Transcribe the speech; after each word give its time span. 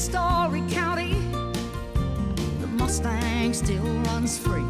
Storey 0.00 0.62
County, 0.70 1.12
the 2.58 2.66
Mustang 2.66 3.52
still 3.52 3.84
runs 4.04 4.38
free. 4.38 4.64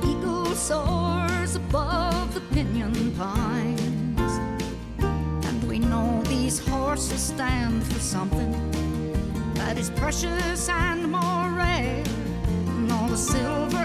The 0.00 0.08
eagle 0.08 0.46
soars 0.54 1.56
above 1.56 2.32
the 2.32 2.40
pinyon 2.54 3.12
pines. 3.16 4.32
And 4.98 5.62
we 5.68 5.78
know 5.78 6.22
these 6.22 6.58
horses 6.58 7.20
stand 7.20 7.84
for 7.84 8.00
something 8.00 8.52
that 9.56 9.76
is 9.76 9.90
precious 9.90 10.70
and 10.70 11.12
more 11.12 11.50
rare 11.50 12.02
than 12.02 12.90
all 12.90 13.08
the 13.08 13.16
silver 13.18 13.81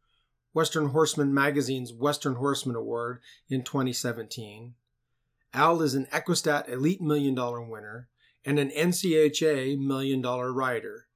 Western 0.58 0.88
Horseman 0.88 1.32
Magazine's 1.32 1.92
Western 1.92 2.34
Horseman 2.34 2.74
Award 2.74 3.20
in 3.48 3.62
2017. 3.62 4.74
Al 5.54 5.80
is 5.82 5.94
an 5.94 6.06
Equistat 6.06 6.68
Elite 6.68 7.00
Million 7.00 7.36
Dollar 7.36 7.62
winner 7.62 8.08
and 8.44 8.58
an 8.58 8.70
NCHA 8.70 9.78
Million 9.78 10.20
Dollar 10.20 10.52
rider. 10.52 11.06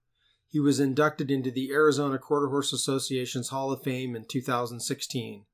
He 0.47 0.61
was 0.61 0.79
inducted 0.79 1.29
into 1.29 1.51
the 1.51 1.73
Arizona 1.73 2.21
Quarter 2.21 2.51
Horse 2.51 2.73
Association's 2.73 3.49
Hall 3.49 3.73
of 3.73 3.83
Fame 3.83 4.15
in 4.15 4.27
2016. 4.27 5.45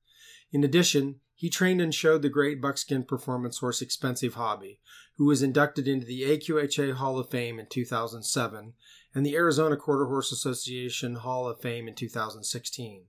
In 0.52 0.64
addition, 0.64 1.20
he 1.34 1.48
trained 1.48 1.80
and 1.80 1.94
showed 1.94 2.20
the 2.20 2.28
great 2.28 2.60
buckskin 2.60 3.04
performance 3.04 3.56
horse 3.56 3.80
Expensive 3.80 4.34
Hobby, 4.34 4.80
who 5.16 5.24
was 5.24 5.42
inducted 5.42 5.88
into 5.88 6.04
the 6.04 6.24
AQHA 6.24 6.92
Hall 6.92 7.18
of 7.18 7.30
Fame 7.30 7.58
in 7.58 7.64
2007 7.64 8.74
and 9.14 9.24
the 9.24 9.34
Arizona 9.34 9.78
Quarter 9.78 10.08
Horse 10.08 10.30
Association 10.30 11.14
Hall 11.14 11.48
of 11.48 11.62
Fame 11.62 11.88
in 11.88 11.94
2016. 11.94 13.06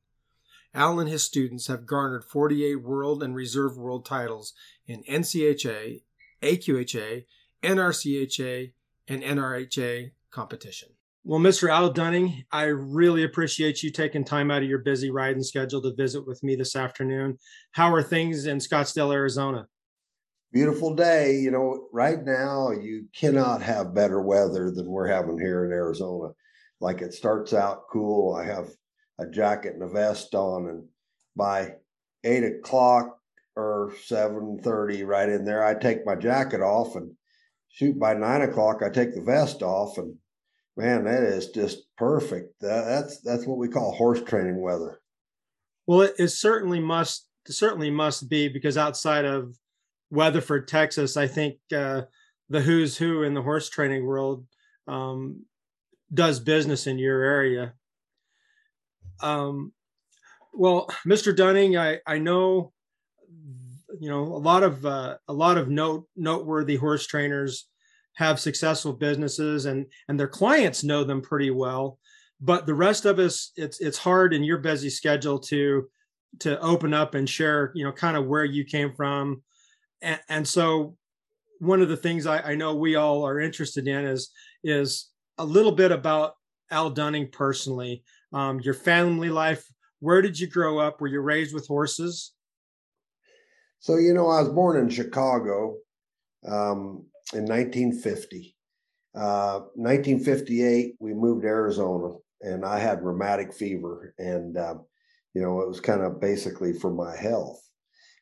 Al 0.73 0.99
and 0.99 1.09
his 1.09 1.23
students 1.23 1.67
have 1.67 1.85
garnered 1.85 2.23
48 2.23 2.83
world 2.83 3.23
and 3.23 3.35
reserve 3.35 3.77
world 3.77 4.05
titles 4.05 4.53
in 4.85 5.03
NCHA, 5.03 6.03
AQHA, 6.41 7.25
NRCHA, 7.63 8.71
and 9.07 9.23
NRHA 9.23 10.11
competition. 10.31 10.89
Well, 11.23 11.39
Mr. 11.39 11.69
Al 11.69 11.91
Dunning, 11.91 12.45
I 12.51 12.63
really 12.63 13.23
appreciate 13.23 13.83
you 13.83 13.91
taking 13.91 14.23
time 14.23 14.49
out 14.49 14.63
of 14.63 14.69
your 14.69 14.79
busy 14.79 15.11
riding 15.11 15.43
schedule 15.43 15.81
to 15.81 15.93
visit 15.93 16.25
with 16.25 16.41
me 16.43 16.55
this 16.55 16.75
afternoon. 16.75 17.37
How 17.71 17.93
are 17.93 18.01
things 18.01 18.45
in 18.45 18.57
Scottsdale, 18.57 19.13
Arizona? 19.13 19.67
Beautiful 20.53 20.95
day. 20.95 21.35
You 21.35 21.51
know, 21.51 21.87
right 21.91 22.23
now 22.23 22.71
you 22.71 23.05
cannot 23.15 23.61
have 23.61 23.93
better 23.93 24.21
weather 24.21 24.71
than 24.71 24.89
we're 24.89 25.07
having 25.07 25.37
here 25.37 25.65
in 25.65 25.71
Arizona. 25.71 26.29
Like 26.79 27.01
it 27.01 27.13
starts 27.13 27.53
out 27.53 27.83
cool. 27.91 28.33
I 28.33 28.45
have 28.45 28.69
a 29.19 29.29
jacket 29.29 29.73
and 29.73 29.83
a 29.83 29.87
vest 29.87 30.33
on, 30.33 30.67
and 30.67 30.83
by 31.35 31.73
eight 32.23 32.43
o'clock 32.43 33.17
or 33.55 33.93
seven 34.05 34.59
thirty, 34.63 35.03
right 35.03 35.29
in 35.29 35.45
there, 35.45 35.63
I 35.65 35.75
take 35.75 36.05
my 36.05 36.15
jacket 36.15 36.61
off 36.61 36.95
and 36.95 37.11
shoot. 37.69 37.99
By 37.99 38.13
nine 38.13 38.41
o'clock, 38.41 38.81
I 38.83 38.89
take 38.89 39.13
the 39.13 39.21
vest 39.21 39.61
off, 39.61 39.97
and 39.97 40.15
man, 40.77 41.03
that 41.05 41.23
is 41.23 41.49
just 41.49 41.83
perfect. 41.97 42.59
That, 42.61 42.85
that's 42.85 43.21
that's 43.21 43.45
what 43.45 43.57
we 43.57 43.67
call 43.67 43.91
horse 43.91 44.21
training 44.23 44.61
weather. 44.61 45.01
Well, 45.87 46.01
it, 46.01 46.13
it 46.17 46.27
certainly 46.29 46.79
must 46.79 47.27
certainly 47.47 47.89
must 47.89 48.29
be 48.29 48.47
because 48.47 48.77
outside 48.77 49.25
of 49.25 49.55
Weatherford, 50.11 50.67
Texas, 50.67 51.17
I 51.17 51.27
think 51.27 51.57
uh, 51.75 52.03
the 52.49 52.61
who's 52.61 52.97
who 52.97 53.23
in 53.23 53.33
the 53.33 53.41
horse 53.41 53.69
training 53.69 54.05
world 54.05 54.45
um, 54.87 55.45
does 56.13 56.39
business 56.39 56.87
in 56.87 56.97
your 56.97 57.21
area. 57.21 57.73
Um, 59.21 59.73
well, 60.53 60.87
Mr. 61.05 61.35
Dunning, 61.35 61.77
I, 61.77 61.99
I 62.05 62.17
know 62.17 62.73
you 63.99 64.09
know 64.09 64.21
a 64.21 64.37
lot 64.37 64.63
of 64.63 64.85
uh, 64.85 65.17
a 65.27 65.33
lot 65.33 65.57
of 65.57 65.69
note 65.69 66.07
noteworthy 66.15 66.75
horse 66.75 67.05
trainers 67.05 67.67
have 68.15 68.39
successful 68.39 68.93
businesses 68.93 69.65
and 69.65 69.85
and 70.07 70.19
their 70.19 70.27
clients 70.27 70.83
know 70.83 71.03
them 71.03 71.21
pretty 71.21 71.51
well 71.51 71.97
but 72.41 72.65
the 72.65 72.73
rest 72.73 73.05
of 73.05 73.19
us 73.19 73.51
it's 73.55 73.79
it's 73.79 73.97
hard 73.97 74.33
in 74.33 74.43
your 74.43 74.57
busy 74.57 74.89
schedule 74.89 75.39
to 75.39 75.87
to 76.39 76.59
open 76.59 76.93
up 76.93 77.15
and 77.15 77.29
share 77.29 77.71
you 77.75 77.83
know 77.83 77.91
kind 77.91 78.15
of 78.17 78.27
where 78.27 78.45
you 78.45 78.63
came 78.63 78.93
from 78.93 79.41
and, 80.01 80.19
and 80.29 80.47
so 80.47 80.95
one 81.59 81.81
of 81.81 81.89
the 81.89 81.97
things 81.97 82.25
I, 82.25 82.39
I 82.51 82.55
know 82.55 82.75
we 82.75 82.95
all 82.95 83.23
are 83.25 83.39
interested 83.39 83.87
in 83.87 84.05
is 84.05 84.31
is 84.63 85.09
a 85.37 85.45
little 85.45 85.71
bit 85.71 85.91
about 85.91 86.33
al 86.71 86.89
dunning 86.89 87.29
personally 87.31 88.03
um, 88.33 88.59
your 88.61 88.73
family 88.73 89.29
life 89.29 89.65
where 89.99 90.21
did 90.21 90.39
you 90.39 90.47
grow 90.47 90.79
up 90.79 91.01
were 91.01 91.07
you 91.07 91.19
raised 91.19 91.53
with 91.53 91.67
horses 91.67 92.33
So, 93.79 93.97
you 93.97 94.13
know, 94.13 94.27
I 94.29 94.41
was 94.41 94.49
born 94.49 94.77
in 94.77 94.89
Chicago 94.89 95.77
um, 96.45 97.05
in 97.33 97.45
1950. 97.45 98.55
Uh, 99.15 99.61
1958, 99.75 100.95
we 100.99 101.13
moved 101.13 101.43
to 101.43 101.47
Arizona, 101.47 102.15
and 102.41 102.65
I 102.65 102.79
had 102.79 103.03
rheumatic 103.03 103.53
fever, 103.53 104.13
and 104.17 104.57
um, 104.57 104.85
you 105.33 105.41
know, 105.41 105.61
it 105.61 105.67
was 105.67 105.79
kind 105.79 106.01
of 106.01 106.21
basically 106.21 106.73
for 106.73 106.91
my 106.91 107.15
health. 107.15 107.61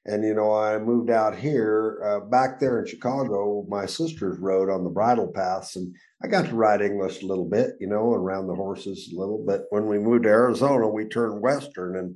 And 0.08 0.24
you 0.24 0.34
know, 0.34 0.54
I 0.54 0.80
moved 0.80 1.10
out 1.10 1.36
here. 1.36 2.02
Uh, 2.04 2.20
back 2.22 2.60
there 2.60 2.80
in 2.80 2.88
Chicago, 2.88 3.66
my 3.68 3.86
sisters 3.86 4.40
rode 4.40 4.70
on 4.70 4.86
the 4.86 4.90
bridle 4.90 5.28
paths, 5.28 5.76
and 5.76 5.94
I 6.24 6.28
got 6.28 6.46
to 6.46 6.56
ride 6.56 6.82
English 6.82 7.22
a 7.22 7.26
little 7.26 7.48
bit, 7.48 7.72
you 7.82 7.88
know, 7.88 8.14
and 8.14 8.24
around 8.24 8.48
the 8.48 8.56
horses 8.56 9.12
a 9.14 9.20
little. 9.20 9.44
But 9.46 9.66
when 9.70 9.86
we 9.86 10.00
moved 10.00 10.24
to 10.24 10.30
Arizona, 10.30 10.88
we 10.88 11.06
turned 11.06 11.42
Western, 11.42 11.98
and 11.98 12.16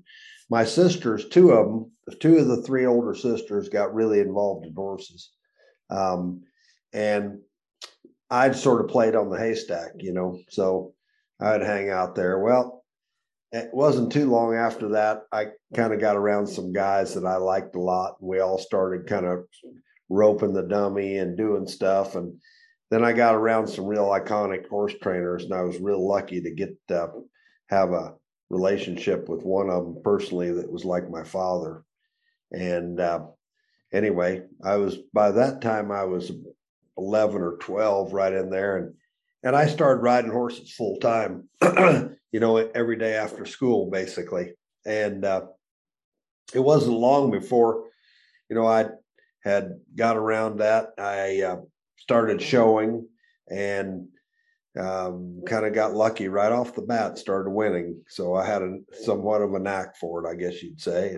my 0.50 0.64
sisters, 0.64 1.28
two 1.28 1.52
of 1.52 1.68
them, 1.68 1.92
two 2.20 2.38
of 2.38 2.48
the 2.48 2.62
three 2.64 2.86
older 2.86 3.14
sisters, 3.14 3.68
got 3.68 3.94
really 3.94 4.22
involved 4.22 4.66
in 4.66 4.74
horses. 4.74 5.30
Um, 5.90 6.44
and 6.94 7.40
I'd 8.30 8.56
sort 8.56 8.80
of 8.80 8.90
played 8.90 9.16
on 9.16 9.30
the 9.30 9.38
haystack, 9.38 9.92
you 9.98 10.14
know, 10.14 10.40
so 10.50 10.94
I'd 11.42 11.62
hang 11.62 11.90
out 11.90 12.16
there. 12.16 12.40
Well, 12.40 12.81
it 13.52 13.70
wasn't 13.74 14.12
too 14.12 14.30
long 14.30 14.56
after 14.56 14.90
that, 14.90 15.24
I 15.32 15.48
kind 15.76 15.94
of 15.94 16.00
got 16.00 16.16
around 16.16 16.48
some 16.48 16.72
guys 16.72 17.14
that 17.16 17.26
I 17.26 17.36
liked 17.36 17.76
a 17.76 17.82
lot. 17.82 18.18
And 18.20 18.30
we 18.30 18.40
all 18.40 18.58
started 18.58 19.08
kind 19.08 19.26
of 19.26 19.46
roping 20.10 20.54
the 20.54 20.64
dummy 20.64 21.18
and 21.18 21.38
doing 21.38 21.68
stuff. 21.68 22.16
And 22.16 22.40
then 22.90 23.04
I 23.04 23.14
got 23.14 23.36
around 23.36 23.68
some 23.68 23.86
real 23.86 24.08
iconic 24.10 24.68
horse 24.68 24.94
trainers, 25.02 25.44
and 25.44 25.54
I 25.54 25.64
was 25.64 25.80
real 25.80 26.06
lucky 26.06 26.42
to 26.42 26.52
get 26.52 26.78
uh, 26.90 27.08
have 27.70 27.92
a 27.92 28.14
relationship 28.50 29.30
with 29.30 29.44
one 29.44 29.70
of 29.70 29.86
them 29.86 30.02
personally 30.04 30.52
that 30.52 30.72
was 30.72 30.84
like 30.84 31.10
my 31.10 31.24
father. 31.24 31.84
And 32.52 33.00
uh, 33.00 33.28
anyway, 33.94 34.44
I 34.64 34.76
was 34.76 34.98
by 35.14 35.32
that 35.32 35.62
time 35.62 35.92
I 35.92 36.04
was 36.04 36.32
11 36.98 37.42
or 37.42 37.58
12 37.58 38.14
right 38.14 38.34
in 38.34 38.50
there 38.50 38.78
and 38.78 38.94
and 39.44 39.56
I 39.56 39.66
started 39.68 40.04
riding 40.04 40.32
horses 40.32 40.72
full 40.72 40.98
time, 40.98 41.50
you 42.32 42.40
know, 42.40 42.58
every 42.58 42.98
day 42.98 43.14
after 43.14 43.46
school 43.46 43.90
basically. 43.90 44.54
And 44.86 45.26
uh, 45.26 45.44
it 46.54 46.60
wasn't 46.60 46.98
long 46.98 47.32
before, 47.32 47.86
you 48.50 48.56
know, 48.56 48.66
I 48.66 48.88
had 49.44 49.80
got 49.96 50.18
around 50.18 50.60
that. 50.60 50.90
I 50.98 51.42
uh, 51.42 51.58
started 51.98 52.42
showing 52.42 53.08
and 53.50 54.08
um, 54.80 55.42
kind 55.46 55.66
of 55.66 55.74
got 55.74 55.94
lucky 55.94 56.28
right 56.30 56.52
off 56.52 56.76
the 56.76 56.82
bat, 56.82 57.18
started 57.18 57.50
winning. 57.50 58.02
So 58.08 58.36
I 58.36 58.46
had 58.46 58.62
a 58.62 58.78
somewhat 59.04 59.42
of 59.42 59.54
a 59.54 59.60
knack 59.60 59.98
for 59.98 60.26
it, 60.26 60.30
I 60.30 60.36
guess 60.36 60.64
you'd 60.64 60.80
say. 60.80 61.18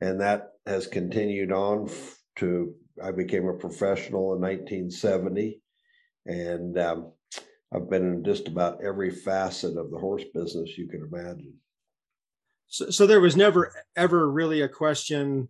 And 0.00 0.20
that 0.20 0.52
has 0.66 0.86
continued 0.86 1.52
on 1.52 1.90
to, 2.36 2.74
I 3.02 3.10
became 3.10 3.46
a 3.46 3.54
professional 3.54 4.34
in 4.34 4.40
1970. 4.40 5.60
And 6.26 6.78
um, 6.78 7.12
I've 7.72 7.90
been 7.90 8.14
in 8.14 8.24
just 8.24 8.48
about 8.48 8.82
every 8.82 9.10
facet 9.10 9.76
of 9.76 9.90
the 9.90 9.98
horse 9.98 10.24
business 10.34 10.78
you 10.78 10.88
can 10.88 11.08
imagine. 11.12 11.54
So, 12.68 12.90
so 12.90 13.06
there 13.06 13.20
was 13.20 13.36
never 13.36 13.72
ever 13.96 14.30
really 14.30 14.62
a 14.62 14.68
question 14.68 15.48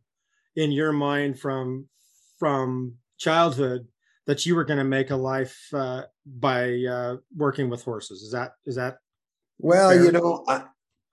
in 0.56 0.73
your 0.73 0.93
mind 0.93 1.38
from 1.38 1.88
from 2.38 2.94
childhood 3.19 3.87
that 4.26 4.44
you 4.47 4.55
were 4.55 4.65
going 4.65 4.79
to 4.79 4.85
make 4.85 5.11
a 5.11 5.17
life 5.17 5.59
uh, 5.73 6.03
by 6.26 6.85
uh, 6.85 7.17
working 7.35 7.70
with 7.70 7.82
horses. 7.82 8.23
Is 8.23 8.32
that 8.32 8.53
is 8.67 8.76
that? 8.76 8.99
Well, 9.59 9.91
fair? 9.91 10.05
you 10.05 10.12
know, 10.12 10.44
I 10.49 10.65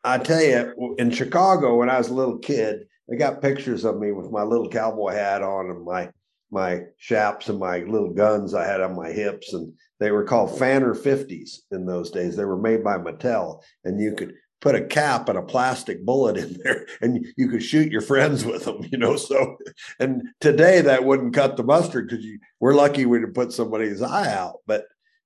I 0.03 0.17
tell 0.19 0.41
you, 0.41 0.95
in 0.99 1.11
Chicago 1.11 1.77
when 1.77 1.89
I 1.89 1.97
was 1.97 2.09
a 2.09 2.13
little 2.13 2.37
kid, 2.37 2.87
they 3.07 3.17
got 3.17 3.41
pictures 3.41 3.85
of 3.85 3.97
me 3.97 4.11
with 4.11 4.31
my 4.31 4.43
little 4.43 4.69
cowboy 4.69 5.13
hat 5.13 5.41
on 5.41 5.69
and 5.69 5.83
my 5.83 6.09
my 6.51 6.81
chaps 6.99 7.49
and 7.49 7.59
my 7.59 7.79
little 7.79 8.13
guns 8.13 8.53
I 8.53 8.65
had 8.65 8.81
on 8.81 8.95
my 8.95 9.11
hips, 9.11 9.53
and 9.53 9.73
they 9.99 10.11
were 10.11 10.23
called 10.23 10.57
Fanner 10.57 10.93
50s 10.93 11.59
in 11.71 11.85
those 11.85 12.11
days. 12.11 12.35
They 12.35 12.45
were 12.45 12.57
made 12.57 12.83
by 12.83 12.97
Mattel, 12.97 13.61
and 13.83 14.01
you 14.01 14.13
could 14.13 14.33
put 14.65 14.73
a 14.75 14.83
cap 14.83 15.29
and 15.29 15.37
a 15.37 15.43
plastic 15.43 16.03
bullet 16.03 16.37
in 16.37 16.57
there 16.63 16.87
and 16.99 17.23
you 17.37 17.47
could 17.47 17.63
shoot 17.63 17.91
your 17.91 18.01
friends 18.01 18.43
with 18.43 18.65
them 18.65 18.83
you 18.91 18.97
know 18.97 19.15
so 19.15 19.57
and 19.99 20.23
today 20.41 20.81
that 20.81 21.05
wouldn't 21.05 21.35
cut 21.35 21.55
the 21.55 21.63
mustard 21.63 22.09
because 22.09 22.25
we're 22.59 22.73
lucky 22.73 23.05
we 23.05 23.19
didn't 23.19 23.35
put 23.35 23.53
somebody's 23.53 24.01
eye 24.01 24.33
out 24.33 24.55
but 24.65 24.85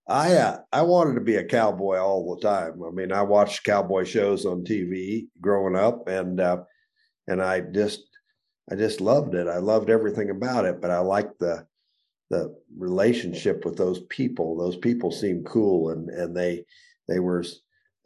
i 0.10 0.34
uh, 0.36 0.58
i 0.74 0.82
wanted 0.82 1.14
to 1.14 1.22
be 1.22 1.36
a 1.36 1.46
cowboy 1.46 1.98
all 1.98 2.36
the 2.36 2.42
time 2.42 2.84
i 2.86 2.92
mean 2.92 3.14
i 3.14 3.22
watched 3.22 3.64
cowboy 3.64 4.04
shows 4.04 4.46
on 4.46 4.66
tv 4.66 5.28
growing 5.40 5.76
up 5.76 6.10
and 6.10 6.42
uh, 6.42 6.58
and 7.28 7.42
i 7.42 7.62
just 7.62 8.02
i 8.70 8.76
just 8.76 9.00
loved 9.00 9.36
it 9.36 9.48
i 9.48 9.58
loved 9.58 9.90
everything 9.90 10.32
about 10.32 10.66
it 10.66 10.82
but 10.82 10.92
i 10.92 11.00
liked 11.00 11.40
the 11.40 11.66
the 12.30 12.56
relationship 12.78 13.66
with 13.66 13.78
those 13.78 14.02
people. 14.10 14.58
Those 14.58 14.78
people 14.78 15.12
seemed 15.12 15.46
cool 15.46 15.90
and 15.90 16.10
and 16.10 16.36
they 16.36 16.66
they 17.08 17.20
were 17.20 17.44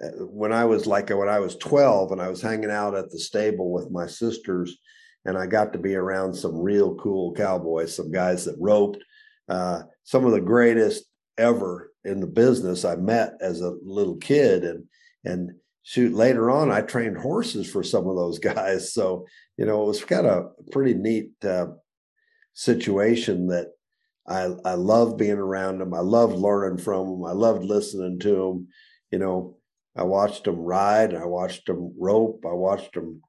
uh, 0.04 0.26
when 0.26 0.54
I 0.54 0.66
was 0.66 0.88
like 0.88 1.10
when 1.10 1.30
I 1.30 1.40
was 1.40 1.56
12 1.58 2.12
and 2.12 2.22
I 2.22 2.30
was 2.30 2.42
hanging 2.42 2.72
out 2.72 2.96
at 2.96 3.12
the 3.12 3.20
stable 3.20 3.72
with 3.72 3.92
my 3.92 4.08
sisters 4.08 4.78
and 5.26 5.38
I 5.38 5.46
got 5.46 5.74
to 5.74 5.80
be 5.80 5.96
around 5.96 6.34
some 6.34 6.58
real 6.58 6.96
cool 6.96 7.34
cowboys, 7.34 7.96
some 7.96 8.12
guys 8.12 8.46
that 8.46 8.58
roped, 8.60 9.04
uh, 9.48 9.84
some 10.04 10.26
of 10.26 10.32
the 10.32 10.42
greatest 10.42 11.06
ever 11.38 11.92
in 12.04 12.20
the 12.20 12.28
business 12.28 12.84
I 12.84 12.96
met 12.96 13.34
as 13.42 13.62
a 13.62 13.76
little 13.84 14.18
kid. 14.18 14.64
And 14.64 14.86
and 15.26 15.52
shoot 15.84 16.14
later 16.14 16.50
on 16.50 16.72
I 16.72 16.82
trained 16.82 17.18
horses 17.18 17.70
for 17.70 17.84
some 17.84 18.08
of 18.08 18.16
those 18.16 18.40
guys. 18.54 18.94
So 18.94 19.26
you 19.58 19.66
know 19.66 19.84
it 19.84 19.88
was 19.88 20.06
kind 20.06 20.28
of 20.28 20.52
a 20.60 20.72
pretty 20.72 20.94
neat 20.94 21.32
uh, 21.44 21.68
situation 22.54 23.48
that 23.48 23.68
I 24.28 24.56
I 24.66 24.74
loved 24.74 25.18
being 25.18 25.38
around 25.38 25.80
them 25.80 25.94
I 25.94 26.00
loved 26.00 26.36
learning 26.36 26.80
from 26.80 27.08
them 27.08 27.26
I 27.26 27.32
loved 27.34 27.64
listening 27.64 28.20
to 28.20 28.36
them 28.36 28.68
you 29.12 29.20
know 29.20 29.58
I 29.96 30.04
watched 30.04 30.46
them 30.46 30.58
ride, 30.58 31.14
I 31.14 31.26
watched 31.26 31.68
them 31.68 31.94
rope, 31.98 32.46
I 32.48 32.54
watched 32.54 32.94
them 32.94 33.22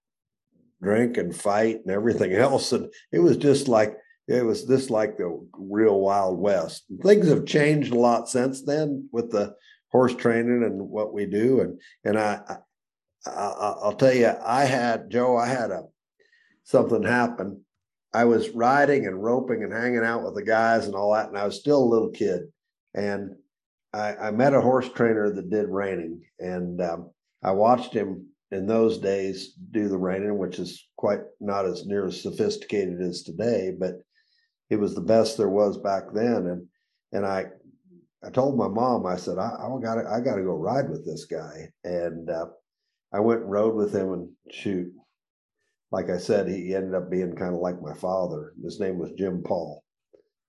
drink 0.83 1.17
and 1.17 1.35
fight 1.35 1.81
and 1.85 1.91
everything 1.91 2.33
else. 2.35 2.73
And 2.73 2.93
it 3.13 3.19
was 3.19 3.37
just 3.37 3.69
like 3.69 3.97
it 4.27 4.45
was 4.45 4.65
just 4.65 4.89
like 4.89 5.19
the 5.19 5.47
real 5.59 6.01
Wild 6.01 6.39
West. 6.39 6.85
Things 7.03 7.29
have 7.29 7.45
changed 7.45 7.93
a 7.93 7.99
lot 7.99 8.29
since 8.29 8.63
then 8.63 9.09
with 9.13 9.31
the 9.31 9.55
horse 9.93 10.15
training 10.15 10.63
and 10.65 10.89
what 10.89 11.13
we 11.13 11.27
do. 11.27 11.61
And 11.61 11.81
and 12.05 12.19
I, 12.19 12.59
I 13.27 13.75
will 13.83 13.95
tell 13.95 14.15
you, 14.15 14.33
I 14.45 14.65
had 14.65 15.11
Joe, 15.11 15.37
I 15.37 15.47
had 15.47 15.71
a 15.71 15.85
something 16.63 17.03
happen. 17.03 17.65
I 18.15 18.25
was 18.25 18.51
riding 18.51 19.07
and 19.07 19.23
roping 19.23 19.65
and 19.65 19.73
hanging 19.73 20.05
out 20.05 20.23
with 20.23 20.37
the 20.37 20.43
guys 20.45 20.87
and 20.87 20.95
all 20.95 21.13
that, 21.15 21.29
and 21.29 21.37
I 21.37 21.45
was 21.45 21.59
still 21.59 21.83
a 21.83 21.93
little 21.93 22.11
kid. 22.11 22.43
And 22.95 23.35
I, 23.93 24.15
I 24.15 24.31
met 24.31 24.55
a 24.55 24.61
horse 24.61 24.89
trainer 24.89 25.33
that 25.33 25.51
did 25.51 25.69
reining, 25.69 26.23
and 26.39 26.81
um, 26.81 27.11
I 27.43 27.51
watched 27.51 27.93
him 27.93 28.29
in 28.53 28.67
those 28.67 28.99
days 28.99 29.55
do 29.73 29.89
the 29.89 29.99
reining, 29.99 30.39
which 30.39 30.61
is 30.61 30.87
quite 30.97 31.21
not 31.41 31.67
as 31.67 31.87
near 31.87 32.07
as 32.07 32.23
sophisticated 32.23 33.01
as 33.01 33.23
today, 33.23 33.73
but 33.77 33.95
it 34.71 34.77
was 34.77 34.95
the 34.95 35.01
best 35.01 35.37
there 35.37 35.49
was 35.49 35.77
back 35.79 36.05
then. 36.13 36.47
And 36.47 36.67
and 37.13 37.27
I 37.27 37.47
I 38.25 38.31
told 38.31 38.57
my 38.57 38.69
mom, 38.69 39.07
I 39.07 39.17
said, 39.17 39.39
I, 39.39 39.51
I 39.61 39.69
gotta 39.83 40.09
I 40.09 40.21
gotta 40.21 40.43
go 40.43 40.55
ride 40.55 40.89
with 40.89 41.05
this 41.05 41.25
guy. 41.25 41.69
And 41.83 42.31
uh, 42.31 42.47
I 43.13 43.21
went 43.21 43.43
and 43.43 43.51
rode 43.51 43.75
with 43.75 43.95
him 43.95 44.13
and 44.13 44.29
shoot. 44.51 44.93
Like 45.95 46.11
I 46.11 46.19
said, 46.19 46.49
he 46.49 46.75
ended 46.75 46.97
up 46.97 47.09
being 47.09 47.37
kind 47.37 47.55
of 47.55 47.61
like 47.61 47.81
my 47.81 47.95
father. 47.95 48.53
His 48.61 48.81
name 48.81 48.99
was 48.99 49.13
Jim 49.13 49.45
Paul. 49.45 49.85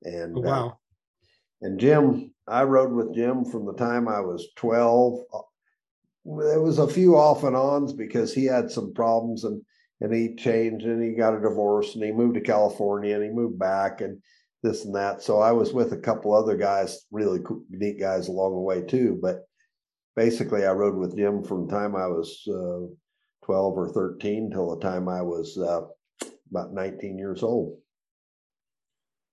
And 0.02 0.36
oh, 0.36 0.42
wow. 0.42 0.68
Uh, 0.68 0.74
and 1.62 1.80
Jim 1.80 2.32
I 2.48 2.64
rode 2.64 2.92
with 2.92 3.14
Jim 3.14 3.46
from 3.46 3.68
the 3.68 3.76
time 3.76 4.08
I 4.08 4.22
was 4.22 4.48
12. 4.56 5.20
There 6.26 6.62
was 6.64 6.80
a 6.80 6.88
few 6.88 7.16
off 7.16 7.44
and 7.44 7.56
ons 7.56 7.94
because 7.94 8.34
he 8.34 8.46
had 8.46 8.72
some 8.72 8.92
problems 8.92 9.44
and 9.44 9.62
and 10.02 10.12
he 10.12 10.34
changed 10.34 10.88
and 10.88 11.02
he 11.04 11.14
got 11.14 11.36
a 11.36 11.40
divorce 11.40 11.94
and 11.94 12.04
he 12.04 12.12
moved 12.12 12.34
to 12.34 12.42
California 12.42 13.14
and 13.14 13.24
he 13.24 13.30
moved 13.30 13.60
back 13.60 14.02
and 14.02 14.20
this 14.64 14.84
and 14.84 14.96
that. 14.96 15.22
So 15.22 15.42
I 15.42 15.52
was 15.52 15.74
with 15.74 15.94
a 15.94 15.98
couple 15.98 16.34
other 16.34 16.58
guys, 16.58 17.06
really 17.12 17.40
cool, 17.46 17.64
neat 17.70 18.00
guys 18.00 18.30
along 18.30 18.54
the 18.56 18.62
way 18.62 18.82
too. 18.82 19.20
But 19.22 19.46
basically, 20.16 20.66
I 20.66 20.72
rode 20.72 20.96
with 20.96 21.16
Jim 21.16 21.44
from 21.44 21.68
the 21.68 21.72
time 21.72 21.96
I 21.96 22.08
was 22.08 22.42
uh, 22.50 22.92
12 23.46 23.78
or 23.78 23.90
13 23.90 24.50
till 24.50 24.76
the 24.76 24.82
time 24.82 25.08
I 25.08 25.22
was 25.22 25.58
uh, 25.58 25.82
about 26.50 26.74
19 26.74 27.18
years 27.18 27.44
old. 27.44 27.78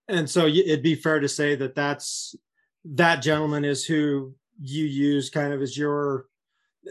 And 0.09 0.29
so 0.29 0.47
it'd 0.47 0.83
be 0.83 0.95
fair 0.95 1.21
to 1.21 1.29
say 1.29 1.55
that 1.55 1.75
that's 1.75 2.35
that 2.85 3.23
gentleman 3.23 3.65
is 3.65 3.87
who 3.87 4.35
you 4.61 4.85
use 4.85 5.31
kind 5.31 5.53
of 5.53 5.63
as 5.63 5.79
your 5.79 6.27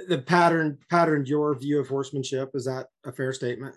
the 0.08 0.18
pattern 0.18 0.80
patterned 0.90 1.28
your 1.28 1.54
view 1.54 1.80
of 1.80 1.90
horsemanship. 1.90 2.51
Is 2.56 2.66
that 2.66 2.88
a 3.06 3.12
fair 3.12 3.34
statement? 3.34 3.75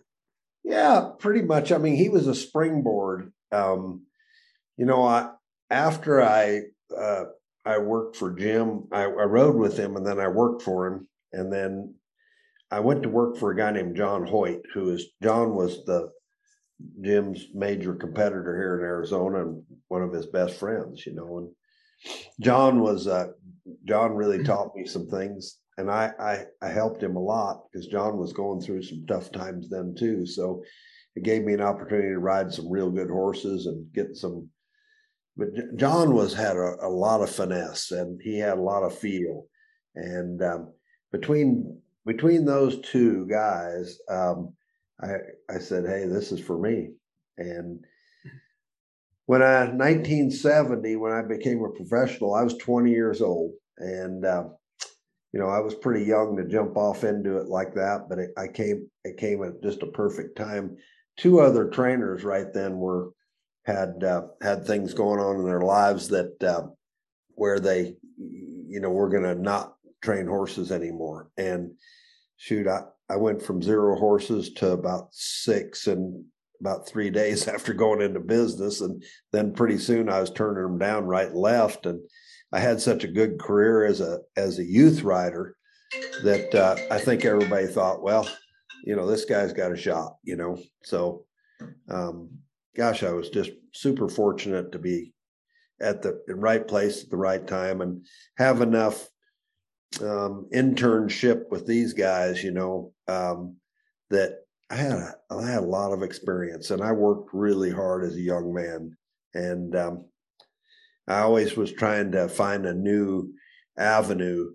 Yeah 0.62 1.10
pretty 1.18 1.42
much. 1.42 1.72
I 1.72 1.78
mean 1.78 1.96
he 1.96 2.08
was 2.08 2.26
a 2.26 2.34
springboard. 2.34 3.32
Um 3.52 4.06
you 4.78 4.86
know 4.86 5.04
i 5.04 5.30
after 5.70 6.22
i 6.22 6.62
uh 6.96 7.24
i 7.64 7.78
worked 7.78 8.16
for 8.16 8.32
jim 8.32 8.84
I, 8.92 9.02
I 9.02 9.24
rode 9.24 9.56
with 9.56 9.76
him 9.76 9.96
and 9.96 10.06
then 10.06 10.18
i 10.18 10.28
worked 10.28 10.62
for 10.62 10.86
him. 10.86 11.08
And 11.32 11.52
then 11.52 11.94
i 12.74 12.80
went 12.80 13.02
to 13.02 13.08
work 13.08 13.36
for 13.36 13.50
a 13.50 13.56
guy 13.56 13.70
named 13.70 13.96
john 13.96 14.26
hoyt 14.26 14.62
who 14.72 14.90
is 14.90 15.06
john 15.22 15.54
was 15.54 15.84
the 15.84 16.10
jim's 17.02 17.46
major 17.54 17.94
competitor 17.94 18.56
here 18.56 18.78
in 18.78 18.84
arizona 18.84 19.42
and 19.42 19.62
one 19.88 20.02
of 20.02 20.12
his 20.12 20.26
best 20.26 20.54
friends 20.58 21.06
you 21.06 21.14
know 21.14 21.38
and 21.38 21.48
John 22.40 22.80
was 22.80 23.06
uh, 23.06 23.28
John 23.84 24.12
really 24.12 24.38
mm. 24.38 24.46
taught 24.46 24.74
me 24.74 24.86
some 24.86 25.06
things, 25.06 25.58
and 25.78 25.90
I, 25.90 26.12
I 26.18 26.44
I 26.62 26.68
helped 26.68 27.02
him 27.02 27.16
a 27.16 27.22
lot 27.22 27.64
because 27.70 27.86
John 27.86 28.16
was 28.16 28.32
going 28.32 28.60
through 28.60 28.82
some 28.82 29.04
tough 29.06 29.32
times 29.32 29.68
then 29.70 29.94
too. 29.98 30.26
So 30.26 30.62
it 31.16 31.22
gave 31.22 31.44
me 31.44 31.54
an 31.54 31.60
opportunity 31.60 32.08
to 32.08 32.18
ride 32.18 32.52
some 32.52 32.70
real 32.70 32.90
good 32.90 33.10
horses 33.10 33.66
and 33.66 33.92
get 33.92 34.16
some. 34.16 34.48
But 35.36 35.76
John 35.76 36.14
was 36.14 36.32
had 36.32 36.56
a, 36.56 36.76
a 36.82 36.88
lot 36.88 37.20
of 37.20 37.30
finesse 37.30 37.90
and 37.90 38.20
he 38.22 38.38
had 38.38 38.58
a 38.58 38.62
lot 38.62 38.82
of 38.82 38.96
feel, 38.96 39.46
and 39.94 40.42
um, 40.42 40.72
between 41.12 41.80
between 42.06 42.44
those 42.44 42.80
two 42.80 43.26
guys, 43.26 43.98
um, 44.08 44.54
I 45.00 45.14
I 45.50 45.58
said, 45.58 45.84
hey, 45.86 46.06
this 46.06 46.32
is 46.32 46.40
for 46.40 46.58
me, 46.58 46.90
and 47.38 47.84
when 49.26 49.42
I 49.42 49.66
1970 49.66 50.96
when 50.96 51.12
I 51.12 51.22
became 51.22 51.62
a 51.64 51.70
professional, 51.70 52.34
I 52.34 52.42
was 52.42 52.56
20 52.58 52.90
years 52.90 53.20
old, 53.22 53.52
and 53.78 54.24
uh, 54.24 54.44
you 55.32 55.40
know 55.40 55.48
I 55.48 55.60
was 55.60 55.74
pretty 55.74 56.04
young 56.04 56.36
to 56.36 56.48
jump 56.48 56.76
off 56.76 57.04
into 57.04 57.38
it 57.38 57.48
like 57.48 57.74
that. 57.74 58.08
But 58.08 58.18
it, 58.18 58.30
I 58.36 58.48
came 58.48 58.88
it 59.04 59.16
came 59.16 59.42
at 59.42 59.62
just 59.62 59.82
a 59.82 59.86
perfect 59.86 60.36
time. 60.36 60.76
Two 61.16 61.40
other 61.40 61.68
trainers 61.68 62.24
right 62.24 62.52
then 62.52 62.78
were 62.78 63.10
had 63.64 64.04
uh, 64.04 64.26
had 64.42 64.66
things 64.66 64.92
going 64.92 65.20
on 65.20 65.36
in 65.36 65.46
their 65.46 65.62
lives 65.62 66.08
that 66.08 66.42
uh, 66.42 66.66
where 67.34 67.60
they 67.60 67.96
you 68.18 68.80
know 68.80 68.90
were 68.90 69.08
going 69.08 69.22
to 69.22 69.34
not 69.34 69.74
train 70.04 70.26
horses 70.26 70.70
anymore, 70.70 71.30
and 71.36 71.72
shoot, 72.36 72.68
I, 72.68 72.82
I 73.08 73.16
went 73.16 73.42
from 73.42 73.62
zero 73.62 73.96
horses 73.98 74.52
to 74.54 74.70
about 74.70 75.08
six 75.12 75.86
in 75.86 76.24
about 76.60 76.88
three 76.88 77.10
days 77.10 77.48
after 77.48 77.74
going 77.74 78.00
into 78.00 78.20
business. 78.20 78.80
And 78.80 79.02
then 79.32 79.52
pretty 79.52 79.78
soon 79.78 80.08
I 80.08 80.20
was 80.20 80.30
turning 80.30 80.62
them 80.62 80.78
down 80.78 81.04
right 81.04 81.28
and 81.28 81.36
left. 81.36 81.86
And 81.86 82.00
I 82.52 82.60
had 82.60 82.80
such 82.80 83.04
a 83.04 83.08
good 83.08 83.38
career 83.38 83.84
as 83.84 84.00
a 84.00 84.20
as 84.36 84.58
a 84.58 84.64
youth 84.64 85.02
rider 85.02 85.56
that 86.22 86.54
uh, 86.54 86.76
I 86.90 86.98
think 86.98 87.24
everybody 87.24 87.66
thought, 87.66 88.02
well, 88.02 88.28
you 88.84 88.96
know, 88.96 89.06
this 89.06 89.24
guy's 89.24 89.52
got 89.52 89.72
a 89.72 89.76
shot, 89.76 90.16
you 90.22 90.36
know. 90.36 90.58
So 90.84 91.26
um, 91.88 92.30
gosh, 92.76 93.02
I 93.02 93.12
was 93.12 93.30
just 93.30 93.50
super 93.72 94.08
fortunate 94.08 94.72
to 94.72 94.78
be 94.78 95.12
at 95.80 96.02
the 96.02 96.20
right 96.28 96.66
place 96.66 97.02
at 97.02 97.10
the 97.10 97.16
right 97.16 97.44
time 97.44 97.80
and 97.80 98.06
have 98.38 98.60
enough 98.60 99.08
um, 100.02 100.48
internship 100.52 101.50
with 101.50 101.66
these 101.66 101.92
guys, 101.92 102.42
you 102.42 102.50
know, 102.50 102.92
um, 103.08 103.56
that 104.10 104.40
I 104.70 104.76
had 104.76 104.92
a, 104.92 105.14
I 105.30 105.50
had 105.50 105.62
a 105.62 105.66
lot 105.66 105.92
of 105.92 106.02
experience 106.02 106.70
and 106.70 106.82
I 106.82 106.92
worked 106.92 107.30
really 107.32 107.70
hard 107.70 108.04
as 108.04 108.16
a 108.16 108.20
young 108.20 108.52
man. 108.54 108.96
And 109.34 109.76
um, 109.76 110.04
I 111.06 111.20
always 111.20 111.56
was 111.56 111.72
trying 111.72 112.12
to 112.12 112.28
find 112.28 112.66
a 112.66 112.74
new 112.74 113.32
avenue 113.76 114.50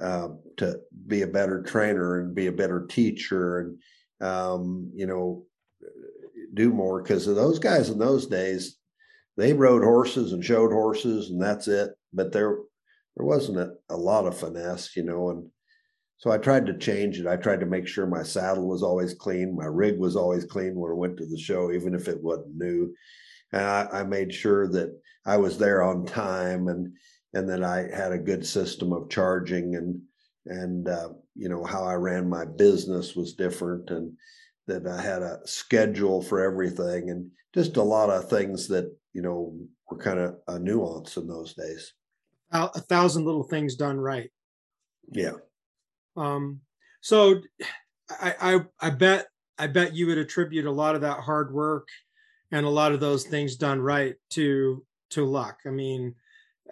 uh, 0.00 0.28
to 0.58 0.80
be 1.06 1.22
a 1.22 1.26
better 1.26 1.62
trainer 1.62 2.20
and 2.20 2.34
be 2.34 2.46
a 2.46 2.52
better 2.52 2.86
teacher 2.86 3.60
and, 3.60 4.28
um, 4.28 4.90
you 4.94 5.06
know, 5.06 5.44
do 6.54 6.70
more 6.70 7.02
because 7.02 7.26
those 7.26 7.58
guys 7.58 7.90
in 7.90 7.98
those 7.98 8.26
days, 8.26 8.78
they 9.36 9.52
rode 9.52 9.84
horses 9.84 10.32
and 10.32 10.44
showed 10.44 10.72
horses 10.72 11.30
and 11.30 11.40
that's 11.40 11.68
it. 11.68 11.90
But 12.12 12.32
there, 12.32 12.58
there 13.16 13.26
wasn't 13.26 13.58
a, 13.58 13.72
a 13.88 13.96
lot 13.96 14.26
of 14.26 14.38
finesse, 14.38 14.96
you 14.96 15.02
know, 15.02 15.30
and 15.30 15.48
so 16.18 16.30
I 16.30 16.38
tried 16.38 16.66
to 16.66 16.78
change 16.78 17.18
it. 17.18 17.26
I 17.26 17.36
tried 17.36 17.60
to 17.60 17.66
make 17.66 17.86
sure 17.86 18.06
my 18.06 18.22
saddle 18.22 18.66
was 18.66 18.82
always 18.82 19.14
clean, 19.14 19.54
my 19.54 19.66
rig 19.66 19.98
was 19.98 20.16
always 20.16 20.44
clean 20.44 20.74
when 20.74 20.90
I 20.90 20.94
went 20.94 21.18
to 21.18 21.26
the 21.26 21.38
show, 21.38 21.72
even 21.72 21.94
if 21.94 22.08
it 22.08 22.22
wasn't 22.22 22.56
new. 22.56 22.94
And 23.52 23.62
I, 23.62 23.88
I 23.92 24.02
made 24.02 24.32
sure 24.32 24.68
that 24.68 24.98
I 25.26 25.36
was 25.36 25.58
there 25.58 25.82
on 25.82 26.06
time 26.06 26.68
and 26.68 26.92
and 27.34 27.48
that 27.50 27.62
I 27.62 27.88
had 27.94 28.12
a 28.12 28.18
good 28.18 28.46
system 28.46 28.92
of 28.92 29.10
charging 29.10 29.74
and 29.74 30.00
and 30.46 30.88
uh, 30.88 31.10
you 31.34 31.48
know 31.48 31.64
how 31.64 31.84
I 31.84 31.94
ran 31.94 32.28
my 32.28 32.44
business 32.44 33.14
was 33.14 33.34
different 33.34 33.90
and 33.90 34.12
that 34.66 34.86
I 34.86 35.00
had 35.00 35.22
a 35.22 35.40
schedule 35.44 36.22
for 36.22 36.42
everything 36.42 37.10
and 37.10 37.30
just 37.54 37.76
a 37.76 37.82
lot 37.82 38.10
of 38.10 38.28
things 38.30 38.68
that 38.68 38.90
you 39.12 39.22
know 39.22 39.54
were 39.90 39.98
kind 39.98 40.18
of 40.18 40.36
a 40.48 40.58
nuance 40.58 41.16
in 41.16 41.26
those 41.26 41.54
days. 41.54 41.92
A 42.52 42.80
thousand 42.80 43.24
little 43.24 43.42
things 43.42 43.74
done 43.74 43.98
right. 43.98 44.30
Yeah. 45.10 45.32
Um. 46.16 46.60
So, 47.00 47.40
I 48.08 48.34
I 48.40 48.60
I 48.80 48.90
bet 48.90 49.26
I 49.58 49.66
bet 49.66 49.94
you 49.94 50.06
would 50.06 50.18
attribute 50.18 50.66
a 50.66 50.70
lot 50.70 50.94
of 50.94 51.00
that 51.00 51.20
hard 51.20 51.52
work 51.52 51.88
and 52.52 52.64
a 52.64 52.70
lot 52.70 52.92
of 52.92 53.00
those 53.00 53.24
things 53.24 53.56
done 53.56 53.80
right 53.80 54.14
to 54.30 54.84
to 55.10 55.24
luck. 55.24 55.58
I 55.66 55.70
mean, 55.70 56.14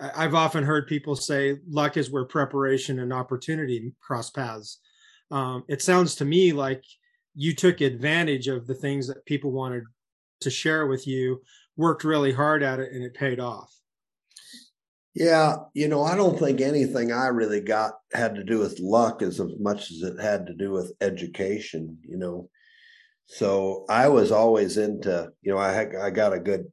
I've 0.00 0.34
often 0.34 0.64
heard 0.64 0.86
people 0.86 1.16
say 1.16 1.58
luck 1.68 1.96
is 1.96 2.10
where 2.10 2.24
preparation 2.24 3.00
and 3.00 3.12
opportunity 3.12 3.92
cross 4.00 4.30
paths. 4.30 4.80
Um, 5.30 5.64
it 5.68 5.82
sounds 5.82 6.14
to 6.16 6.24
me 6.24 6.52
like 6.52 6.84
you 7.34 7.54
took 7.54 7.80
advantage 7.80 8.48
of 8.48 8.66
the 8.66 8.74
things 8.74 9.08
that 9.08 9.24
people 9.26 9.50
wanted 9.50 9.84
to 10.40 10.50
share 10.50 10.86
with 10.86 11.06
you, 11.06 11.42
worked 11.76 12.04
really 12.04 12.32
hard 12.32 12.62
at 12.62 12.80
it, 12.80 12.92
and 12.92 13.02
it 13.02 13.14
paid 13.14 13.40
off. 13.40 13.72
Yeah, 15.14 15.56
you 15.74 15.86
know, 15.86 16.02
I 16.02 16.16
don't 16.16 16.38
think 16.38 16.60
anything 16.60 17.12
I 17.12 17.28
really 17.28 17.60
got 17.60 17.92
had 18.12 18.34
to 18.34 18.42
do 18.42 18.58
with 18.58 18.80
luck 18.80 19.22
as 19.22 19.40
much 19.60 19.92
as 19.92 20.02
it 20.02 20.20
had 20.20 20.46
to 20.46 20.54
do 20.54 20.72
with 20.72 20.92
education, 21.00 21.98
you 22.02 22.16
know. 22.16 22.50
So 23.26 23.86
I 23.88 24.08
was 24.08 24.32
always 24.32 24.76
into, 24.76 25.30
you 25.42 25.52
know, 25.52 25.58
I 25.58 26.06
I 26.06 26.10
got 26.10 26.32
a 26.32 26.40
good 26.40 26.66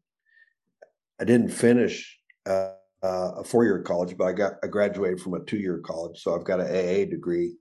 I 1.20 1.24
didn't 1.24 1.50
finish 1.50 2.18
uh, 2.48 2.74
uh, 3.04 3.32
a 3.38 3.44
four-year 3.44 3.84
college, 3.84 4.18
but 4.18 4.26
I 4.26 4.34
got 4.34 4.54
I 4.64 4.68
graduated 4.68 5.22
from 5.22 5.36
a 5.36 5.44
two-year 5.46 5.80
college, 5.86 6.22
so 6.22 6.36
I've 6.36 6.46
got 6.46 6.60
an 6.60 6.68
AA 6.68 7.06
degree, 7.10 7.56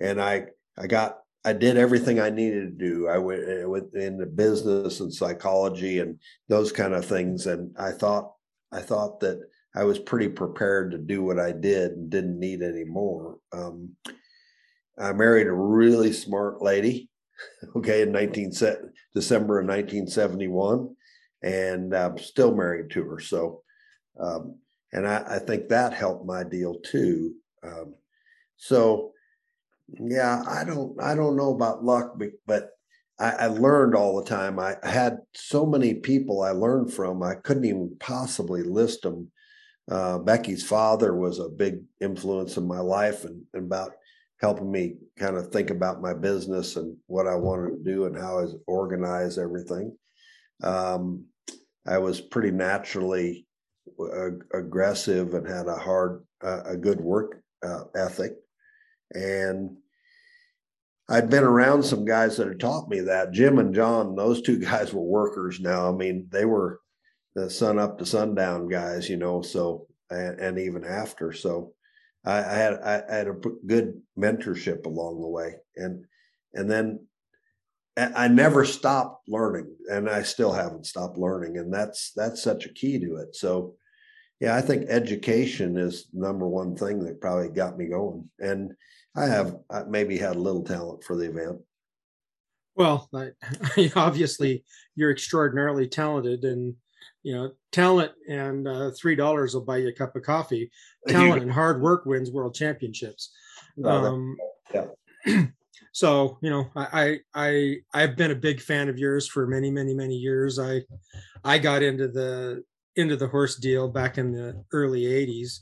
and 0.00 0.20
I 0.20 0.46
I 0.78 0.86
got 0.88 1.18
I 1.44 1.54
did 1.54 1.76
everything 1.78 2.20
I 2.20 2.30
needed 2.30 2.78
to 2.78 2.84
do. 2.90 3.08
I 3.08 3.18
went, 3.18 3.68
went 3.68 3.94
into 3.94 4.26
business 4.26 5.00
and 5.00 5.12
psychology 5.12 5.98
and 5.98 6.18
those 6.48 6.70
kind 6.70 6.94
of 6.94 7.04
things. 7.04 7.46
And 7.46 7.74
I 7.76 7.90
thought, 7.90 8.32
I 8.70 8.80
thought 8.80 9.18
that 9.20 9.40
I 9.74 9.84
was 9.84 9.98
pretty 9.98 10.28
prepared 10.28 10.90
to 10.90 10.98
do 10.98 11.22
what 11.22 11.38
I 11.38 11.52
did 11.52 11.92
and 11.92 12.10
didn't 12.10 12.38
need 12.38 12.62
any 12.62 12.84
more. 12.84 13.38
Um, 13.52 13.96
I 14.98 15.12
married 15.12 15.46
a 15.46 15.52
really 15.52 16.12
smart 16.12 16.60
lady, 16.60 17.08
okay, 17.76 18.02
in 18.02 18.12
19 18.12 18.52
December 19.14 19.60
of 19.60 19.66
1971, 19.66 20.94
and 21.42 21.94
I'm 21.94 22.18
still 22.18 22.54
married 22.54 22.90
to 22.90 23.04
her. 23.04 23.18
So, 23.18 23.62
um, 24.20 24.58
and 24.92 25.08
I, 25.08 25.24
I, 25.26 25.38
think 25.38 25.68
that 25.68 25.94
helped 25.94 26.26
my 26.26 26.44
deal 26.44 26.78
too. 26.80 27.34
Um, 27.62 27.94
so, 28.56 29.12
yeah, 29.98 30.44
I 30.46 30.64
don't 30.64 31.00
I 31.00 31.14
don't 31.14 31.36
know 31.36 31.54
about 31.54 31.84
luck, 31.84 32.20
but 32.46 32.70
I, 33.18 33.30
I 33.30 33.46
learned 33.46 33.94
all 33.94 34.16
the 34.16 34.28
time. 34.28 34.58
I, 34.58 34.76
had 34.82 35.18
so 35.34 35.64
many 35.64 35.94
people 35.94 36.42
I 36.42 36.50
learned 36.50 36.92
from. 36.92 37.22
I 37.22 37.34
couldn't 37.34 37.64
even 37.64 37.96
possibly 38.00 38.62
list 38.62 39.02
them. 39.02 39.30
Uh, 39.90 40.18
Becky's 40.18 40.66
father 40.66 41.14
was 41.14 41.38
a 41.38 41.48
big 41.48 41.82
influence 42.00 42.56
in 42.56 42.66
my 42.66 42.78
life 42.78 43.24
and, 43.24 43.42
and 43.52 43.64
about 43.64 43.92
helping 44.40 44.70
me 44.70 44.96
kind 45.18 45.36
of 45.36 45.48
think 45.48 45.70
about 45.70 46.02
my 46.02 46.12
business 46.12 46.76
and 46.76 46.96
what 47.06 47.26
I 47.26 47.34
wanted 47.36 47.70
to 47.70 47.84
do 47.84 48.06
and 48.06 48.16
how 48.16 48.40
I 48.40 48.46
organize 48.66 49.38
everything. 49.38 49.96
Um, 50.62 51.26
I 51.86 51.98
was 51.98 52.20
pretty 52.20 52.50
naturally 52.50 53.46
uh, 54.00 54.30
aggressive 54.54 55.34
and 55.34 55.46
had 55.46 55.66
a 55.66 55.76
hard, 55.76 56.24
uh, 56.44 56.62
a 56.64 56.76
good 56.76 57.00
work 57.00 57.40
uh, 57.64 57.84
ethic. 57.94 58.32
And 59.12 59.76
I'd 61.08 61.30
been 61.30 61.44
around 61.44 61.82
some 61.82 62.04
guys 62.04 62.36
that 62.36 62.48
had 62.48 62.60
taught 62.60 62.88
me 62.88 63.00
that. 63.00 63.32
Jim 63.32 63.58
and 63.58 63.74
John, 63.74 64.16
those 64.16 64.42
two 64.42 64.58
guys 64.60 64.92
were 64.92 65.02
workers 65.02 65.60
now. 65.60 65.88
I 65.88 65.92
mean, 65.92 66.28
they 66.30 66.44
were 66.44 66.80
the 67.34 67.48
sun 67.50 67.78
up 67.78 67.98
to 67.98 68.06
sundown 68.06 68.68
guys, 68.68 69.08
you 69.08 69.16
know, 69.16 69.42
so 69.42 69.86
and, 70.10 70.38
and 70.40 70.58
even 70.58 70.84
after. 70.84 71.32
So 71.32 71.72
I, 72.24 72.38
I 72.38 72.54
had 72.54 72.72
I, 72.74 73.02
I 73.10 73.14
had 73.14 73.28
a 73.28 73.36
good 73.66 74.00
mentorship 74.18 74.86
along 74.86 75.20
the 75.20 75.28
way. 75.28 75.56
And 75.76 76.04
and 76.54 76.70
then 76.70 77.06
I 77.96 78.28
never 78.28 78.64
stopped 78.64 79.28
learning 79.28 79.76
and 79.90 80.08
I 80.08 80.22
still 80.22 80.52
haven't 80.52 80.86
stopped 80.86 81.18
learning. 81.18 81.58
And 81.58 81.72
that's 81.72 82.12
that's 82.14 82.42
such 82.42 82.66
a 82.66 82.72
key 82.72 82.98
to 82.98 83.16
it. 83.16 83.34
So 83.36 83.74
yeah, 84.40 84.56
I 84.56 84.60
think 84.60 84.86
education 84.88 85.76
is 85.78 86.08
number 86.12 86.48
one 86.48 86.74
thing 86.74 87.04
that 87.04 87.20
probably 87.20 87.48
got 87.48 87.78
me 87.78 87.86
going. 87.86 88.28
And 88.40 88.72
I 89.14 89.26
have 89.26 89.56
I 89.70 89.84
maybe 89.84 90.18
had 90.18 90.36
a 90.36 90.40
little 90.40 90.64
talent 90.64 91.04
for 91.04 91.16
the 91.16 91.28
event. 91.28 91.60
Well, 92.74 93.08
I, 93.14 93.30
obviously 93.96 94.64
you're 94.96 95.10
extraordinarily 95.10 95.86
talented, 95.86 96.44
and 96.44 96.74
you 97.22 97.34
know 97.34 97.52
talent 97.70 98.12
and 98.28 98.66
uh, 98.66 98.90
three 98.90 99.14
dollars 99.14 99.54
will 99.54 99.64
buy 99.64 99.78
you 99.78 99.88
a 99.88 99.92
cup 99.92 100.16
of 100.16 100.22
coffee. 100.22 100.70
Talent 101.08 101.42
and 101.42 101.52
hard 101.52 101.80
work 101.80 102.06
wins 102.06 102.30
world 102.30 102.54
championships. 102.54 103.32
Um, 103.84 104.36
yeah. 104.74 104.86
So 105.92 106.38
you 106.40 106.48
know, 106.48 106.70
I 106.74 107.20
I 107.34 107.76
I've 107.92 108.16
been 108.16 108.30
a 108.30 108.36
big 108.36 108.60
fan 108.60 108.88
of 108.88 108.98
yours 108.98 109.28
for 109.28 109.46
many 109.46 109.70
many 109.70 109.92
many 109.94 110.14
years. 110.14 110.58
I 110.58 110.82
I 111.44 111.58
got 111.58 111.82
into 111.82 112.08
the 112.08 112.64
into 112.96 113.16
the 113.16 113.28
horse 113.28 113.56
deal 113.56 113.88
back 113.88 114.16
in 114.16 114.32
the 114.32 114.64
early 114.72 115.02
'80s, 115.02 115.60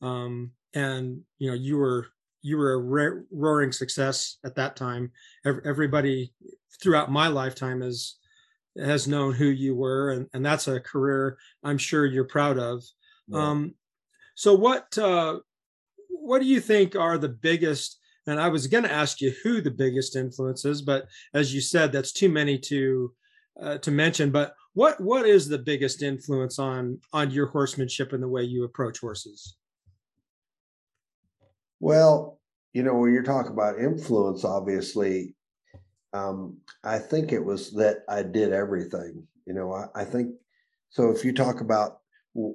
um, 0.00 0.52
and 0.72 1.20
you 1.38 1.48
know 1.48 1.56
you 1.56 1.78
were 1.78 2.06
you 2.42 2.56
were 2.56 2.74
a 2.74 3.24
roaring 3.32 3.72
success 3.72 4.38
at 4.44 4.54
that 4.54 4.76
time. 4.76 5.10
Everybody 5.44 6.32
throughout 6.80 7.10
my 7.10 7.26
lifetime 7.26 7.80
has 7.80 8.16
has 8.76 9.06
known 9.06 9.34
who 9.34 9.46
you 9.46 9.74
were, 9.74 10.12
and, 10.12 10.26
and 10.32 10.44
that's 10.44 10.68
a 10.68 10.80
career 10.80 11.38
I'm 11.62 11.78
sure 11.78 12.06
you're 12.06 12.24
proud 12.24 12.58
of. 12.58 12.82
Yeah. 13.28 13.38
Um, 13.38 13.74
so 14.34 14.54
what 14.54 14.96
uh, 14.98 15.40
what 16.08 16.40
do 16.40 16.46
you 16.46 16.60
think 16.60 16.96
are 16.96 17.18
the 17.18 17.28
biggest? 17.28 17.98
And 18.26 18.40
I 18.40 18.48
was 18.48 18.68
going 18.68 18.84
to 18.84 18.92
ask 18.92 19.20
you 19.20 19.32
who 19.42 19.60
the 19.60 19.70
biggest 19.70 20.14
influences, 20.14 20.80
but 20.80 21.06
as 21.34 21.52
you 21.52 21.60
said, 21.60 21.90
that's 21.90 22.12
too 22.12 22.28
many 22.28 22.56
to 22.58 23.12
uh, 23.60 23.78
to 23.78 23.90
mention. 23.90 24.30
But 24.30 24.54
what 24.74 25.00
what 25.00 25.26
is 25.26 25.48
the 25.48 25.58
biggest 25.58 26.02
influence 26.02 26.58
on 26.58 27.00
on 27.12 27.30
your 27.30 27.46
horsemanship 27.46 28.12
and 28.12 28.22
the 28.22 28.28
way 28.28 28.42
you 28.42 28.64
approach 28.64 29.00
horses? 29.00 29.56
Well, 31.80 32.40
you 32.72 32.82
know, 32.82 32.94
when 32.94 33.12
you're 33.12 33.24
talking 33.24 33.52
about 33.52 33.80
influence, 33.80 34.44
obviously, 34.44 35.34
um, 36.12 36.58
I 36.84 36.98
think 36.98 37.32
it 37.32 37.44
was 37.44 37.72
that 37.72 37.98
I 38.08 38.22
did 38.22 38.52
everything. 38.52 39.26
You 39.46 39.54
know, 39.54 39.72
I, 39.72 40.02
I 40.02 40.04
think 40.04 40.34
so. 40.90 41.10
If 41.10 41.24
you 41.24 41.32
talk 41.32 41.60
about, 41.60 41.98
you 42.34 42.54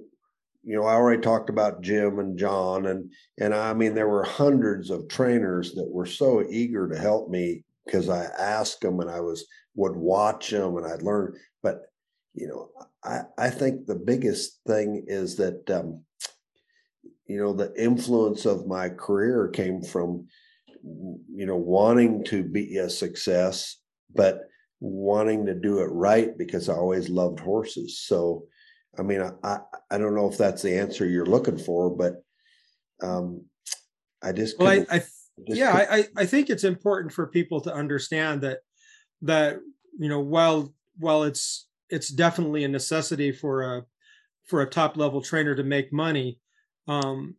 know, 0.64 0.84
I 0.84 0.94
already 0.94 1.22
talked 1.22 1.50
about 1.50 1.82
Jim 1.82 2.20
and 2.20 2.38
John, 2.38 2.86
and 2.86 3.12
and 3.40 3.54
I 3.54 3.74
mean, 3.74 3.96
there 3.96 4.10
were 4.10 4.24
hundreds 4.24 4.90
of 4.90 5.08
trainers 5.08 5.74
that 5.74 5.90
were 5.90 6.06
so 6.06 6.44
eager 6.50 6.88
to 6.88 6.98
help 6.98 7.30
me 7.30 7.64
because 7.86 8.10
I 8.10 8.26
asked 8.38 8.82
them 8.82 9.00
and 9.00 9.10
I 9.10 9.22
was 9.22 9.46
would 9.76 9.96
watch 9.96 10.50
them 10.50 10.78
and 10.78 10.86
I'd 10.86 11.02
learn. 11.02 11.36
But 11.64 11.82
you 12.34 12.48
know, 12.48 12.70
I 13.04 13.22
I 13.38 13.50
think 13.50 13.86
the 13.86 13.96
biggest 13.96 14.60
thing 14.68 15.04
is 15.08 15.36
that 15.38 15.70
um, 15.72 16.04
you 17.26 17.38
know 17.38 17.54
the 17.54 17.74
influence 17.82 18.46
of 18.46 18.68
my 18.68 18.90
career 18.90 19.48
came 19.48 19.82
from 19.82 20.28
you 21.34 21.46
know 21.46 21.58
wanting 21.58 22.24
to 22.26 22.44
be 22.44 22.78
a 22.78 22.90
success, 22.90 23.78
but 24.14 24.42
wanting 24.80 25.46
to 25.46 25.54
do 25.54 25.80
it 25.80 25.88
right 25.92 26.38
because 26.38 26.70
I 26.70 26.74
always 26.74 27.10
loved 27.10 27.40
horses. 27.40 28.00
So 28.00 28.46
I 28.98 29.04
mean, 29.04 29.22
I, 29.44 29.60
I 29.92 29.98
don't 29.98 30.16
know 30.16 30.30
if 30.30 30.38
that's 30.38 30.62
the 30.62 30.78
answer 30.78 31.08
you're 31.08 31.26
looking 31.26 31.58
for, 31.58 31.96
but 31.96 32.16
um, 33.02 33.46
I 34.22 34.32
just 34.32 34.58
well, 34.58 34.86
I, 34.90 34.96
I 34.96 35.04
yeah, 35.46 35.86
I, 35.90 36.06
I 36.16 36.26
think 36.26 36.50
it's 36.50 36.64
important 36.64 37.14
for 37.14 37.28
people 37.28 37.62
to 37.62 37.74
understand 37.74 38.42
that 38.42 38.60
that 39.22 39.58
you 40.00 40.10
know 40.10 40.20
while 40.20 40.74
while 40.98 41.24
it's 41.24 41.68
it's 41.90 42.10
definitely 42.10 42.64
a 42.64 42.68
necessity 42.68 43.32
for 43.32 43.62
a 43.62 43.86
for 44.46 44.62
a 44.62 44.70
top 44.70 44.98
level 44.98 45.22
trainer 45.22 45.56
to 45.56 45.64
make 45.64 45.94
money, 45.94 46.40
um, 46.88 47.36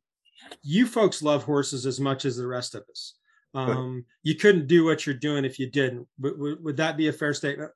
you 0.62 0.86
folks 0.86 1.22
love 1.22 1.42
horses 1.42 1.86
as 1.86 1.98
much 1.98 2.24
as 2.24 2.36
the 2.36 2.46
rest 2.46 2.74
of 2.74 2.84
us. 2.90 3.14
Um, 3.54 4.04
you 4.22 4.34
couldn't 4.34 4.66
do 4.66 4.84
what 4.84 5.06
you're 5.06 5.14
doing 5.14 5.44
if 5.44 5.58
you 5.58 5.70
didn't. 5.70 6.06
Would, 6.20 6.62
would 6.62 6.76
that 6.76 6.96
be 6.96 7.08
a 7.08 7.12
fair 7.12 7.34
statement? 7.34 7.70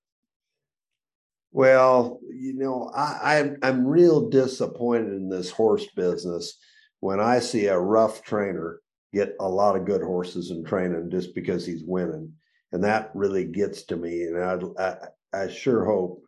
Well, 1.50 2.20
you 2.30 2.54
know, 2.54 2.90
I, 2.94 3.38
I'm 3.38 3.58
I'm 3.62 3.86
real 3.86 4.28
disappointed 4.28 5.12
in 5.12 5.28
this 5.28 5.50
horse 5.50 5.86
business 5.94 6.56
when 7.00 7.20
I 7.20 7.40
see 7.40 7.66
a 7.66 7.78
rough 7.78 8.22
trainer 8.22 8.80
get 9.12 9.36
a 9.40 9.48
lot 9.48 9.76
of 9.76 9.84
good 9.84 10.02
horses 10.02 10.50
in 10.50 10.64
training 10.64 11.10
just 11.10 11.34
because 11.34 11.66
he's 11.66 11.84
winning, 11.84 12.32
and 12.72 12.82
that 12.84 13.10
really 13.14 13.44
gets 13.44 13.82
to 13.84 13.96
me. 13.96 14.22
And 14.22 14.42
I 14.42 14.58
I, 14.82 14.96
I 15.44 15.48
sure 15.48 15.84
hope 15.84 16.22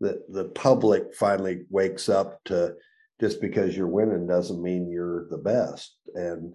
that 0.00 0.30
the 0.32 0.44
public 0.44 1.14
finally 1.14 1.64
wakes 1.70 2.08
up 2.08 2.40
to 2.44 2.74
just 3.20 3.40
because 3.40 3.76
you're 3.76 3.88
winning 3.88 4.26
doesn't 4.26 4.62
mean 4.62 4.90
you're 4.90 5.28
the 5.28 5.38
best. 5.38 5.96
And 6.14 6.52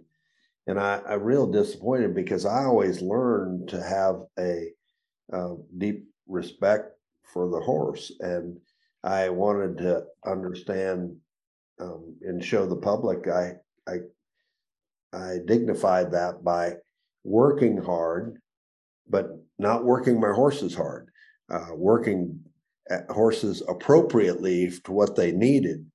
and 0.67 0.79
I, 0.79 1.01
I'm 1.07 1.23
real 1.23 1.47
disappointed 1.47 2.15
because 2.15 2.45
I 2.45 2.65
always 2.65 3.01
learned 3.01 3.69
to 3.69 3.83
have 3.83 4.21
a 4.39 4.69
uh, 5.31 5.55
deep 5.77 6.05
respect 6.27 6.91
for 7.33 7.49
the 7.49 7.59
horse. 7.59 8.11
And 8.19 8.57
I 9.03 9.29
wanted 9.29 9.77
to 9.79 10.03
understand 10.25 11.15
um, 11.79 12.15
and 12.21 12.43
show 12.43 12.65
the 12.65 12.75
public 12.75 13.27
I, 13.27 13.53
I, 13.87 13.97
I 15.13 15.37
dignified 15.45 16.11
that 16.11 16.43
by 16.43 16.75
working 17.23 17.77
hard, 17.77 18.39
but 19.09 19.29
not 19.59 19.83
working 19.83 20.19
my 20.19 20.31
horses 20.31 20.75
hard, 20.75 21.09
uh, 21.51 21.69
working 21.73 22.39
horses 23.09 23.63
appropriately 23.67 24.71
to 24.83 24.91
what 24.91 25.15
they 25.15 25.31
needed, 25.31 25.85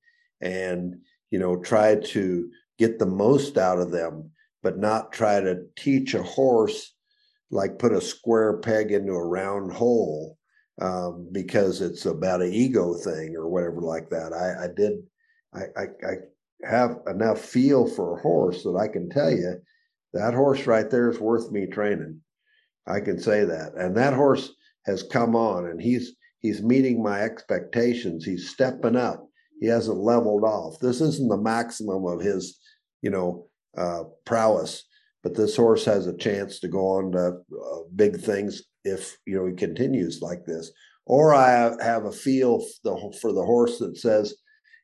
and 0.40 0.96
you 1.30 1.38
know 1.38 1.56
try 1.56 1.96
to 1.96 2.50
get 2.78 2.98
the 2.98 3.06
most 3.06 3.58
out 3.58 3.78
of 3.78 3.90
them, 3.90 4.30
but 4.68 4.76
not 4.76 5.14
try 5.14 5.40
to 5.40 5.62
teach 5.76 6.12
a 6.12 6.22
horse 6.22 6.94
like 7.50 7.78
put 7.78 7.90
a 7.90 8.02
square 8.02 8.58
peg 8.58 8.92
into 8.92 9.12
a 9.12 9.26
round 9.26 9.72
hole 9.72 10.36
um, 10.82 11.26
because 11.32 11.80
it's 11.80 12.04
about 12.04 12.42
an 12.42 12.52
ego 12.52 12.92
thing 12.92 13.34
or 13.34 13.48
whatever 13.48 13.80
like 13.80 14.10
that. 14.10 14.34
I, 14.34 14.64
I 14.64 14.68
did, 14.76 14.98
I, 15.54 15.60
I, 15.74 15.84
I, 16.06 16.14
have 16.68 16.98
enough 17.06 17.40
feel 17.40 17.86
for 17.86 18.18
a 18.18 18.20
horse 18.20 18.62
that 18.64 18.76
I 18.78 18.88
can 18.88 19.08
tell 19.08 19.30
you 19.30 19.54
that 20.12 20.34
horse 20.34 20.66
right 20.66 20.90
there 20.90 21.08
is 21.08 21.18
worth 21.18 21.50
me 21.50 21.66
training. 21.66 22.20
I 22.86 23.00
can 23.00 23.18
say 23.18 23.46
that, 23.46 23.72
and 23.74 23.96
that 23.96 24.12
horse 24.12 24.50
has 24.84 25.02
come 25.02 25.34
on, 25.34 25.64
and 25.64 25.80
he's 25.80 26.14
he's 26.40 26.60
meeting 26.60 27.02
my 27.02 27.22
expectations. 27.22 28.26
He's 28.26 28.50
stepping 28.50 28.96
up. 28.96 29.26
He 29.60 29.66
hasn't 29.68 29.96
leveled 29.96 30.44
off. 30.44 30.78
This 30.78 31.00
isn't 31.00 31.30
the 31.30 31.38
maximum 31.38 32.04
of 32.04 32.20
his, 32.20 32.58
you 33.00 33.10
know, 33.10 33.47
uh, 33.76 34.04
prowess, 34.24 34.84
but 35.22 35.34
this 35.34 35.56
horse 35.56 35.84
has 35.84 36.06
a 36.06 36.16
chance 36.16 36.60
to 36.60 36.68
go 36.68 36.86
on 36.88 37.12
to 37.12 37.18
uh, 37.18 37.78
big 37.94 38.20
things 38.20 38.62
if 38.84 39.18
you 39.26 39.36
know 39.36 39.46
he 39.46 39.54
continues 39.54 40.22
like 40.22 40.44
this. 40.46 40.70
Or 41.06 41.34
I 41.34 41.74
have 41.82 42.04
a 42.04 42.12
feel 42.12 42.64
for 42.82 43.32
the 43.32 43.44
horse 43.44 43.78
that 43.78 43.96
says, 43.96 44.34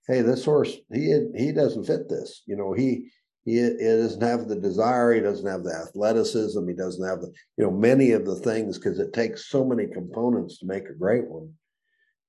"Hey, 0.08 0.22
this 0.22 0.44
horse 0.44 0.74
he 0.92 1.28
he 1.36 1.52
doesn't 1.52 1.84
fit 1.84 2.08
this. 2.08 2.42
You 2.46 2.56
know, 2.56 2.72
he 2.72 3.10
he, 3.44 3.56
he 3.56 3.84
doesn't 3.84 4.22
have 4.22 4.48
the 4.48 4.56
desire. 4.56 5.12
He 5.12 5.20
doesn't 5.20 5.46
have 5.46 5.64
the 5.64 5.74
athleticism. 5.74 6.66
He 6.66 6.74
doesn't 6.74 7.06
have 7.06 7.20
the 7.20 7.32
you 7.56 7.64
know 7.64 7.70
many 7.70 8.12
of 8.12 8.24
the 8.24 8.36
things 8.36 8.78
because 8.78 8.98
it 8.98 9.12
takes 9.12 9.48
so 9.48 9.64
many 9.64 9.86
components 9.86 10.58
to 10.58 10.66
make 10.66 10.88
a 10.88 10.98
great 10.98 11.28
one." 11.28 11.52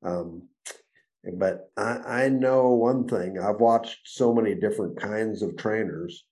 Um, 0.03 0.49
but 1.37 1.71
I, 1.75 2.23
I 2.25 2.29
know 2.29 2.69
one 2.69 3.07
thing. 3.07 3.39
I've 3.39 3.59
watched 3.59 3.99
so 4.05 4.33
many 4.33 4.53
different 4.53 4.99
kinds 4.99 5.41
of 5.41 5.57
trainers 5.57 6.23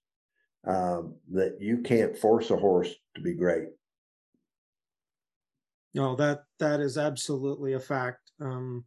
um, 0.65 1.15
that 1.31 1.57
you 1.59 1.79
can't 1.79 2.17
force 2.17 2.49
a 2.51 2.57
horse 2.57 2.93
to 3.15 3.21
be 3.21 3.33
great. 3.33 3.69
No, 5.93 6.15
that 6.15 6.43
that 6.59 6.79
is 6.79 6.97
absolutely 6.97 7.73
a 7.73 7.79
fact. 7.79 8.31
Um, 8.41 8.85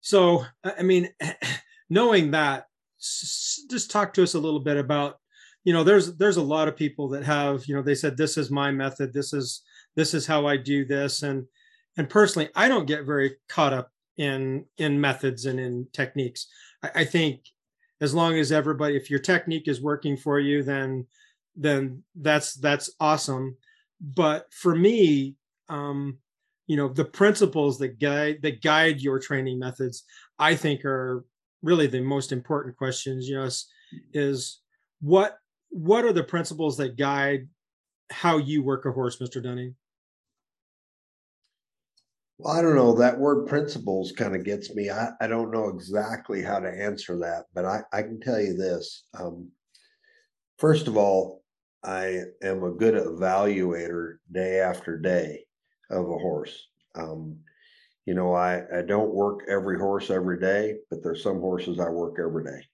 so, 0.00 0.44
I 0.64 0.82
mean, 0.82 1.08
knowing 1.90 2.30
that, 2.30 2.66
just 2.98 3.90
talk 3.90 4.14
to 4.14 4.22
us 4.22 4.34
a 4.34 4.38
little 4.38 4.60
bit 4.60 4.76
about, 4.76 5.18
you 5.64 5.72
know, 5.72 5.84
there's 5.84 6.16
there's 6.16 6.36
a 6.36 6.42
lot 6.42 6.68
of 6.68 6.76
people 6.76 7.08
that 7.10 7.24
have, 7.24 7.64
you 7.66 7.74
know, 7.74 7.82
they 7.82 7.94
said 7.94 8.16
this 8.16 8.36
is 8.36 8.50
my 8.50 8.70
method, 8.70 9.12
this 9.12 9.32
is 9.32 9.62
this 9.96 10.14
is 10.14 10.26
how 10.26 10.46
I 10.46 10.56
do 10.56 10.84
this, 10.84 11.22
and 11.22 11.46
and 11.96 12.08
personally, 12.08 12.48
I 12.54 12.68
don't 12.68 12.86
get 12.86 13.04
very 13.04 13.36
caught 13.48 13.72
up 13.72 13.90
in 14.16 14.64
in 14.78 15.00
methods 15.00 15.46
and 15.46 15.60
in 15.60 15.86
techniques. 15.92 16.46
I, 16.82 16.90
I 16.96 17.04
think 17.04 17.42
as 18.02 18.12
long 18.12 18.34
as 18.34 18.52
everybody, 18.52 18.96
if 18.96 19.08
your 19.08 19.20
technique 19.20 19.66
is 19.68 19.80
working 19.80 20.16
for 20.18 20.38
you, 20.38 20.62
then 20.62 21.06
then 21.56 22.02
that's 22.14 22.54
that's 22.54 22.90
awesome. 23.00 23.56
But 24.00 24.52
for 24.52 24.74
me, 24.74 25.36
um, 25.68 26.18
you 26.66 26.76
know 26.76 26.88
the 26.88 27.04
principles 27.04 27.78
that 27.78 28.00
guide 28.00 28.38
that 28.42 28.62
guide 28.62 29.00
your 29.00 29.18
training 29.18 29.58
methods 29.58 30.04
i 30.38 30.54
think 30.54 30.84
are 30.84 31.24
really 31.62 31.86
the 31.86 32.00
most 32.00 32.32
important 32.32 32.76
questions 32.76 33.28
you 33.28 33.34
know 33.34 33.44
is, 33.44 33.66
is 34.12 34.60
what 35.00 35.36
what 35.70 36.04
are 36.04 36.12
the 36.12 36.24
principles 36.24 36.76
that 36.76 36.96
guide 36.96 37.48
how 38.10 38.38
you 38.38 38.62
work 38.62 38.86
a 38.86 38.92
horse 38.92 39.18
mr 39.18 39.42
dunning 39.42 39.74
well 42.38 42.56
i 42.56 42.62
don't 42.62 42.76
know 42.76 42.94
that 42.94 43.18
word 43.18 43.46
principles 43.46 44.12
kind 44.12 44.34
of 44.34 44.44
gets 44.44 44.74
me 44.74 44.90
I, 44.90 45.10
I 45.20 45.26
don't 45.26 45.50
know 45.50 45.68
exactly 45.68 46.42
how 46.42 46.58
to 46.58 46.68
answer 46.68 47.18
that 47.18 47.44
but 47.54 47.64
i, 47.64 47.80
I 47.92 48.02
can 48.02 48.20
tell 48.20 48.40
you 48.40 48.54
this 48.54 49.04
um, 49.18 49.50
first 50.58 50.88
of 50.88 50.96
all 50.96 51.42
i 51.84 52.20
am 52.42 52.62
a 52.62 52.70
good 52.70 52.94
evaluator 52.94 54.16
day 54.30 54.60
after 54.60 54.98
day 54.98 55.44
of 55.92 56.06
a 56.06 56.18
horse. 56.18 56.68
Um, 56.94 57.38
you 58.06 58.14
know, 58.14 58.34
I, 58.34 58.62
I 58.76 58.82
don't 58.82 59.14
work 59.14 59.40
every 59.48 59.78
horse 59.78 60.10
every 60.10 60.40
day, 60.40 60.76
but 60.90 61.02
there's 61.02 61.22
some 61.22 61.40
horses 61.40 61.78
I 61.78 61.88
work 61.88 62.16
every 62.18 62.44
day. 62.44 62.64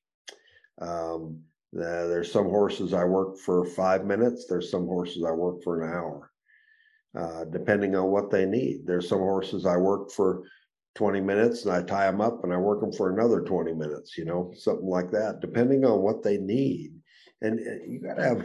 Um, 0.81 1.41
there's 1.73 2.33
some 2.33 2.47
horses 2.47 2.95
I 2.95 3.05
work 3.05 3.37
for 3.39 3.67
five 3.67 4.07
minutes. 4.07 4.47
There's 4.49 4.71
some 4.71 4.87
horses 4.87 5.23
I 5.27 5.33
work 5.33 5.63
for 5.63 5.83
an 5.83 5.93
hour, 5.93 6.28
uh, 7.17 7.45
depending 7.45 7.95
on 7.95 8.11
what 8.11 8.31
they 8.31 8.47
need. 8.47 8.87
There's 8.87 9.09
some 9.09 9.21
horses 9.21 9.67
I 9.67 9.77
work 9.77 10.11
for 10.11 10.43
20 10.97 11.21
minutes 11.21 11.65
and 11.65 11.73
I 11.75 11.83
tie 11.83 12.11
them 12.11 12.21
up 12.21 12.43
and 12.43 12.53
I 12.53 12.57
work 12.57 12.81
them 12.81 12.93
for 12.93 13.13
another 13.13 13.43
20 13.43 13.73
minutes, 13.75 14.19
you 14.19 14.25
know, 14.25 14.53
something 14.57 14.89
like 14.89 15.11
that, 15.13 15.41
depending 15.41 15.85
on 15.85 16.01
what 16.01 16.23
they 16.23 16.39
need. 16.39 16.93
And 17.41 17.61
uh, 17.61 17.85
you 17.87 18.01
got 18.01 18.15
to 18.15 18.25
have, 18.25 18.39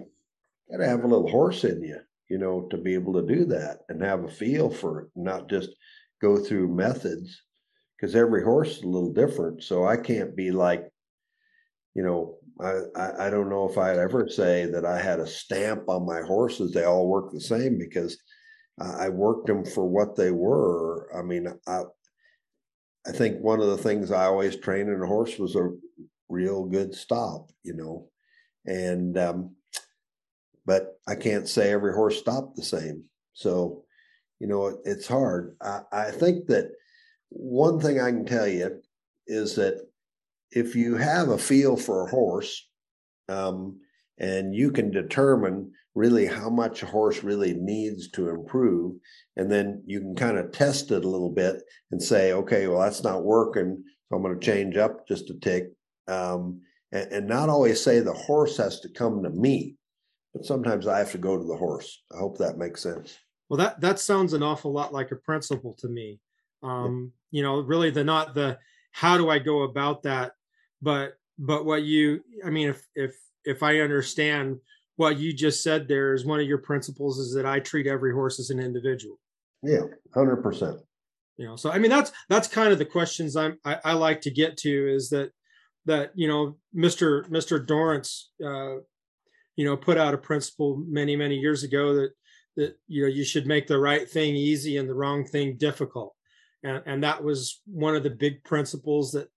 got 0.72 0.78
to 0.78 0.88
have 0.88 1.04
a 1.04 1.08
little 1.08 1.30
horse 1.30 1.64
in 1.64 1.84
you 1.84 2.00
you 2.30 2.38
know, 2.40 2.68
to 2.72 2.78
be 2.78 2.96
able 2.96 3.14
to 3.14 3.22
do 3.22 3.46
that 3.46 3.82
and 3.90 4.02
have 4.02 4.24
a 4.24 4.28
feel 4.28 4.68
for 4.68 5.02
it, 5.02 5.08
not 5.16 5.50
just 5.50 5.70
go 6.20 6.36
through 6.36 6.74
methods 6.74 7.44
because 7.96 8.16
every 8.16 8.44
horse 8.44 8.78
is 8.78 8.84
a 8.84 8.88
little 8.88 9.14
different. 9.14 9.62
So 9.62 9.86
I 9.86 9.98
can't 9.98 10.36
be 10.36 10.52
like, 10.52 10.84
you 11.94 12.04
know, 12.04 12.38
I, 12.60 13.00
I, 13.00 13.28
I 13.28 13.30
don't 13.30 13.50
know 13.50 13.70
if 13.70 13.78
I'd 13.78 14.00
ever 14.00 14.28
say 14.28 14.66
that 14.66 14.84
I 14.84 15.00
had 15.00 15.20
a 15.20 15.28
stamp 15.28 15.88
on 15.88 16.08
my 16.08 16.22
horses. 16.22 16.72
They 16.72 16.86
all 16.86 17.08
work 17.08 17.32
the 17.32 17.42
same 17.42 17.78
because 17.78 18.18
I 18.80 19.10
worked 19.10 19.48
them 19.48 19.66
for 19.66 19.88
what 19.88 20.16
they 20.16 20.32
were. 20.32 21.08
I 21.16 21.22
mean, 21.22 21.48
I, 21.68 21.82
I 23.06 23.12
think 23.12 23.40
one 23.40 23.60
of 23.60 23.68
the 23.68 23.78
things 23.78 24.12
I 24.12 24.26
always 24.26 24.56
trained 24.56 24.90
in 24.90 25.02
a 25.02 25.06
horse 25.06 25.38
was 25.38 25.56
a 25.56 25.70
real 26.30 26.66
good 26.66 26.96
stop, 26.96 27.50
you 27.64 27.74
know, 27.76 28.10
and 28.66 29.18
um, 29.18 29.56
but 30.66 31.00
I 31.08 31.16
can't 31.16 31.48
say 31.48 31.72
every 31.72 31.94
horse 31.94 32.18
stopped 32.18 32.56
the 32.56 32.64
same. 32.64 33.04
So, 33.34 33.84
you 34.40 34.48
know, 34.48 34.68
it, 34.68 34.78
it's 34.86 35.08
hard. 35.08 35.56
I, 35.62 35.82
I 35.92 36.12
think 36.12 36.48
that 36.48 36.72
one 37.30 37.80
thing 37.80 38.00
I 38.00 38.10
can 38.10 38.26
tell 38.26 38.48
you 38.48 38.82
is 39.28 39.56
that 39.56 39.86
if 40.52 40.76
you 40.76 40.96
have 40.96 41.30
a 41.30 41.38
feel 41.38 41.76
for 41.76 42.06
a 42.06 42.10
horse, 42.10 42.68
um, 43.30 43.80
and 44.18 44.54
you 44.56 44.72
can 44.72 44.92
determine 44.92 45.72
really 45.96 46.26
how 46.26 46.50
much 46.50 46.82
a 46.82 46.88
horse 46.88 47.24
really 47.24 47.54
needs 47.54 48.10
to 48.12 48.30
improve, 48.30 48.96
and 49.36 49.52
then 49.52 49.84
you 49.86 50.00
can 50.00 50.16
kind 50.16 50.38
of 50.38 50.52
test 50.52 50.92
it 50.92 51.06
a 51.06 51.10
little 51.10 51.30
bit 51.30 51.62
and 51.92 52.02
say, 52.02 52.34
okay, 52.34 52.68
well 52.68 52.80
that's 52.80 53.04
not 53.04 53.24
working, 53.24 53.84
so 54.10 54.16
I'm 54.16 54.24
going 54.24 54.40
to 54.40 54.46
change 54.46 54.78
up 54.78 55.08
just 55.08 55.30
a 55.30 55.40
tick, 55.40 55.72
um, 56.08 56.62
and, 56.92 57.12
and 57.12 57.28
not 57.28 57.50
always 57.50 57.82
say 57.82 58.00
the 58.00 58.14
horse 58.14 58.58
has 58.58 58.80
to 58.82 58.90
come 58.90 59.24
to 59.24 59.30
me, 59.30 59.76
but 60.34 60.46
sometimes 60.46 60.88
I 60.88 60.98
have 60.98 61.12
to 61.12 61.18
go 61.18 61.38
to 61.38 61.44
the 61.44 61.58
horse. 61.58 62.02
I 62.14 62.18
hope 62.18 62.38
that 62.40 62.58
makes 62.58 62.82
sense. 62.82 63.18
Well, 63.50 63.58
that 63.58 63.82
that 63.82 64.00
sounds 64.00 64.34
an 64.34 64.42
awful 64.42 64.72
lot 64.74 64.94
like 64.94 65.12
a 65.12 65.16
principle 65.16 65.76
to 65.80 65.88
me. 65.88 66.20
Um, 66.64 67.12
you 67.30 67.44
know, 67.44 67.60
really 67.60 67.92
the 67.92 68.04
not 68.04 68.34
the 68.34 68.58
how 68.92 69.18
do 69.18 69.30
I 69.30 69.38
go 69.38 69.64
about 69.64 70.04
that, 70.04 70.32
but 70.82 71.14
but 71.38 71.66
what 71.66 71.84
you 71.84 72.24
I 72.44 72.50
mean, 72.50 72.70
if 72.70 72.88
if 72.96 73.16
if 73.46 73.64
I 73.64 73.80
understand 73.80 74.60
what 74.96 75.18
you 75.18 75.34
just 75.34 75.64
said 75.64 75.88
there 75.88 76.14
is 76.14 76.26
one 76.26 76.40
of 76.40 76.48
your 76.48 76.60
principles 76.60 77.20
is 77.20 77.34
that 77.34 77.46
I 77.46 77.60
treat 77.60 77.88
every 77.88 78.14
horse 78.14 78.40
as 78.40 78.50
an 78.50 78.60
individual. 78.60 79.20
Yeah, 79.62 79.82
hundred 80.14 80.38
percent. 80.38 80.80
You 81.38 81.48
know, 81.48 81.56
so 81.56 81.72
I 81.72 81.80
mean 81.80 81.90
that's 81.90 82.12
that's 82.30 82.48
kind 82.48 82.72
of 82.72 82.80
the 82.80 82.86
questions 82.86 83.36
I'm 83.36 83.58
I, 83.66 83.78
I 83.84 83.94
like 83.94 84.22
to 84.22 84.32
get 84.32 84.58
to 84.58 84.94
is 84.94 85.10
that 85.10 85.32
that 85.86 86.12
you 86.16 86.28
know 86.28 86.58
Mr. 86.76 87.28
Mr. 87.30 87.66
Dorrance 87.66 88.32
uh, 88.44 88.78
you 89.56 89.66
know 89.66 89.76
put 89.78 89.98
out 89.98 90.14
a 90.14 90.18
principle 90.18 90.84
many 90.88 91.16
many 91.16 91.36
years 91.36 91.64
ago 91.64 91.96
that 91.96 92.12
that 92.56 92.76
you 92.88 93.02
know 93.02 93.08
you 93.08 93.24
should 93.24 93.48
make 93.48 93.68
the 93.68 93.80
right 93.80 94.10
thing 94.10 94.36
easy 94.36 94.78
and 94.78 94.88
the 94.88 94.94
wrong 94.94 95.26
thing 95.26 95.58
difficult 95.58 96.16
and, 96.64 96.82
and 96.86 97.04
that 97.04 97.24
was 97.24 97.62
one 97.66 97.96
of 97.96 98.04
the 98.04 98.10
big 98.10 98.44
principles 98.44 99.12
that 99.12 99.28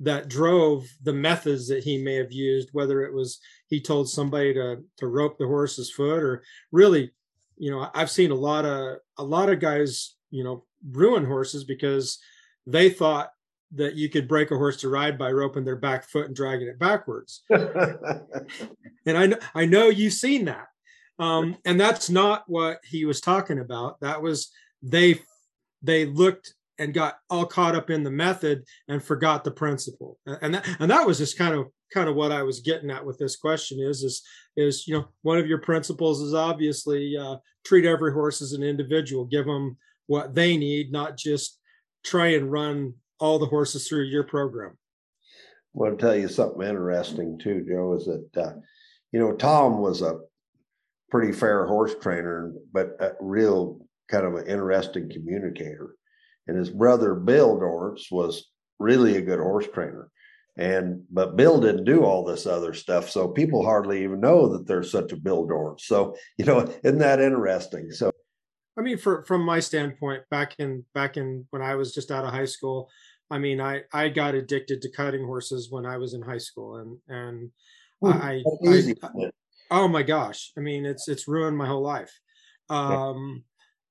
that 0.00 0.28
drove 0.28 0.88
the 1.02 1.12
methods 1.12 1.68
that 1.68 1.84
he 1.84 1.98
may 1.98 2.14
have 2.14 2.32
used 2.32 2.70
whether 2.72 3.02
it 3.02 3.12
was 3.12 3.38
he 3.68 3.80
told 3.80 4.08
somebody 4.08 4.54
to 4.54 4.82
to 4.96 5.06
rope 5.06 5.38
the 5.38 5.46
horse's 5.46 5.90
foot 5.90 6.22
or 6.22 6.42
really 6.72 7.10
you 7.58 7.70
know 7.70 7.88
i've 7.94 8.10
seen 8.10 8.30
a 8.30 8.34
lot 8.34 8.64
of 8.64 8.98
a 9.18 9.24
lot 9.24 9.50
of 9.50 9.60
guys 9.60 10.16
you 10.30 10.42
know 10.42 10.64
ruin 10.90 11.24
horses 11.24 11.64
because 11.64 12.18
they 12.66 12.88
thought 12.88 13.30
that 13.72 13.94
you 13.94 14.08
could 14.08 14.26
break 14.26 14.50
a 14.50 14.56
horse 14.56 14.78
to 14.78 14.88
ride 14.88 15.16
by 15.18 15.30
roping 15.30 15.64
their 15.64 15.76
back 15.76 16.08
foot 16.08 16.26
and 16.26 16.34
dragging 16.34 16.68
it 16.68 16.78
backwards. 16.78 17.42
And 19.06 19.16
i 19.16 19.26
know 19.26 19.38
i 19.54 19.64
know 19.64 19.88
you've 19.88 20.12
seen 20.12 20.44
that. 20.44 20.66
Um, 21.18 21.56
and 21.64 21.80
that's 21.80 22.10
not 22.10 22.44
what 22.46 22.80
he 22.84 23.06
was 23.06 23.20
talking 23.20 23.58
about. 23.58 23.98
That 24.00 24.20
was 24.20 24.50
they 24.82 25.20
they 25.82 26.04
looked 26.04 26.54
and 26.80 26.94
got 26.94 27.18
all 27.28 27.46
caught 27.46 27.76
up 27.76 27.90
in 27.90 28.02
the 28.02 28.10
method 28.10 28.64
and 28.88 29.04
forgot 29.04 29.44
the 29.44 29.50
principle. 29.50 30.18
And 30.26 30.54
that, 30.54 30.66
and 30.80 30.90
that 30.90 31.06
was 31.06 31.18
just 31.18 31.38
kind 31.38 31.54
of 31.54 31.66
kind 31.92 32.08
of 32.08 32.14
what 32.14 32.30
i 32.30 32.40
was 32.40 32.60
getting 32.60 32.88
at 32.88 33.04
with 33.04 33.18
this 33.18 33.34
question 33.34 33.80
is 33.80 34.04
is 34.04 34.22
is 34.56 34.86
you 34.86 34.94
know 34.94 35.08
one 35.22 35.38
of 35.38 35.48
your 35.48 35.58
principles 35.58 36.20
is 36.20 36.34
obviously 36.34 37.16
uh, 37.16 37.34
treat 37.64 37.84
every 37.84 38.12
horse 38.12 38.40
as 38.42 38.52
an 38.52 38.62
individual. 38.62 39.24
Give 39.24 39.46
them 39.46 39.76
what 40.06 40.34
they 40.34 40.56
need 40.56 40.90
not 40.90 41.16
just 41.16 41.58
try 42.04 42.28
and 42.28 42.50
run 42.50 42.94
all 43.18 43.38
the 43.38 43.46
horses 43.46 43.86
through 43.86 44.04
your 44.04 44.24
program. 44.24 44.72
I 44.72 45.78
want 45.78 45.98
to 45.98 46.04
tell 46.04 46.16
you 46.16 46.28
something 46.28 46.66
interesting 46.66 47.38
too 47.38 47.64
joe 47.68 47.94
is 47.94 48.06
that 48.06 48.42
uh, 48.42 48.54
you 49.12 49.20
know 49.20 49.36
tom 49.36 49.78
was 49.78 50.02
a 50.02 50.18
pretty 51.10 51.32
fair 51.32 51.66
horse 51.66 51.94
trainer 52.00 52.52
but 52.72 52.96
a 53.00 53.12
real 53.20 53.78
kind 54.08 54.26
of 54.26 54.34
an 54.34 54.46
interesting 54.46 55.10
communicator 55.10 55.94
and 56.50 56.58
his 56.58 56.70
brother 56.70 57.14
Bill 57.14 57.56
Dorrance 57.56 58.10
was 58.10 58.50
really 58.80 59.16
a 59.16 59.22
good 59.22 59.38
horse 59.38 59.68
trainer. 59.72 60.10
And 60.56 61.04
but 61.08 61.36
Bill 61.36 61.60
didn't 61.60 61.84
do 61.84 62.04
all 62.04 62.24
this 62.24 62.44
other 62.44 62.74
stuff, 62.74 63.08
so 63.08 63.28
people 63.28 63.64
hardly 63.64 64.02
even 64.02 64.20
know 64.20 64.48
that 64.48 64.66
there's 64.66 64.90
such 64.90 65.12
a 65.12 65.16
Bill 65.16 65.46
Dorrance. 65.46 65.84
So 65.86 66.16
you 66.38 66.44
know, 66.44 66.68
isn't 66.82 66.98
that 66.98 67.20
interesting? 67.20 67.92
So, 67.92 68.10
I 68.76 68.82
mean, 68.82 68.98
for 68.98 69.24
from 69.24 69.42
my 69.42 69.60
standpoint, 69.60 70.24
back 70.28 70.56
in 70.58 70.84
back 70.92 71.16
in 71.16 71.46
when 71.50 71.62
I 71.62 71.76
was 71.76 71.94
just 71.94 72.10
out 72.10 72.24
of 72.24 72.32
high 72.32 72.46
school, 72.46 72.90
I 73.30 73.38
mean, 73.38 73.60
I 73.60 73.82
I 73.92 74.08
got 74.08 74.34
addicted 74.34 74.82
to 74.82 74.90
cutting 74.90 75.24
horses 75.24 75.68
when 75.70 75.86
I 75.86 75.98
was 75.98 76.14
in 76.14 76.20
high 76.20 76.38
school, 76.38 76.76
and 76.76 76.98
and 77.08 77.50
Ooh, 78.04 78.10
I, 78.10 78.42
I, 78.66 78.94
I, 79.04 79.30
oh 79.70 79.86
my 79.86 80.02
gosh, 80.02 80.50
I 80.58 80.60
mean, 80.60 80.84
it's 80.84 81.06
it's 81.06 81.28
ruined 81.28 81.56
my 81.56 81.68
whole 81.68 81.82
life. 81.82 82.12
Um, 82.68 83.44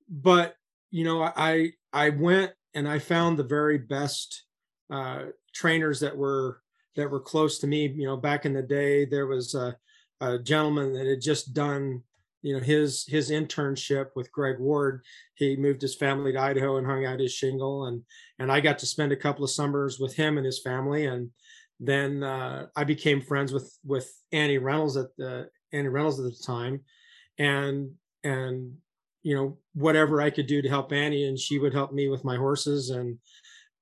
but 0.10 0.56
you 0.92 1.06
know, 1.06 1.22
I 1.24 1.72
I 1.94 2.10
went 2.10 2.52
and 2.74 2.88
I 2.88 3.00
found 3.00 3.38
the 3.38 3.44
very 3.44 3.78
best 3.78 4.44
uh, 4.92 5.26
trainers 5.54 6.00
that 6.02 6.16
were 6.16 6.62
that 6.96 7.10
were 7.10 7.20
close 7.20 7.60
to 7.60 7.68
me. 7.68 7.88
You 7.88 8.06
know, 8.06 8.18
back 8.18 8.46
in 8.46 8.54
the 8.54 8.62
day, 8.62 9.06
there 9.06 9.28
was 9.28 9.56
a, 9.56 9.76
a 10.22 10.40
gentleman 10.40 10.94
that 10.94 11.08
had 11.08 11.22
just 11.22 11.54
done 11.54 12.04
you 12.42 12.54
know 12.54 12.64
his 12.64 13.06
his 13.08 13.32
internship 13.32 14.08
with 14.16 14.32
Greg 14.32 14.60
Ward. 14.60 15.04
He 15.36 15.56
moved 15.56 15.82
his 15.82 15.96
family 15.96 16.34
to 16.34 16.40
Idaho 16.40 16.78
and 16.78 16.88
hung 16.88 17.06
out 17.06 17.20
his 17.20 17.34
shingle, 17.34 17.86
and 17.86 18.04
and 18.38 18.52
I 18.52 18.60
got 18.60 18.80
to 18.80 18.86
spend 18.86 19.12
a 19.12 19.18
couple 19.18 19.44
of 19.44 19.52
summers 19.52 20.00
with 20.00 20.16
him 20.16 20.38
and 20.38 20.46
his 20.46 20.62
family, 20.62 21.06
and 21.06 21.32
then 21.80 22.24
uh, 22.24 22.68
I 22.76 22.84
became 22.84 23.22
friends 23.22 23.52
with 23.52 23.78
with 23.84 24.12
Annie 24.32 24.58
Reynolds 24.58 24.98
at 24.98 25.16
the 25.18 25.50
Annie 25.74 25.90
Reynolds 25.90 26.20
at 26.20 26.26
the 26.26 26.44
time, 26.46 26.82
and 27.38 27.92
and 28.24 28.76
you 29.24 29.36
know 29.36 29.58
whatever 29.74 30.22
I 30.22 30.30
could 30.30 30.48
do 30.48 30.62
to 30.62 30.70
help 30.70 30.92
Annie, 30.92 31.26
and 31.26 31.38
she 31.38 31.60
would 31.60 31.74
help 31.74 31.92
me 31.92 32.08
with 32.10 32.24
my 32.24 32.38
horses. 32.38 32.90
And 32.90 33.18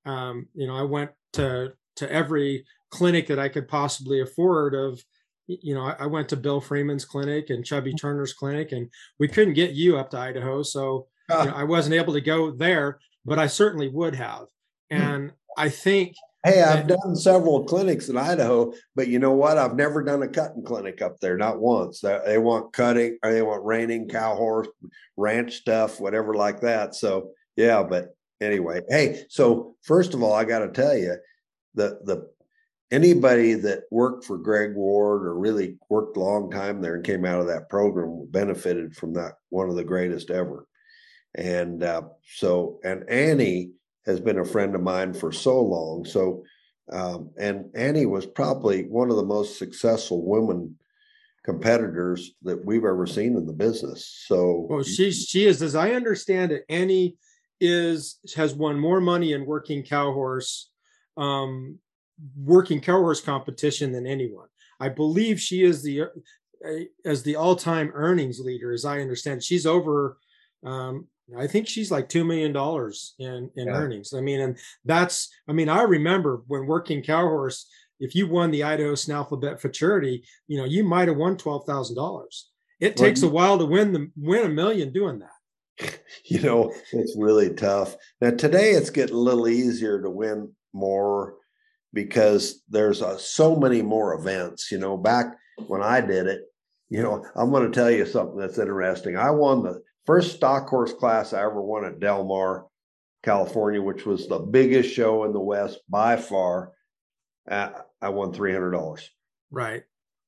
um, 0.04 0.48
you 0.54 0.66
know, 0.66 0.76
I 0.76 0.82
went 0.82 1.10
to 1.34 1.72
to 1.96 2.12
every 2.12 2.64
clinic 2.90 3.26
that 3.28 3.38
I 3.38 3.48
could 3.48 3.68
possibly 3.68 4.20
afford. 4.20 4.74
Of 4.74 5.02
you 5.46 5.74
know, 5.74 5.82
I, 5.82 5.96
I 6.00 6.06
went 6.06 6.28
to 6.30 6.36
Bill 6.36 6.60
Freeman's 6.60 7.04
clinic 7.04 7.50
and 7.50 7.64
Chubby 7.64 7.92
mm. 7.92 8.00
Turner's 8.00 8.32
clinic, 8.32 8.72
and 8.72 8.88
we 9.18 9.28
couldn't 9.28 9.54
get 9.54 9.72
you 9.72 9.98
up 9.98 10.10
to 10.10 10.18
Idaho, 10.18 10.62
so 10.62 11.06
you 11.30 11.44
know, 11.44 11.54
I 11.54 11.64
wasn't 11.64 11.94
able 11.94 12.14
to 12.14 12.20
go 12.20 12.50
there, 12.50 12.98
but 13.24 13.38
I 13.38 13.46
certainly 13.46 13.88
would 13.88 14.14
have. 14.14 14.46
Mm. 14.92 15.00
And 15.00 15.32
I 15.56 15.68
think 15.68 16.14
Hey, 16.44 16.62
I've 16.62 16.86
done 16.86 17.16
several 17.16 17.64
clinics 17.64 18.08
in 18.08 18.16
Idaho, 18.16 18.72
but 18.94 19.08
you 19.08 19.18
know 19.18 19.32
what? 19.32 19.58
I've 19.58 19.74
never 19.74 20.04
done 20.04 20.22
a 20.22 20.28
cutting 20.28 20.62
clinic 20.62 21.02
up 21.02 21.18
there, 21.18 21.36
not 21.36 21.60
once. 21.60 22.00
They 22.00 22.38
want 22.38 22.72
cutting 22.72 23.18
or 23.24 23.32
they 23.32 23.42
want 23.42 23.64
reining, 23.64 24.08
cow 24.08 24.36
horse, 24.36 24.68
ranch 25.16 25.54
stuff, 25.56 25.98
whatever 26.00 26.34
like 26.34 26.60
that. 26.60 26.94
So 26.94 27.32
yeah, 27.56 27.82
but 27.82 28.14
anyway, 28.40 28.82
hey, 28.88 29.24
so 29.28 29.74
first 29.82 30.14
of 30.14 30.22
all, 30.22 30.32
I 30.32 30.44
got 30.44 30.60
to 30.60 30.68
tell 30.68 30.96
you, 30.96 31.16
the 31.74 31.98
the 32.04 32.30
anybody 32.90 33.54
that 33.54 33.82
worked 33.90 34.24
for 34.24 34.38
Greg 34.38 34.74
Ward 34.74 35.26
or 35.26 35.38
really 35.38 35.76
worked 35.90 36.16
a 36.16 36.20
long 36.20 36.50
time 36.50 36.80
there 36.80 36.94
and 36.94 37.04
came 37.04 37.24
out 37.24 37.40
of 37.40 37.48
that 37.48 37.68
program 37.68 38.26
benefited 38.30 38.96
from 38.96 39.12
that 39.14 39.34
one 39.50 39.68
of 39.68 39.74
the 39.74 39.84
greatest 39.84 40.30
ever. 40.30 40.66
And 41.34 41.82
uh, 41.82 42.02
so, 42.36 42.80
and 42.84 43.08
Annie 43.10 43.72
has 44.08 44.20
been 44.20 44.38
a 44.38 44.44
friend 44.44 44.74
of 44.74 44.80
mine 44.80 45.12
for 45.12 45.30
so 45.30 45.60
long. 45.60 46.04
So, 46.04 46.42
um, 46.90 47.30
and 47.38 47.66
Annie 47.74 48.06
was 48.06 48.26
probably 48.26 48.84
one 48.84 49.10
of 49.10 49.16
the 49.16 49.24
most 49.24 49.58
successful 49.58 50.24
women 50.24 50.76
competitors 51.44 52.32
that 52.42 52.64
we've 52.64 52.84
ever 52.84 53.06
seen 53.06 53.36
in 53.36 53.46
the 53.46 53.52
business. 53.52 54.24
So, 54.26 54.66
well, 54.68 54.82
she 54.82 55.12
she 55.12 55.46
is, 55.46 55.62
as 55.62 55.74
I 55.74 55.92
understand 55.92 56.52
it, 56.52 56.64
Annie 56.68 57.16
is 57.60 58.18
has 58.34 58.54
won 58.54 58.78
more 58.78 59.00
money 59.00 59.32
in 59.32 59.46
working 59.46 59.82
cow 59.82 60.12
horse, 60.12 60.70
um, 61.16 61.78
working 62.36 62.80
cow 62.80 62.98
horse 62.98 63.20
competition 63.20 63.92
than 63.92 64.06
anyone. 64.06 64.48
I 64.80 64.88
believe 64.88 65.40
she 65.40 65.62
is 65.62 65.82
the 65.82 66.02
uh, 66.02 66.84
as 67.04 67.22
the 67.22 67.36
all 67.36 67.56
time 67.56 67.92
earnings 67.94 68.40
leader, 68.40 68.72
as 68.72 68.84
I 68.84 69.00
understand. 69.00 69.42
She's 69.42 69.66
over 69.66 70.16
um, 70.64 71.08
I 71.36 71.46
think 71.46 71.68
she's 71.68 71.90
like 71.90 72.08
two 72.08 72.24
million 72.24 72.52
dollars 72.52 73.14
in 73.18 73.50
in 73.56 73.66
yeah. 73.66 73.74
earnings. 73.74 74.14
I 74.14 74.20
mean, 74.20 74.40
and 74.40 74.58
that's 74.84 75.28
I 75.48 75.52
mean, 75.52 75.68
I 75.68 75.82
remember 75.82 76.42
when 76.46 76.66
working 76.66 77.02
cow 77.02 77.22
horse, 77.22 77.68
if 78.00 78.14
you 78.14 78.28
won 78.28 78.50
the 78.50 78.62
Idaho 78.62 78.94
Snaffle 78.94 79.58
Futurity, 79.58 80.24
you 80.46 80.58
know, 80.58 80.64
you 80.64 80.84
might 80.84 81.08
have 81.08 81.16
won 81.16 81.36
twelve 81.36 81.64
thousand 81.66 81.96
dollars. 81.96 82.50
It 82.80 82.98
well, 82.98 83.08
takes 83.08 83.22
a 83.22 83.28
while 83.28 83.58
to 83.58 83.66
win 83.66 83.92
the 83.92 84.10
win 84.16 84.46
a 84.46 84.48
million 84.48 84.92
doing 84.92 85.20
that. 85.20 86.00
You 86.24 86.42
know, 86.42 86.74
it's 86.92 87.16
really 87.16 87.54
tough. 87.54 87.96
Now 88.20 88.30
today 88.30 88.72
it's 88.72 88.90
getting 88.90 89.14
a 89.14 89.18
little 89.18 89.48
easier 89.48 90.02
to 90.02 90.10
win 90.10 90.52
more 90.74 91.36
because 91.94 92.62
there's 92.68 93.00
uh, 93.00 93.16
so 93.16 93.56
many 93.56 93.80
more 93.80 94.12
events. 94.14 94.70
You 94.70 94.78
know, 94.78 94.98
back 94.98 95.34
when 95.68 95.82
I 95.82 96.02
did 96.02 96.26
it, 96.26 96.42
you 96.90 97.02
know, 97.02 97.24
I'm 97.34 97.50
going 97.50 97.70
to 97.70 97.74
tell 97.74 97.90
you 97.90 98.04
something 98.04 98.38
that's 98.38 98.58
interesting. 98.58 99.16
I 99.16 99.30
won 99.30 99.62
the 99.62 99.80
first 100.08 100.36
stock 100.36 100.66
horse 100.66 100.94
class 100.94 101.34
I 101.34 101.42
ever 101.42 101.60
won 101.60 101.84
at 101.84 102.00
Del 102.00 102.24
Mar, 102.24 102.64
California, 103.22 103.82
which 103.82 104.06
was 104.06 104.26
the 104.26 104.38
biggest 104.38 104.90
show 104.90 105.24
in 105.24 105.34
the 105.34 105.40
West 105.40 105.80
by 105.86 106.16
far. 106.16 106.72
Uh, 107.48 107.72
I 108.00 108.08
won 108.08 108.32
three 108.32 108.54
hundred 108.54 108.70
dollars. 108.70 109.10
Right. 109.50 109.82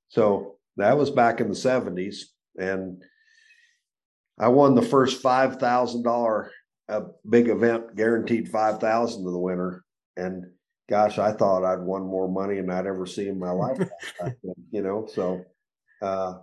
So 0.08 0.56
that 0.76 0.98
was 0.98 1.10
back 1.10 1.40
in 1.40 1.48
the 1.48 1.54
seventies, 1.54 2.34
and 2.58 3.02
I 4.38 4.48
won 4.48 4.74
the 4.74 4.82
first 4.82 5.22
five 5.22 5.56
thousand 5.56 6.02
dollar 6.02 6.50
a 6.90 7.04
big 7.26 7.48
event, 7.48 7.96
guaranteed 7.96 8.50
five 8.50 8.80
thousand 8.80 9.24
to 9.24 9.30
the 9.30 9.38
winner. 9.38 9.82
And 10.14 10.44
gosh, 10.90 11.18
I 11.18 11.32
thought 11.32 11.64
I'd 11.64 11.80
won 11.80 12.02
more 12.02 12.28
money 12.28 12.56
than 12.56 12.68
I'd 12.68 12.86
ever 12.86 13.06
see 13.06 13.28
in 13.28 13.38
my 13.38 13.50
life. 13.50 13.88
you 14.70 14.82
know, 14.82 15.08
so 15.10 15.42
uh, 16.02 16.34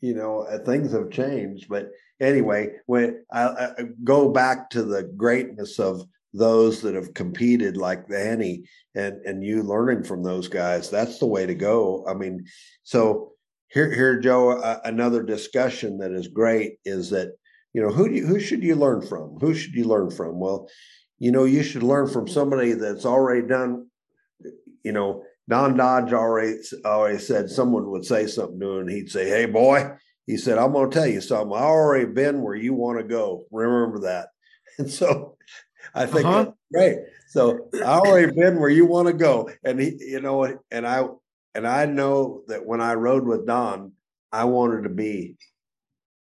you 0.00 0.14
know 0.14 0.42
uh, 0.42 0.58
things 0.58 0.92
have 0.92 1.10
changed. 1.10 1.68
But 1.68 1.90
anyway, 2.20 2.70
when 2.86 3.24
I, 3.32 3.42
I 3.42 3.68
go 4.04 4.30
back 4.30 4.70
to 4.70 4.82
the 4.82 5.04
greatness 5.16 5.78
of 5.78 6.02
those 6.32 6.82
that 6.82 6.94
have 6.94 7.14
competed 7.14 7.76
like 7.76 8.04
Annie 8.12 8.64
and 8.94 9.14
and 9.24 9.42
you 9.42 9.62
learning 9.62 10.04
from 10.04 10.22
those 10.22 10.48
guys, 10.48 10.90
that's 10.90 11.18
the 11.18 11.26
way 11.26 11.46
to 11.46 11.54
go. 11.54 12.04
I 12.08 12.14
mean, 12.14 12.44
so 12.82 13.32
here 13.68 13.92
here 13.92 14.18
Joe, 14.20 14.50
uh, 14.50 14.80
another 14.84 15.22
discussion 15.22 15.98
that 15.98 16.12
is 16.12 16.28
great 16.28 16.78
is 16.84 17.10
that 17.10 17.32
you 17.72 17.82
know 17.82 17.90
who 17.90 18.08
do 18.08 18.14
you, 18.16 18.26
who 18.26 18.40
should 18.40 18.62
you 18.62 18.74
learn 18.74 19.02
from? 19.06 19.38
Who 19.40 19.54
should 19.54 19.74
you 19.74 19.84
learn 19.84 20.10
from? 20.10 20.38
Well, 20.38 20.68
you 21.18 21.32
know 21.32 21.44
you 21.44 21.62
should 21.62 21.82
learn 21.82 22.08
from 22.08 22.28
somebody 22.28 22.72
that's 22.72 23.06
already 23.06 23.46
done 23.46 23.86
you 24.86 24.92
know, 24.92 25.24
Don 25.48 25.76
Dodge 25.76 26.12
already 26.12 26.58
already 26.84 27.18
said 27.18 27.50
someone 27.50 27.88
would 27.90 28.04
say 28.04 28.26
something 28.26 28.58
to 28.60 28.72
him, 28.72 28.80
and 28.80 28.90
he'd 28.90 29.10
say, 29.10 29.28
"Hey, 29.28 29.46
boy," 29.46 29.92
he 30.26 30.36
said, 30.36 30.58
"I'm 30.58 30.72
going 30.72 30.90
to 30.90 30.94
tell 30.94 31.06
you 31.06 31.20
something. 31.20 31.56
I 31.56 31.62
already 31.62 32.06
been 32.06 32.42
where 32.42 32.54
you 32.54 32.74
want 32.74 32.98
to 32.98 33.04
go. 33.04 33.46
Remember 33.50 34.00
that." 34.00 34.28
And 34.78 34.90
so, 34.90 35.38
I 35.94 36.04
think 36.04 36.26
uh-huh. 36.26 36.52
great. 36.70 36.98
So 37.28 37.70
I 37.74 37.98
already 37.98 38.30
been 38.30 38.60
where 38.60 38.68
you 38.68 38.84
want 38.84 39.08
to 39.08 39.14
go, 39.14 39.48
and 39.64 39.80
he, 39.80 39.96
you 39.98 40.20
know, 40.20 40.44
and 40.70 40.86
I 40.86 41.06
and 41.54 41.66
I 41.66 41.86
know 41.86 42.42
that 42.48 42.66
when 42.66 42.82
I 42.82 42.92
rode 42.92 43.24
with 43.24 43.46
Don, 43.46 43.92
I 44.32 44.44
wanted 44.44 44.82
to 44.82 44.90
be, 44.90 45.36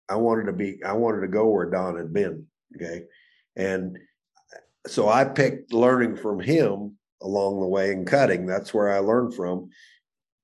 I 0.09 0.15
wanted 0.17 0.47
to 0.47 0.51
be, 0.51 0.83
I 0.83 0.91
wanted 0.91 1.21
to 1.21 1.29
go 1.29 1.47
where 1.47 1.69
Don 1.69 1.95
had 1.95 2.11
been. 2.11 2.47
Okay, 2.75 3.03
and 3.55 3.97
so 4.87 5.07
I 5.07 5.23
picked 5.23 5.71
learning 5.71 6.17
from 6.17 6.41
him 6.41 6.97
along 7.23 7.59
the 7.59 7.67
way 7.67 7.91
in 7.91 8.05
cutting. 8.05 8.41
Mm-hmm. 8.41 8.49
That's 8.49 8.73
where 8.73 8.91
I 8.91 8.99
learned 8.99 9.33
from 9.33 9.69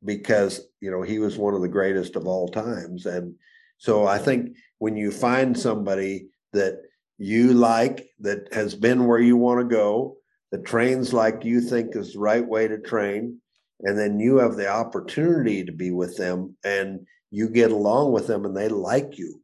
because, 0.03 0.61
you 0.81 0.89
know, 0.89 1.01
he 1.01 1.19
was 1.19 1.37
one 1.37 1.53
of 1.53 1.61
the 1.61 1.67
greatest 1.67 2.15
of 2.15 2.25
all 2.25 2.47
times. 2.47 3.05
And 3.05 3.35
so 3.77 4.07
I 4.07 4.17
think 4.17 4.55
when 4.79 4.95
you 4.95 5.11
find 5.11 5.57
somebody 5.57 6.29
that 6.53 6.81
you 7.17 7.53
like, 7.53 8.09
that 8.19 8.53
has 8.53 8.75
been 8.75 9.05
where 9.05 9.19
you 9.19 9.35
want 9.35 9.59
to 9.59 9.75
go, 9.75 10.17
that 10.51 10.65
trains 10.65 11.13
like 11.13 11.43
you 11.43 11.61
think 11.61 11.95
is 11.95 12.13
the 12.13 12.19
right 12.19 12.45
way 12.45 12.67
to 12.67 12.79
train, 12.79 13.39
and 13.81 13.97
then 13.97 14.19
you 14.19 14.37
have 14.37 14.55
the 14.55 14.67
opportunity 14.67 15.63
to 15.63 15.71
be 15.71 15.91
with 15.91 16.17
them 16.17 16.55
and 16.63 17.05
you 17.31 17.47
get 17.47 17.71
along 17.71 18.11
with 18.11 18.27
them 18.27 18.45
and 18.45 18.55
they 18.55 18.67
like 18.67 19.17
you, 19.17 19.41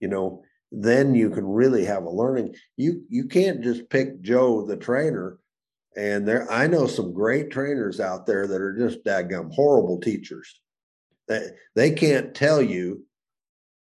you 0.00 0.08
know, 0.08 0.42
then 0.72 1.14
you 1.14 1.30
can 1.30 1.46
really 1.46 1.84
have 1.84 2.04
a 2.04 2.10
learning. 2.10 2.54
You 2.76 3.02
you 3.08 3.26
can't 3.26 3.62
just 3.62 3.88
pick 3.88 4.20
Joe 4.20 4.66
the 4.66 4.76
trainer 4.76 5.38
and 5.96 6.26
there, 6.26 6.50
I 6.50 6.66
know 6.66 6.86
some 6.86 7.12
great 7.12 7.50
trainers 7.50 8.00
out 8.00 8.26
there 8.26 8.46
that 8.46 8.60
are 8.60 8.76
just 8.76 9.04
daggum 9.04 9.52
horrible 9.52 10.00
teachers. 10.00 10.60
They 11.28 11.48
they 11.74 11.90
can't 11.92 12.34
tell 12.34 12.62
you 12.62 13.04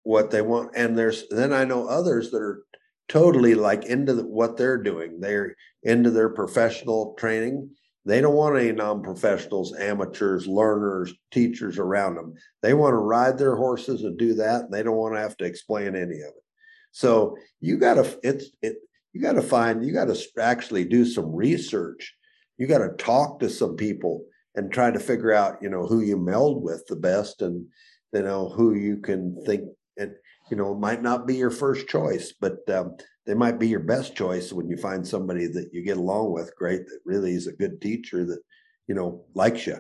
what 0.04 0.32
they 0.32 0.42
want, 0.42 0.72
and 0.76 0.98
there's 0.98 1.28
then 1.30 1.54
I 1.54 1.66
know 1.66 1.88
others 1.88 2.32
that 2.32 2.42
are 2.42 2.64
totally 3.10 3.56
like 3.56 3.86
into 3.86 4.14
the, 4.14 4.24
what 4.24 4.58
they're 4.58 4.82
doing. 4.82 5.20
They're 5.20 5.56
into 5.84 6.12
their 6.12 6.30
professional 6.30 7.14
training. 7.18 7.70
They 8.06 8.22
don't 8.22 8.36
want 8.36 8.58
any 8.58 8.72
non-professionals, 8.72 9.76
amateurs, 9.78 10.48
learners, 10.48 11.14
teachers 11.32 11.78
around 11.78 12.16
them. 12.16 12.36
They 12.62 12.74
want 12.74 12.94
to 12.94 13.00
ride 13.00 13.38
their 13.38 13.56
horses 13.56 14.04
and 14.04 14.18
do 14.18 14.34
that. 14.36 14.64
And 14.64 14.74
they 14.74 14.82
don't 14.82 14.96
want 14.96 15.16
to 15.16 15.22
have 15.22 15.36
to 15.38 15.46
explain 15.46 15.88
any 15.88 16.22
of 16.22 16.30
it. 16.30 16.44
So 16.92 17.36
you 17.60 17.78
got 17.78 17.96
to 17.96 18.20
it's 18.24 18.46
it 18.62 18.78
you 19.18 19.24
got 19.24 19.34
to 19.34 19.42
find 19.42 19.84
you 19.84 19.92
got 19.92 20.14
to 20.14 20.28
actually 20.40 20.86
do 20.86 21.04
some 21.04 21.34
research. 21.34 22.16
You 22.60 22.68
got 22.68 22.80
to 22.80 23.04
talk 23.04 23.40
to 23.40 23.50
some 23.50 23.76
people 23.76 24.24
and 24.54 24.72
try 24.72 24.92
to 24.92 25.00
figure 25.00 25.34
out 25.34 25.58
you 25.60 25.70
know 25.70 25.88
who 25.88 26.02
you 26.02 26.18
meld 26.18 26.64
with 26.64 26.86
the 26.88 26.96
best 26.96 27.42
and 27.42 27.66
you 28.14 28.22
know 28.22 28.50
who 28.50 28.76
you 28.76 28.98
can 28.98 29.44
think 29.44 29.64
and 29.98 30.12
you 30.52 30.58
know 30.58 30.76
might 30.76 31.02
not 31.02 31.26
be 31.26 31.36
your 31.36 31.50
first 31.50 31.88
choice 31.88 32.32
but 32.40 32.58
um, 32.70 32.96
they 33.26 33.34
might 33.34 33.60
be 33.60 33.68
your 33.68 33.80
best 33.80 34.16
choice 34.16 34.54
when 34.54 34.70
you 34.70 34.78
find 34.78 35.06
somebody 35.06 35.48
that 35.48 35.70
you 35.74 35.82
get 35.82 35.98
along 35.98 36.32
with 36.32 36.56
great 36.56 36.86
that 36.86 37.00
really 37.04 37.34
is 37.34 37.48
a 37.48 37.54
good 37.54 37.82
teacher 37.82 38.24
that 38.24 38.40
you 38.88 38.94
know 38.94 39.26
likes 39.34 39.66
you 39.66 39.78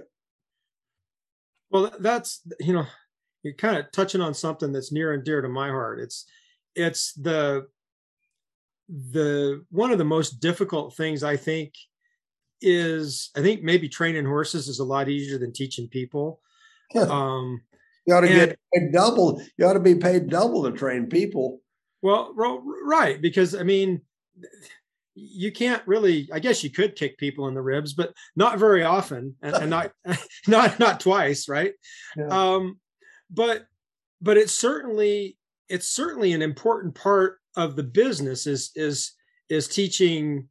well 1.69 1.91
that's 2.00 2.41
you 2.60 2.73
know 2.73 2.88
you're 3.43 3.54
kind 3.54 3.78
of 3.78 3.91
touching 3.91 4.21
on 4.21 4.34
something 4.34 4.71
that's 4.71 4.91
near 4.91 5.13
and 5.13 5.23
dear 5.23 5.41
to 5.41 5.47
my 5.47 5.69
heart. 5.69 6.00
It's 6.00 6.26
it's 6.76 7.13
the 7.13 7.67
the 8.89 9.63
one 9.69 9.91
of 9.91 9.97
the 9.97 10.06
most 10.06 10.39
difficult 10.39 10.95
things 10.95 11.23
I 11.23 11.38
think 11.38 11.73
is 12.62 13.30
I 13.36 13.41
think 13.41 13.62
maybe 13.62 13.89
training 13.89 14.26
horses 14.26 14.67
is 14.67 14.80
a 14.80 14.86
lot 14.86 15.10
easier 15.10 15.38
than 15.38 15.54
teaching 15.54 15.88
people. 15.88 16.41
Um, 16.95 17.62
you 18.06 18.13
ought 18.13 18.21
to 18.21 18.28
and, 18.28 18.50
get 18.50 18.60
paid 18.73 18.91
double. 18.93 19.41
You 19.58 19.65
ought 19.65 19.73
to 19.73 19.80
be 19.80 19.95
paid 19.95 20.30
double 20.30 20.63
to 20.63 20.71
train 20.71 21.08
people. 21.08 21.60
Well, 22.02 22.34
right, 22.36 23.21
because 23.21 23.54
I 23.54 23.63
mean, 23.63 24.02
you 25.15 25.52
can't 25.52 25.86
really. 25.86 26.30
I 26.32 26.39
guess 26.39 26.63
you 26.63 26.69
could 26.69 26.95
kick 26.95 27.17
people 27.17 27.47
in 27.47 27.54
the 27.54 27.62
ribs, 27.62 27.93
but 27.93 28.13
not 28.36 28.60
very 28.60 28.84
often, 28.84 29.36
and, 29.41 29.56
and 29.56 29.69
not 29.69 29.91
not 30.47 30.80
not 30.80 31.00
twice, 31.00 31.50
right? 31.50 31.73
Yeah. 32.15 32.28
Um, 32.28 32.80
but 33.30 33.65
but 34.21 34.38
it's 34.38 34.54
certainly 34.54 35.38
it's 35.69 35.89
certainly 35.89 36.32
an 36.32 36.41
important 36.41 36.95
part 36.95 37.39
of 37.58 37.76
the 37.76 37.84
business 37.84 38.48
is 38.48 38.72
is 38.76 39.13
is 39.50 39.67
teaching 39.67 40.48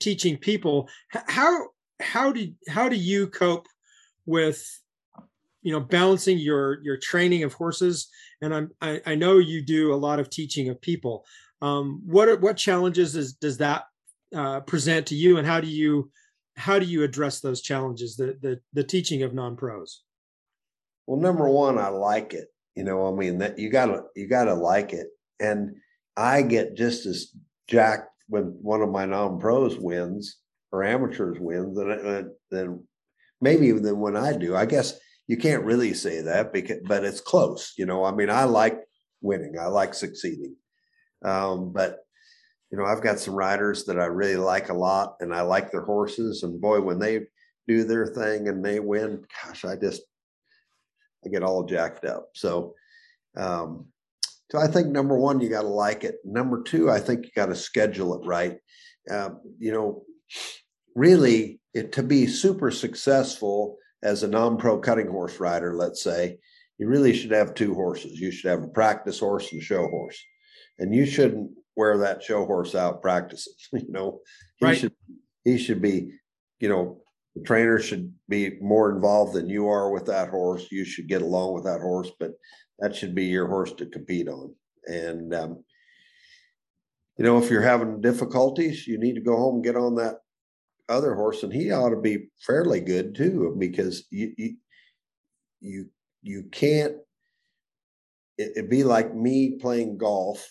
teaching 0.00 0.38
people. 0.38 0.88
How 1.08 1.66
how 2.00 2.32
do 2.32 2.50
how 2.68 2.88
do 2.88 2.96
you 2.96 3.26
cope 3.26 3.66
with 4.24 4.64
you 5.62 5.72
know 5.72 5.80
balancing 5.80 6.38
your 6.38 6.80
your 6.82 6.96
training 6.96 7.42
of 7.42 7.52
horses? 7.52 8.08
And 8.40 8.54
i'm 8.54 8.70
i, 8.80 9.00
I 9.04 9.14
know 9.16 9.38
you 9.38 9.62
do 9.62 9.92
a 9.92 9.96
lot 9.96 10.20
of 10.20 10.30
teaching 10.30 10.68
of 10.68 10.80
people. 10.80 11.26
Um, 11.60 12.00
what 12.06 12.28
are, 12.28 12.36
what 12.36 12.56
challenges 12.56 13.16
is, 13.16 13.32
does 13.32 13.58
that 13.58 13.82
uh, 14.32 14.60
present 14.60 15.08
to 15.08 15.16
you? 15.16 15.38
And 15.38 15.46
how 15.46 15.60
do 15.60 15.66
you 15.66 16.10
how 16.56 16.78
do 16.78 16.86
you 16.86 17.02
address 17.02 17.40
those 17.40 17.60
challenges 17.60 18.16
the 18.16 18.38
the, 18.40 18.60
the 18.72 18.84
teaching 18.84 19.22
of 19.24 19.34
non-pros? 19.34 20.02
Well 21.06 21.20
number 21.20 21.48
one 21.48 21.78
i 21.78 21.88
like 21.88 22.32
it. 22.32 22.48
You 22.76 22.84
know 22.84 23.08
i 23.08 23.10
mean 23.10 23.38
that 23.38 23.58
you 23.58 23.70
gotta 23.70 24.04
you 24.14 24.28
gotta 24.28 24.54
like 24.54 24.92
it. 24.92 25.08
And 25.40 25.74
I 26.18 26.42
get 26.42 26.76
just 26.76 27.06
as 27.06 27.32
jacked 27.68 28.10
when 28.28 28.58
one 28.60 28.82
of 28.82 28.90
my 28.90 29.06
non-pros 29.06 29.78
wins 29.78 30.38
or 30.72 30.82
amateurs 30.82 31.38
wins 31.38 31.76
than 31.76 32.34
than 32.50 32.84
maybe 33.40 33.68
even 33.68 33.84
than 33.84 34.00
when 34.00 34.16
I 34.16 34.36
do. 34.36 34.56
I 34.56 34.66
guess 34.66 34.98
you 35.28 35.36
can't 35.36 35.64
really 35.64 35.94
say 35.94 36.22
that 36.22 36.52
because, 36.52 36.78
but 36.84 37.04
it's 37.04 37.20
close. 37.20 37.74
You 37.78 37.86
know, 37.86 38.04
I 38.04 38.10
mean, 38.10 38.30
I 38.30 38.44
like 38.44 38.80
winning. 39.20 39.54
I 39.60 39.66
like 39.66 39.94
succeeding. 39.94 40.56
Um, 41.24 41.72
but 41.72 41.98
you 42.72 42.78
know, 42.78 42.84
I've 42.84 43.02
got 43.02 43.20
some 43.20 43.34
riders 43.34 43.84
that 43.84 43.98
I 43.98 44.06
really 44.06 44.36
like 44.36 44.70
a 44.70 44.74
lot, 44.74 45.16
and 45.20 45.32
I 45.32 45.42
like 45.42 45.70
their 45.70 45.84
horses. 45.84 46.42
And 46.42 46.60
boy, 46.60 46.80
when 46.80 46.98
they 46.98 47.26
do 47.68 47.84
their 47.84 48.06
thing 48.06 48.48
and 48.48 48.64
they 48.64 48.80
win, 48.80 49.24
gosh, 49.44 49.64
I 49.64 49.76
just 49.76 50.02
I 51.24 51.28
get 51.28 51.44
all 51.44 51.62
jacked 51.64 52.04
up. 52.04 52.30
So 52.34 52.74
um, 53.36 53.86
so 54.50 54.58
I 54.58 54.66
think 54.66 54.88
number 54.88 55.16
one, 55.16 55.40
you 55.40 55.48
got 55.48 55.62
to 55.62 55.68
like 55.68 56.04
it. 56.04 56.16
Number 56.24 56.62
two, 56.62 56.90
I 56.90 57.00
think 57.00 57.24
you 57.24 57.30
got 57.34 57.46
to 57.46 57.54
schedule 57.54 58.14
it 58.20 58.26
right. 58.26 58.58
Uh, 59.10 59.30
you 59.58 59.72
know, 59.72 60.02
really, 60.94 61.60
it, 61.74 61.92
to 61.92 62.02
be 62.02 62.26
super 62.26 62.70
successful 62.70 63.76
as 64.02 64.22
a 64.22 64.28
non-pro 64.28 64.78
cutting 64.78 65.08
horse 65.08 65.40
rider, 65.40 65.74
let's 65.74 66.02
say, 66.02 66.38
you 66.78 66.86
really 66.86 67.12
should 67.12 67.32
have 67.32 67.54
two 67.54 67.74
horses. 67.74 68.20
You 68.20 68.30
should 68.30 68.50
have 68.50 68.62
a 68.62 68.68
practice 68.68 69.18
horse 69.18 69.52
and 69.52 69.60
a 69.60 69.64
show 69.64 69.88
horse, 69.88 70.18
and 70.78 70.94
you 70.94 71.04
shouldn't 71.04 71.50
wear 71.76 71.98
that 71.98 72.22
show 72.22 72.46
horse 72.46 72.74
out 72.74 73.02
practicing. 73.02 73.52
you 73.72 73.90
know, 73.90 74.20
he 74.56 74.66
right. 74.66 74.78
should 74.78 74.92
he 75.44 75.58
should 75.58 75.82
be, 75.82 76.12
you 76.60 76.68
know, 76.68 77.00
the 77.34 77.42
trainer 77.42 77.80
should 77.80 78.12
be 78.28 78.58
more 78.60 78.90
involved 78.94 79.34
than 79.34 79.48
you 79.48 79.68
are 79.68 79.90
with 79.90 80.06
that 80.06 80.28
horse. 80.28 80.66
You 80.70 80.84
should 80.84 81.08
get 81.08 81.22
along 81.22 81.54
with 81.54 81.64
that 81.64 81.80
horse, 81.80 82.10
but 82.18 82.32
that 82.78 82.94
should 82.94 83.14
be 83.14 83.24
your 83.24 83.46
horse 83.46 83.72
to 83.74 83.86
compete 83.86 84.28
on. 84.28 84.54
And 84.86 85.34
um, 85.34 85.64
you 87.16 87.24
know, 87.24 87.38
if 87.38 87.50
you're 87.50 87.62
having 87.62 88.00
difficulties, 88.00 88.86
you 88.86 88.98
need 88.98 89.14
to 89.14 89.20
go 89.20 89.36
home 89.36 89.56
and 89.56 89.64
get 89.64 89.76
on 89.76 89.96
that 89.96 90.16
other 90.88 91.14
horse, 91.14 91.42
and 91.42 91.52
he 91.52 91.70
ought 91.70 91.90
to 91.90 92.00
be 92.00 92.28
fairly 92.46 92.80
good 92.80 93.14
too, 93.14 93.54
because 93.58 94.06
you 94.10 94.32
you 94.36 94.56
you, 95.60 95.86
you 96.22 96.44
can't. 96.52 96.94
It, 98.38 98.52
it'd 98.56 98.70
be 98.70 98.84
like 98.84 99.14
me 99.14 99.58
playing 99.60 99.98
golf 99.98 100.48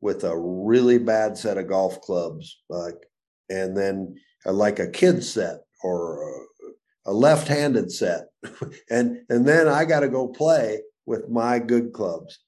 with 0.00 0.24
a 0.24 0.38
really 0.38 0.98
bad 0.98 1.38
set 1.38 1.58
of 1.58 1.68
golf 1.68 2.00
clubs, 2.02 2.60
like, 2.68 2.96
and 3.48 3.76
then 3.76 4.14
uh, 4.44 4.52
like 4.52 4.78
a 4.78 4.90
kid 4.90 5.24
set 5.24 5.60
or 5.82 6.22
a, 6.22 7.10
a 7.10 7.12
left-handed 7.12 7.90
set, 7.90 8.26
and 8.90 9.16
and 9.30 9.48
then 9.48 9.66
I 9.66 9.86
got 9.86 10.00
to 10.00 10.08
go 10.08 10.28
play 10.28 10.82
with 11.06 11.28
my 11.28 11.58
good 11.58 11.92
clubs. 11.92 12.38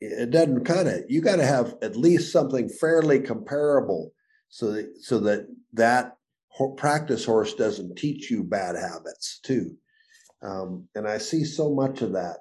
It 0.00 0.30
doesn't 0.30 0.64
cut 0.64 0.86
it. 0.86 1.06
You 1.08 1.22
got 1.22 1.36
to 1.36 1.46
have 1.46 1.74
at 1.82 1.96
least 1.96 2.32
something 2.32 2.68
fairly 2.68 3.20
comparable 3.20 4.12
so 4.48 4.72
that, 4.72 4.92
so 5.00 5.18
that 5.20 5.46
that 5.72 6.16
practice 6.76 7.24
horse 7.24 7.54
doesn't 7.54 7.96
teach 7.96 8.30
you 8.30 8.44
bad 8.44 8.76
habits 8.76 9.40
too. 9.44 9.76
Um, 10.42 10.88
and 10.94 11.08
I 11.08 11.18
see 11.18 11.44
so 11.44 11.74
much 11.74 12.02
of 12.02 12.12
that. 12.12 12.38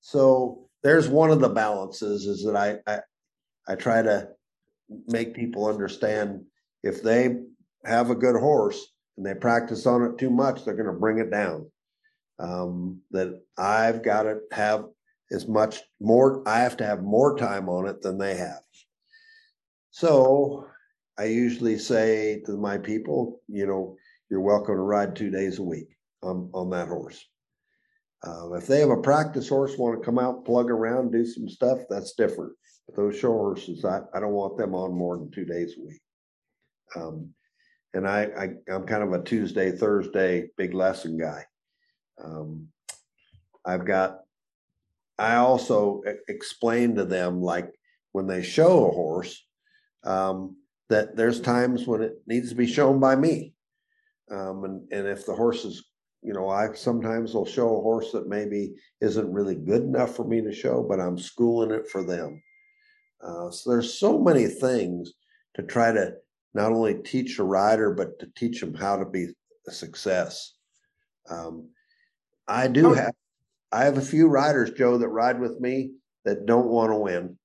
So 0.00 0.68
there's 0.82 1.08
one 1.08 1.30
of 1.30 1.40
the 1.40 1.48
balances 1.48 2.26
is 2.26 2.44
that 2.44 2.56
I, 2.56 2.78
I 2.92 3.00
I 3.68 3.74
try 3.74 4.02
to 4.02 4.28
make 5.06 5.34
people 5.34 5.66
understand 5.66 6.44
if 6.82 7.02
they 7.02 7.36
have 7.84 8.10
a 8.10 8.14
good 8.14 8.36
horse 8.36 8.92
and 9.16 9.26
they 9.26 9.34
practice 9.34 9.86
on 9.86 10.02
it 10.04 10.16
too 10.18 10.30
much, 10.30 10.64
they're 10.64 10.74
going 10.74 10.86
to 10.86 10.92
bring 10.92 11.18
it 11.18 11.30
down. 11.30 11.70
Um, 12.40 13.00
that 13.10 13.40
I've 13.56 14.02
got 14.02 14.22
to 14.22 14.38
have 14.52 14.84
as 15.30 15.48
much 15.48 15.80
more, 16.00 16.42
I 16.46 16.60
have 16.60 16.76
to 16.78 16.86
have 16.86 17.02
more 17.02 17.36
time 17.36 17.68
on 17.68 17.86
it 17.88 18.00
than 18.00 18.16
they 18.16 18.36
have. 18.36 18.60
So 19.90 20.66
I 21.18 21.24
usually 21.24 21.78
say 21.78 22.42
to 22.46 22.56
my 22.56 22.78
people, 22.78 23.40
you 23.48 23.66
know, 23.66 23.96
you're 24.30 24.40
welcome 24.40 24.76
to 24.76 24.80
ride 24.80 25.16
two 25.16 25.30
days 25.30 25.58
a 25.58 25.62
week 25.62 25.88
on, 26.22 26.50
on 26.54 26.70
that 26.70 26.88
horse. 26.88 27.24
Uh, 28.26 28.52
if 28.54 28.66
they 28.66 28.80
have 28.80 28.90
a 28.90 28.96
practice 28.96 29.48
horse, 29.48 29.76
want 29.76 29.98
to 29.98 30.04
come 30.04 30.18
out, 30.18 30.44
plug 30.44 30.70
around, 30.70 31.12
do 31.12 31.24
some 31.24 31.48
stuff, 31.48 31.78
that's 31.88 32.14
different. 32.14 32.52
But 32.86 32.96
those 32.96 33.18
show 33.18 33.32
horses, 33.32 33.84
I, 33.84 34.00
I 34.14 34.20
don't 34.20 34.32
want 34.32 34.56
them 34.56 34.74
on 34.74 34.92
more 34.92 35.16
than 35.16 35.30
two 35.30 35.44
days 35.44 35.74
a 35.78 35.86
week. 35.86 36.00
Um, 36.96 37.34
and 37.94 38.06
I, 38.06 38.28
I 38.38 38.72
I'm 38.72 38.86
kind 38.86 39.02
of 39.02 39.12
a 39.12 39.22
Tuesday, 39.22 39.72
Thursday 39.72 40.50
big 40.56 40.74
lesson 40.74 41.16
guy. 41.18 41.44
Um, 42.22 42.68
I've 43.64 43.86
got. 43.86 44.20
I 45.18 45.36
also 45.36 46.02
explain 46.28 46.94
to 46.94 47.04
them 47.04 47.42
like 47.42 47.72
when 48.12 48.28
they 48.28 48.42
show 48.42 48.86
a 48.86 48.92
horse 48.92 49.44
um, 50.04 50.56
that 50.90 51.16
there's 51.16 51.40
times 51.40 51.88
when 51.88 52.02
it 52.02 52.14
needs 52.26 52.50
to 52.50 52.54
be 52.54 52.68
shown 52.68 53.00
by 53.00 53.16
me, 53.16 53.52
um, 54.30 54.64
and 54.64 54.92
and 54.92 55.08
if 55.08 55.26
the 55.26 55.34
horse 55.34 55.64
is 55.64 55.84
you 56.22 56.32
know, 56.32 56.48
I 56.48 56.72
sometimes 56.74 57.34
will 57.34 57.46
show 57.46 57.76
a 57.76 57.82
horse 57.82 58.12
that 58.12 58.28
maybe 58.28 58.74
isn't 59.00 59.32
really 59.32 59.54
good 59.54 59.82
enough 59.82 60.16
for 60.16 60.24
me 60.24 60.40
to 60.42 60.52
show, 60.52 60.84
but 60.88 61.00
I'm 61.00 61.18
schooling 61.18 61.70
it 61.70 61.88
for 61.88 62.04
them. 62.04 62.42
Uh, 63.22 63.50
so 63.50 63.70
there's 63.70 63.98
so 63.98 64.18
many 64.18 64.46
things 64.46 65.12
to 65.54 65.62
try 65.62 65.92
to 65.92 66.14
not 66.54 66.72
only 66.72 66.94
teach 66.94 67.38
a 67.38 67.44
rider, 67.44 67.92
but 67.92 68.18
to 68.18 68.26
teach 68.36 68.60
them 68.60 68.74
how 68.74 68.96
to 68.96 69.04
be 69.04 69.28
a 69.66 69.70
success. 69.70 70.54
Um, 71.30 71.68
I 72.48 72.66
do 72.66 72.90
oh. 72.90 72.94
have, 72.94 73.12
I 73.70 73.84
have 73.84 73.98
a 73.98 74.02
few 74.02 74.28
riders, 74.28 74.70
Joe, 74.70 74.98
that 74.98 75.08
ride 75.08 75.38
with 75.38 75.60
me 75.60 75.92
that 76.24 76.46
don't 76.46 76.68
want 76.68 76.90
to 76.90 76.96
win. 76.96 77.38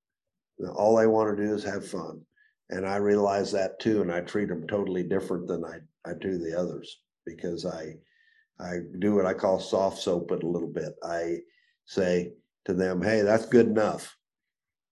All 0.76 0.96
they 0.96 1.08
want 1.08 1.36
to 1.36 1.46
do 1.46 1.54
is 1.54 1.64
have 1.64 1.86
fun. 1.88 2.22
And 2.70 2.88
I 2.88 2.96
realize 2.96 3.52
that 3.52 3.80
too. 3.80 4.02
And 4.02 4.12
I 4.12 4.22
treat 4.22 4.48
them 4.48 4.66
totally 4.68 5.04
different 5.04 5.48
than 5.48 5.64
I, 5.66 5.80
I 6.10 6.14
do 6.20 6.38
the 6.38 6.58
others 6.58 7.02
because 7.26 7.66
I, 7.66 7.96
I 8.60 8.78
do 9.00 9.16
what 9.16 9.26
I 9.26 9.34
call 9.34 9.60
soft 9.60 10.00
soap 10.00 10.32
it 10.32 10.44
a 10.44 10.48
little 10.48 10.72
bit. 10.72 10.94
I 11.04 11.40
say 11.86 12.34
to 12.66 12.74
them, 12.74 13.02
hey, 13.02 13.22
that's 13.22 13.46
good 13.46 13.68
enough. 13.68 14.16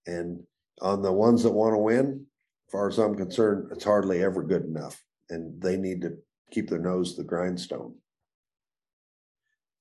And 0.06 0.43
on 0.82 1.02
the 1.02 1.12
ones 1.12 1.43
that 1.43 1.52
want 1.52 1.74
to 1.74 1.80
win, 1.80 2.26
as 2.67 2.71
far 2.71 2.89
as 2.89 2.97
I'm 2.97 3.15
concerned, 3.15 3.69
it's 3.71 3.84
hardly 3.84 4.24
ever 4.24 4.43
good 4.43 4.65
enough. 4.65 5.02
And 5.30 5.62
they 5.62 5.78
need 5.78 6.02
to 6.02 6.17
keep 6.52 6.69
their 6.69 6.80
nose 6.80 7.15
to 7.15 7.21
the 7.21 7.28
grindstone. 7.28 7.95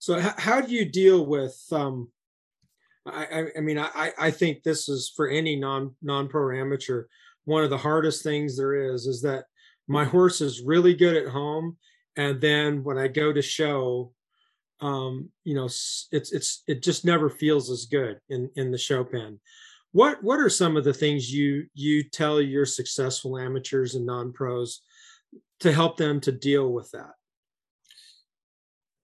So 0.00 0.18
h- 0.18 0.34
how 0.38 0.60
do 0.60 0.74
you 0.74 0.84
deal 0.84 1.24
with 1.24 1.56
um 1.70 2.10
I, 3.06 3.46
I 3.56 3.60
mean 3.60 3.78
I, 3.78 4.12
I 4.18 4.30
think 4.30 4.62
this 4.62 4.88
is 4.88 5.12
for 5.14 5.28
any 5.28 5.56
non 5.56 5.94
non 6.02 6.28
pro 6.28 6.58
amateur 6.58 7.04
one 7.44 7.64
of 7.64 7.70
the 7.70 7.78
hardest 7.78 8.22
things 8.22 8.56
there 8.56 8.74
is 8.74 9.06
is 9.06 9.22
that 9.22 9.44
my 9.88 10.04
horse 10.04 10.40
is 10.40 10.62
really 10.62 10.94
good 10.94 11.16
at 11.16 11.28
home 11.32 11.76
and 12.16 12.40
then 12.40 12.82
when 12.84 12.98
I 12.98 13.08
go 13.08 13.32
to 13.32 13.42
show, 13.42 14.12
um, 14.80 15.30
you 15.44 15.54
know, 15.54 15.66
it's 15.66 16.08
it's 16.10 16.62
it 16.66 16.82
just 16.82 17.04
never 17.04 17.30
feels 17.30 17.70
as 17.70 17.86
good 17.86 18.18
in 18.28 18.50
in 18.56 18.70
the 18.70 18.78
show 18.78 19.04
pen. 19.04 19.38
What 19.92 20.22
what 20.22 20.40
are 20.40 20.48
some 20.48 20.76
of 20.76 20.84
the 20.84 20.94
things 20.94 21.32
you 21.32 21.66
you 21.74 22.02
tell 22.02 22.40
your 22.40 22.66
successful 22.66 23.38
amateurs 23.38 23.94
and 23.94 24.06
non 24.06 24.32
pros 24.32 24.82
to 25.60 25.72
help 25.72 25.96
them 25.96 26.20
to 26.22 26.32
deal 26.32 26.72
with 26.72 26.90
that? 26.92 27.12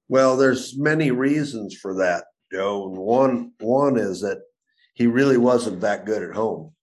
Well, 0.08 0.36
there's 0.36 0.78
many 0.78 1.10
reasons 1.10 1.74
for 1.74 1.94
that, 1.96 2.24
Joe. 2.52 2.88
And 2.88 2.96
one 2.96 3.52
one 3.60 3.98
is 3.98 4.20
that 4.20 4.38
he 4.94 5.06
really 5.06 5.36
wasn't 5.36 5.80
that 5.80 6.06
good 6.06 6.22
at 6.22 6.34
home. 6.34 6.72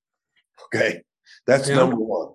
Okay, 0.74 1.02
that's 1.46 1.70
yeah. 1.70 1.76
number 1.76 1.98
one. 1.98 2.30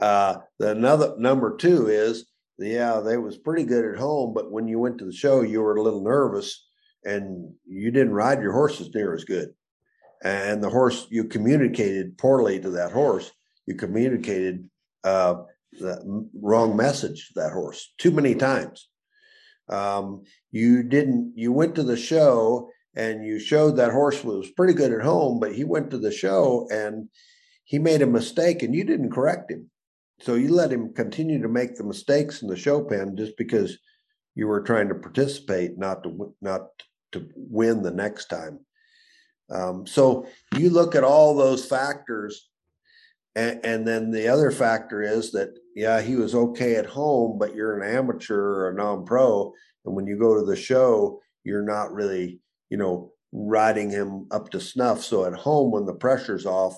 Uh, 0.00 0.36
the 0.58 0.70
another 0.70 1.14
number 1.18 1.56
two 1.56 1.88
is 1.88 2.26
yeah, 2.58 3.00
they 3.00 3.16
was 3.16 3.36
pretty 3.36 3.64
good 3.64 3.84
at 3.84 3.98
home, 3.98 4.32
but 4.34 4.50
when 4.50 4.68
you 4.68 4.78
went 4.78 4.98
to 4.98 5.04
the 5.04 5.12
show, 5.12 5.42
you 5.42 5.60
were 5.60 5.76
a 5.76 5.82
little 5.82 6.02
nervous 6.02 6.66
and 7.04 7.52
you 7.66 7.90
didn't 7.90 8.12
ride 8.12 8.40
your 8.40 8.52
horses 8.52 8.90
near 8.94 9.14
as 9.14 9.24
good. 9.24 9.50
And 10.22 10.62
the 10.62 10.70
horse, 10.70 11.06
you 11.10 11.24
communicated 11.24 12.16
poorly 12.16 12.60
to 12.60 12.70
that 12.70 12.92
horse. 12.92 13.30
You 13.66 13.74
communicated 13.74 14.68
uh, 15.02 15.42
the 15.72 16.28
wrong 16.40 16.76
message 16.76 17.28
to 17.28 17.40
that 17.40 17.52
horse 17.52 17.92
too 17.98 18.12
many 18.12 18.34
times. 18.34 18.88
Um, 19.72 20.24
you 20.50 20.82
didn't, 20.82 21.32
you 21.36 21.52
went 21.52 21.74
to 21.76 21.82
the 21.82 21.96
show 21.96 22.70
and 22.94 23.24
you 23.24 23.38
showed 23.38 23.76
that 23.76 23.92
horse 23.92 24.22
was 24.22 24.50
pretty 24.50 24.74
good 24.74 24.92
at 24.92 25.02
home, 25.02 25.40
but 25.40 25.54
he 25.54 25.64
went 25.64 25.90
to 25.90 25.98
the 25.98 26.12
show 26.12 26.68
and 26.70 27.08
he 27.64 27.78
made 27.78 28.02
a 28.02 28.06
mistake 28.06 28.62
and 28.62 28.74
you 28.74 28.84
didn't 28.84 29.12
correct 29.12 29.50
him 29.50 29.70
so 30.22 30.34
you 30.34 30.54
let 30.54 30.72
him 30.72 30.92
continue 30.94 31.42
to 31.42 31.48
make 31.48 31.74
the 31.74 31.84
mistakes 31.84 32.42
in 32.42 32.48
the 32.48 32.56
show 32.56 32.82
pen 32.82 33.16
just 33.16 33.36
because 33.36 33.76
you 34.36 34.46
were 34.46 34.62
trying 34.62 34.88
to 34.88 34.94
participate, 34.94 35.76
not 35.76 36.04
to 36.04 36.34
not 36.40 36.68
to 37.10 37.28
win 37.34 37.82
the 37.82 37.90
next 37.90 38.26
time. 38.26 38.60
Um, 39.50 39.86
so 39.86 40.26
you 40.56 40.70
look 40.70 40.94
at 40.94 41.04
all 41.04 41.34
those 41.34 41.66
factors, 41.66 42.48
and, 43.34 43.60
and, 43.64 43.86
then 43.86 44.10
the 44.10 44.28
other 44.28 44.50
factor 44.50 45.02
is 45.02 45.32
that 45.32 45.50
yeah, 45.74 46.00
he 46.00 46.16
was 46.16 46.34
okay 46.34 46.76
at 46.76 46.86
home, 46.86 47.38
but 47.38 47.54
you're 47.54 47.80
an 47.80 47.96
amateur 47.96 48.40
or 48.40 48.70
a 48.70 48.74
non-pro, 48.74 49.52
and 49.84 49.94
when 49.94 50.06
you 50.06 50.18
go 50.18 50.34
to 50.38 50.44
the 50.44 50.56
show, 50.56 51.20
you're 51.44 51.64
not 51.64 51.92
really 51.92 52.40
you 52.70 52.76
know 52.76 53.12
riding 53.32 53.90
him 53.90 54.26
up 54.30 54.50
to 54.50 54.60
snuff. 54.60 55.02
So 55.02 55.24
at 55.24 55.32
home, 55.32 55.70
when 55.70 55.86
the 55.86 55.94
pressure's 55.94 56.46
off, 56.46 56.76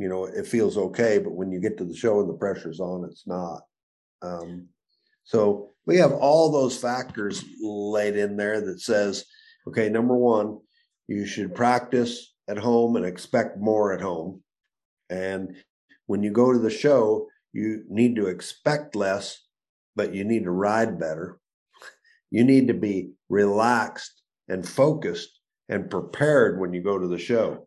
you 0.00 0.08
know 0.08 0.24
it 0.24 0.46
feels 0.46 0.78
okay 0.78 1.18
but 1.18 1.32
when 1.32 1.52
you 1.52 1.60
get 1.60 1.76
to 1.76 1.84
the 1.84 1.94
show 1.94 2.20
and 2.20 2.28
the 2.28 2.34
pressure's 2.34 2.80
on 2.80 3.04
it's 3.04 3.26
not 3.26 3.60
um, 4.22 4.66
so 5.24 5.70
we 5.86 5.96
have 5.96 6.12
all 6.12 6.50
those 6.50 6.76
factors 6.76 7.44
laid 7.60 8.16
in 8.16 8.36
there 8.36 8.60
that 8.62 8.80
says 8.80 9.26
okay 9.68 9.90
number 9.90 10.16
one 10.16 10.58
you 11.06 11.26
should 11.26 11.54
practice 11.54 12.34
at 12.48 12.56
home 12.56 12.96
and 12.96 13.04
expect 13.04 13.58
more 13.58 13.92
at 13.92 14.00
home 14.00 14.42
and 15.10 15.54
when 16.06 16.22
you 16.22 16.30
go 16.30 16.50
to 16.50 16.58
the 16.58 16.70
show 16.70 17.28
you 17.52 17.84
need 17.88 18.16
to 18.16 18.26
expect 18.26 18.94
less 18.94 19.40
but 19.96 20.14
you 20.14 20.24
need 20.24 20.44
to 20.44 20.50
ride 20.50 20.98
better 20.98 21.40
you 22.30 22.44
need 22.44 22.68
to 22.68 22.74
be 22.74 23.10
relaxed 23.28 24.22
and 24.48 24.68
focused 24.68 25.40
and 25.68 25.90
prepared 25.90 26.58
when 26.58 26.72
you 26.72 26.82
go 26.82 26.98
to 26.98 27.08
the 27.08 27.18
show 27.18 27.66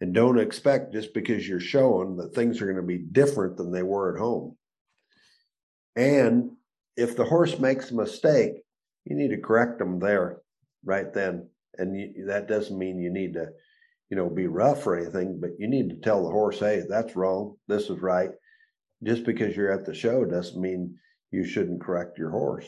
and 0.00 0.12
don't 0.12 0.38
expect 0.38 0.92
just 0.92 1.14
because 1.14 1.48
you're 1.48 1.60
showing 1.60 2.16
that 2.16 2.34
things 2.34 2.60
are 2.60 2.66
going 2.66 2.76
to 2.76 2.82
be 2.82 2.98
different 2.98 3.56
than 3.56 3.72
they 3.72 3.82
were 3.82 4.14
at 4.14 4.20
home. 4.20 4.56
And 5.94 6.50
if 6.96 7.16
the 7.16 7.24
horse 7.24 7.58
makes 7.58 7.90
a 7.90 7.94
mistake, 7.94 8.52
you 9.04 9.16
need 9.16 9.30
to 9.30 9.38
correct 9.38 9.78
them 9.78 9.98
there 9.98 10.38
right 10.84 11.12
then. 11.12 11.48
And 11.78 11.98
you, 11.98 12.26
that 12.26 12.48
doesn't 12.48 12.78
mean 12.78 13.00
you 13.00 13.10
need 13.10 13.34
to, 13.34 13.48
you 14.10 14.16
know, 14.16 14.28
be 14.28 14.46
rough 14.46 14.86
or 14.86 14.96
anything, 14.96 15.40
but 15.40 15.50
you 15.58 15.68
need 15.68 15.88
to 15.90 15.96
tell 15.96 16.24
the 16.24 16.30
horse, 16.30 16.58
hey, 16.58 16.82
that's 16.88 17.16
wrong. 17.16 17.56
This 17.68 17.88
is 17.88 18.00
right. 18.00 18.30
Just 19.04 19.24
because 19.24 19.56
you're 19.56 19.72
at 19.72 19.84
the 19.84 19.94
show 19.94 20.24
doesn't 20.24 20.60
mean 20.60 20.96
you 21.30 21.44
shouldn't 21.44 21.82
correct 21.82 22.18
your 22.18 22.30
horse. 22.30 22.66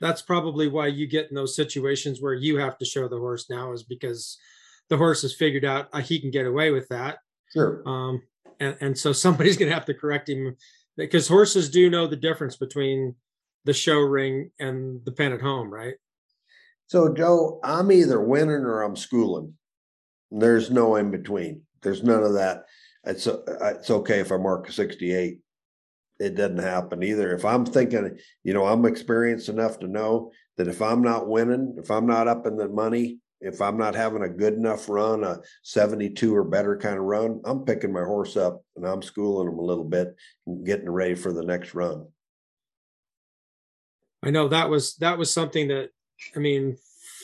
That's 0.00 0.22
probably 0.22 0.68
why 0.68 0.88
you 0.88 1.06
get 1.06 1.28
in 1.28 1.36
those 1.36 1.54
situations 1.54 2.20
where 2.20 2.34
you 2.34 2.56
have 2.56 2.78
to 2.78 2.84
show 2.84 3.06
the 3.08 3.18
horse 3.18 3.48
now, 3.48 3.72
is 3.72 3.82
because 3.82 4.38
the 4.88 4.96
horse 4.96 5.22
has 5.22 5.34
figured 5.34 5.64
out 5.64 5.88
uh, 5.92 6.00
he 6.00 6.20
can 6.20 6.30
get 6.30 6.46
away 6.46 6.70
with 6.70 6.88
that. 6.88 7.18
Sure. 7.52 7.82
Um, 7.86 8.22
and, 8.58 8.76
and 8.80 8.98
so 8.98 9.12
somebody's 9.12 9.56
going 9.56 9.68
to 9.68 9.74
have 9.74 9.86
to 9.86 9.94
correct 9.94 10.28
him 10.28 10.56
because 10.96 11.28
horses 11.28 11.70
do 11.70 11.88
know 11.88 12.06
the 12.06 12.16
difference 12.16 12.56
between 12.56 13.14
the 13.64 13.72
show 13.72 13.98
ring 13.98 14.50
and 14.58 15.04
the 15.04 15.12
pen 15.12 15.32
at 15.32 15.40
home, 15.40 15.72
right? 15.72 15.94
So, 16.88 17.12
Joe, 17.14 17.60
I'm 17.64 17.90
either 17.90 18.20
winning 18.20 18.64
or 18.64 18.82
I'm 18.82 18.96
schooling. 18.96 19.54
There's 20.30 20.70
no 20.70 20.96
in 20.96 21.10
between. 21.10 21.62
There's 21.82 22.02
none 22.02 22.22
of 22.22 22.34
that. 22.34 22.64
It's 23.04 23.26
uh, 23.26 23.40
it's 23.76 23.90
okay 23.90 24.20
if 24.20 24.32
I 24.32 24.36
mark 24.36 24.68
a 24.68 24.72
68. 24.72 25.38
It 26.20 26.34
doesn't 26.36 26.58
happen 26.58 27.02
either. 27.02 27.34
If 27.34 27.44
I'm 27.44 27.66
thinking, 27.66 28.16
you 28.44 28.54
know, 28.54 28.66
I'm 28.66 28.84
experienced 28.84 29.48
enough 29.48 29.80
to 29.80 29.88
know 29.88 30.30
that 30.56 30.68
if 30.68 30.80
I'm 30.80 31.02
not 31.02 31.28
winning, 31.28 31.74
if 31.78 31.90
I'm 31.90 32.06
not 32.06 32.28
up 32.28 32.46
in 32.46 32.56
the 32.56 32.68
money, 32.68 33.18
if 33.40 33.60
I'm 33.60 33.76
not 33.76 33.96
having 33.96 34.22
a 34.22 34.28
good 34.28 34.54
enough 34.54 34.88
run, 34.88 35.24
a 35.24 35.40
72 35.64 36.34
or 36.34 36.44
better 36.44 36.76
kind 36.76 36.96
of 36.96 37.02
run, 37.04 37.40
I'm 37.44 37.64
picking 37.64 37.92
my 37.92 38.04
horse 38.04 38.36
up 38.36 38.62
and 38.76 38.86
I'm 38.86 39.02
schooling 39.02 39.48
him 39.48 39.58
a 39.58 39.64
little 39.64 39.84
bit 39.84 40.14
and 40.46 40.64
getting 40.64 40.88
ready 40.88 41.16
for 41.16 41.32
the 41.32 41.44
next 41.44 41.74
run. 41.74 42.06
I 44.22 44.30
know 44.30 44.46
that 44.48 44.70
was 44.70 44.94
that 44.96 45.18
was 45.18 45.34
something 45.34 45.68
that 45.68 45.90
I 46.36 46.38
mean 46.38 46.76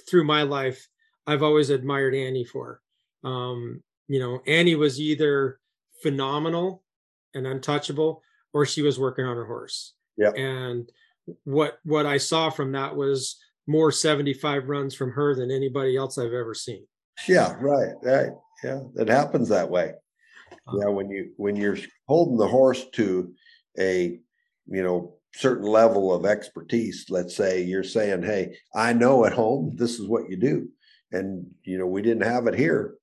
through 0.08 0.24
my 0.24 0.42
life 0.42 0.88
I've 1.28 1.44
always 1.44 1.70
admired 1.70 2.14
Annie 2.14 2.44
for. 2.44 2.80
Um, 3.22 3.82
you 4.08 4.18
know, 4.18 4.40
Annie 4.46 4.74
was 4.74 4.98
either 4.98 5.60
phenomenal 6.02 6.82
and 7.34 7.46
untouchable, 7.46 8.22
or 8.52 8.66
she 8.66 8.82
was 8.82 8.98
working 8.98 9.24
on 9.24 9.36
her 9.36 9.46
horse. 9.46 9.94
Yeah. 10.16 10.30
And 10.30 10.90
what 11.44 11.78
what 11.84 12.06
I 12.06 12.16
saw 12.18 12.50
from 12.50 12.72
that 12.72 12.96
was 12.96 13.38
more 13.66 13.92
75 13.92 14.68
runs 14.68 14.94
from 14.94 15.12
her 15.12 15.34
than 15.34 15.50
anybody 15.50 15.96
else 15.96 16.18
I've 16.18 16.32
ever 16.32 16.54
seen. 16.54 16.86
Yeah, 17.26 17.54
right, 17.60 17.94
right. 18.02 18.30
Yeah, 18.64 18.80
it 18.96 19.08
happens 19.08 19.48
that 19.48 19.70
way. 19.70 19.92
Uh. 20.66 20.78
Yeah, 20.78 20.88
when 20.88 21.10
you 21.10 21.32
when 21.36 21.56
you're 21.56 21.78
holding 22.06 22.38
the 22.38 22.48
horse 22.48 22.86
to 22.92 23.32
a 23.78 24.18
you 24.66 24.82
know 24.82 25.14
certain 25.34 25.66
level 25.66 26.12
of 26.12 26.24
expertise, 26.24 27.06
let's 27.10 27.36
say 27.36 27.62
you're 27.62 27.84
saying, 27.84 28.22
"Hey, 28.22 28.56
I 28.74 28.92
know 28.92 29.24
at 29.24 29.32
home 29.32 29.74
this 29.76 29.98
is 29.98 30.06
what 30.06 30.30
you 30.30 30.36
do," 30.36 30.68
and 31.12 31.46
you 31.62 31.78
know 31.78 31.86
we 31.86 32.02
didn't 32.02 32.24
have 32.24 32.46
it 32.46 32.54
here. 32.54 32.94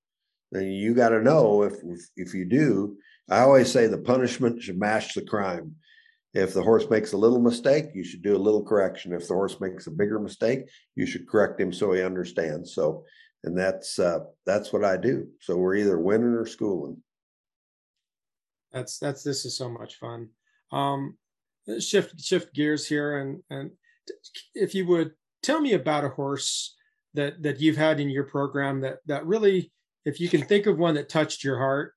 Then 0.56 0.68
you 0.68 0.94
got 0.94 1.10
to 1.10 1.22
know 1.22 1.64
if, 1.64 1.74
if 1.84 2.00
if 2.16 2.34
you 2.34 2.46
do. 2.46 2.96
I 3.30 3.40
always 3.40 3.70
say 3.70 3.88
the 3.88 3.98
punishment 3.98 4.62
should 4.62 4.80
match 4.80 5.14
the 5.14 5.22
crime. 5.22 5.76
If 6.34 6.54
the 6.54 6.64
horse 6.64 6.90
makes 6.90 7.12
a 7.12 7.18
little 7.18 7.42
mistake, 7.42 7.88
you 7.94 8.06
should 8.06 8.22
do 8.22 8.38
a 8.38 8.46
little 8.46 8.64
correction. 8.64 9.12
If 9.12 9.28
the 9.28 9.34
horse 9.34 9.60
makes 9.60 9.88
a 9.88 9.92
bigger 9.92 10.18
mistake, 10.18 10.70
you 10.96 11.06
should 11.06 11.28
correct 11.28 11.60
him 11.60 11.74
so 11.74 11.92
he 11.92 12.02
understands. 12.02 12.74
So, 12.74 13.04
and 13.44 13.58
that's 13.58 14.00
uh, 14.00 14.20
that's 14.46 14.72
what 14.72 14.86
I 14.86 14.96
do. 14.96 15.28
So 15.42 15.58
we're 15.58 15.76
either 15.76 16.00
winning 16.00 16.34
or 16.34 16.46
schooling. 16.46 17.04
That's 18.72 18.98
that's 18.98 19.24
this 19.24 19.44
is 19.44 19.58
so 19.58 19.70
much 19.70 19.96
fun. 19.96 20.30
Um, 20.72 21.18
shift 21.80 22.22
shift 22.22 22.54
gears 22.54 22.88
here, 22.88 23.20
and 23.20 23.44
and 23.50 23.72
if 24.54 24.74
you 24.74 24.88
would 24.88 25.12
tell 25.44 25.60
me 25.60 25.74
about 25.74 26.06
a 26.06 26.10
horse 26.10 26.76
that 27.14 27.44
that 27.44 27.60
you've 27.60 27.78
had 27.78 28.00
in 28.00 28.10
your 28.10 28.24
program 28.26 28.80
that 28.82 29.00
that 29.06 29.26
really, 29.26 29.74
if 30.06 30.20
you 30.20 30.30
can 30.30 30.44
think 30.44 30.68
of 30.68 30.78
one 30.78 30.96
that 30.96 31.10
touched 31.10 31.44
your 31.44 31.58
heart, 31.58 31.94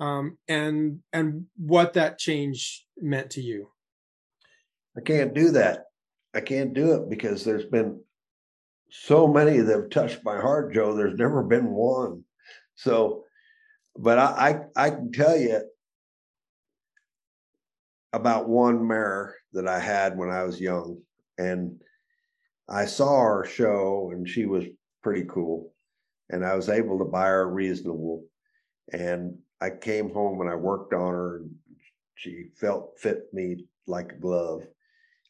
um, 0.00 0.36
and 0.48 1.00
and 1.12 1.46
what 1.56 1.94
that 1.94 2.18
change 2.18 2.84
meant 2.98 3.30
to 3.30 3.40
you. 3.40 3.68
I 4.96 5.00
can't 5.00 5.32
do 5.32 5.50
that. 5.52 5.84
I 6.34 6.40
can't 6.40 6.74
do 6.74 6.94
it 6.94 7.08
because 7.08 7.44
there's 7.44 7.66
been 7.66 8.00
so 8.90 9.26
many 9.26 9.58
that 9.58 9.72
have 9.74 9.90
touched 9.90 10.24
my 10.24 10.38
heart, 10.38 10.74
Joe. 10.74 10.94
There's 10.94 11.18
never 11.18 11.42
been 11.42 11.70
one. 11.70 12.24
So, 12.74 13.24
but 13.96 14.18
I 14.18 14.60
I, 14.76 14.86
I 14.86 14.90
can 14.90 15.12
tell 15.12 15.36
you 15.36 15.60
about 18.12 18.48
one 18.48 18.86
mare 18.86 19.34
that 19.52 19.68
I 19.68 19.78
had 19.78 20.18
when 20.18 20.30
I 20.30 20.42
was 20.42 20.60
young, 20.60 21.00
and 21.38 21.80
I 22.68 22.86
saw 22.86 23.20
her 23.22 23.44
show, 23.44 24.10
and 24.12 24.28
she 24.28 24.46
was 24.46 24.64
pretty 25.02 25.24
cool, 25.28 25.72
and 26.32 26.44
I 26.44 26.54
was 26.54 26.68
able 26.68 26.98
to 26.98 27.04
buy 27.04 27.26
her 27.26 27.48
reasonable, 27.48 28.24
and 28.92 29.38
I 29.60 29.70
came 29.70 30.10
home 30.10 30.40
and 30.40 30.50
I 30.50 30.56
worked 30.56 30.92
on 30.92 31.12
her, 31.12 31.36
and 31.36 31.50
she 32.14 32.46
felt 32.56 32.98
fit 32.98 33.32
me 33.32 33.66
like 33.86 34.12
a 34.12 34.20
glove 34.20 34.66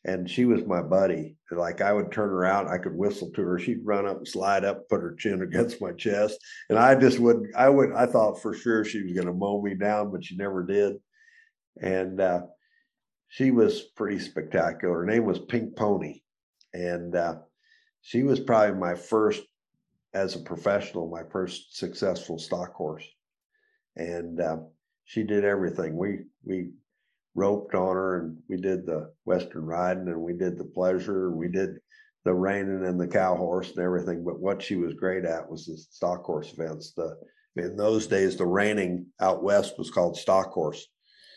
and 0.05 0.28
she 0.28 0.44
was 0.44 0.64
my 0.66 0.82
buddy. 0.82 1.36
Like 1.50 1.80
I 1.80 1.92
would 1.92 2.11
turn 2.11 2.30
her 2.30 2.44
out, 2.44 2.68
I 2.68 2.78
could 2.78 2.96
whistle 2.96 3.30
to 3.30 3.42
her. 3.42 3.59
She'd 3.59 3.84
run 3.84 4.07
up 4.07 4.18
and 4.18 4.28
slide 4.28 4.64
up, 4.64 4.88
put 4.88 5.00
her 5.00 5.14
chin 5.14 5.42
against 5.42 5.80
my 5.80 5.92
chest, 5.92 6.38
and 6.68 6.78
I 6.78 6.94
just 6.94 7.18
would. 7.18 7.53
I 7.57 7.68
would. 7.68 7.92
I 7.92 8.07
thought 8.07 8.42
for 8.42 8.55
sure 8.55 8.84
she 8.84 9.03
was 9.03 9.12
going 9.12 9.26
to 9.26 9.32
mow 9.32 9.61
me 9.62 9.74
down, 9.74 10.11
but 10.11 10.24
she 10.24 10.36
never 10.36 10.64
did. 10.64 10.96
And 11.80 12.20
uh, 12.20 12.42
she 13.28 13.50
was 13.50 13.82
pretty 13.96 14.18
spectacular. 14.18 14.98
Her 14.98 15.07
name 15.07 15.24
was 15.24 15.38
Pink 15.38 15.76
Pony, 15.76 16.20
and 16.72 17.14
uh, 17.14 17.36
she 18.00 18.22
was 18.22 18.40
probably 18.40 18.78
my 18.78 18.94
first, 18.94 19.42
as 20.14 20.34
a 20.34 20.40
professional, 20.40 21.08
my 21.08 21.22
first 21.30 21.76
successful 21.76 22.38
stock 22.38 22.74
horse. 22.74 23.06
And 23.96 24.40
uh, 24.40 24.58
she 25.04 25.22
did 25.22 25.44
everything. 25.44 25.96
We 25.96 26.20
we 26.44 26.70
roped 27.34 27.74
on 27.74 27.94
her 27.94 28.20
and 28.20 28.36
we 28.48 28.56
did 28.56 28.84
the 28.84 29.12
western 29.24 29.64
riding 29.64 30.08
and 30.08 30.20
we 30.20 30.34
did 30.34 30.58
the 30.58 30.64
pleasure 30.64 31.28
and 31.28 31.36
we 31.36 31.48
did 31.48 31.78
the 32.24 32.32
reining 32.32 32.84
and 32.84 33.00
the 33.00 33.06
cow 33.06 33.34
horse 33.34 33.70
and 33.70 33.78
everything 33.78 34.22
but 34.22 34.38
what 34.38 34.62
she 34.62 34.76
was 34.76 34.94
great 34.94 35.24
at 35.24 35.48
was 35.48 35.66
the 35.66 35.76
stock 35.76 36.22
horse 36.24 36.52
events 36.52 36.92
the 36.92 37.16
in 37.56 37.76
those 37.76 38.06
days 38.06 38.36
the 38.36 38.46
reining 38.46 39.06
out 39.20 39.42
west 39.42 39.78
was 39.78 39.90
called 39.90 40.16
stock 40.16 40.52
horse 40.52 40.86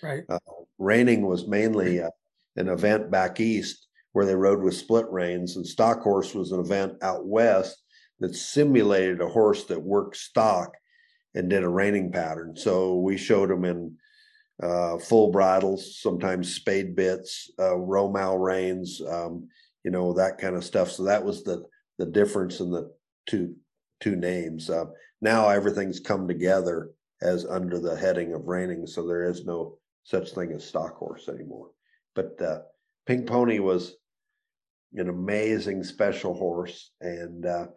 right 0.03 0.23
uh, 0.29 0.37
reining 0.77 1.25
was 1.25 1.47
mainly 1.47 2.01
uh, 2.01 2.09
an 2.57 2.67
event 2.67 3.09
back 3.09 3.39
east 3.39 3.87
where 4.11 4.25
they 4.25 4.35
rode 4.35 4.61
with 4.61 4.75
split 4.75 5.09
reins 5.09 5.55
and 5.55 5.65
stock 5.65 6.01
horse 6.01 6.35
was 6.35 6.51
an 6.51 6.59
event 6.59 6.93
out 7.01 7.25
west 7.25 7.84
that 8.19 8.35
simulated 8.35 9.21
a 9.21 9.27
horse 9.27 9.65
that 9.65 9.81
worked 9.81 10.17
stock 10.17 10.73
and 11.33 11.49
did 11.49 11.63
a 11.63 11.69
reining 11.69 12.11
pattern 12.11 12.55
so 12.55 12.95
we 12.95 13.17
showed 13.17 13.49
them 13.49 13.65
in 13.65 13.95
uh, 14.61 14.97
full 14.97 15.31
bridles, 15.31 15.99
sometimes 15.99 16.55
spade 16.55 16.95
bits, 16.95 17.51
uh, 17.59 17.75
Romal 17.75 18.39
reins, 18.39 19.01
um, 19.07 19.49
you 19.83 19.91
know 19.91 20.13
that 20.13 20.37
kind 20.37 20.55
of 20.55 20.63
stuff. 20.63 20.91
So 20.91 21.03
that 21.03 21.23
was 21.23 21.43
the 21.43 21.63
the 21.97 22.05
difference 22.05 22.59
in 22.59 22.71
the 22.71 22.91
two 23.25 23.55
two 23.99 24.15
names. 24.15 24.69
Uh, 24.69 24.85
now 25.21 25.49
everything's 25.49 25.99
come 25.99 26.27
together 26.27 26.91
as 27.21 27.45
under 27.45 27.79
the 27.79 27.95
heading 27.95 28.33
of 28.33 28.47
reining, 28.47 28.87
so 28.87 29.05
there 29.05 29.29
is 29.29 29.45
no 29.45 29.77
such 30.03 30.31
thing 30.31 30.51
as 30.53 30.65
stock 30.65 30.95
horse 30.95 31.27
anymore. 31.27 31.71
But 32.13 32.41
uh, 32.41 32.59
Pink 33.05 33.27
Pony 33.27 33.59
was 33.59 33.95
an 34.93 35.09
amazing 35.09 35.83
special 35.83 36.33
horse, 36.33 36.91
and 37.01 37.45
uh, 37.45 37.67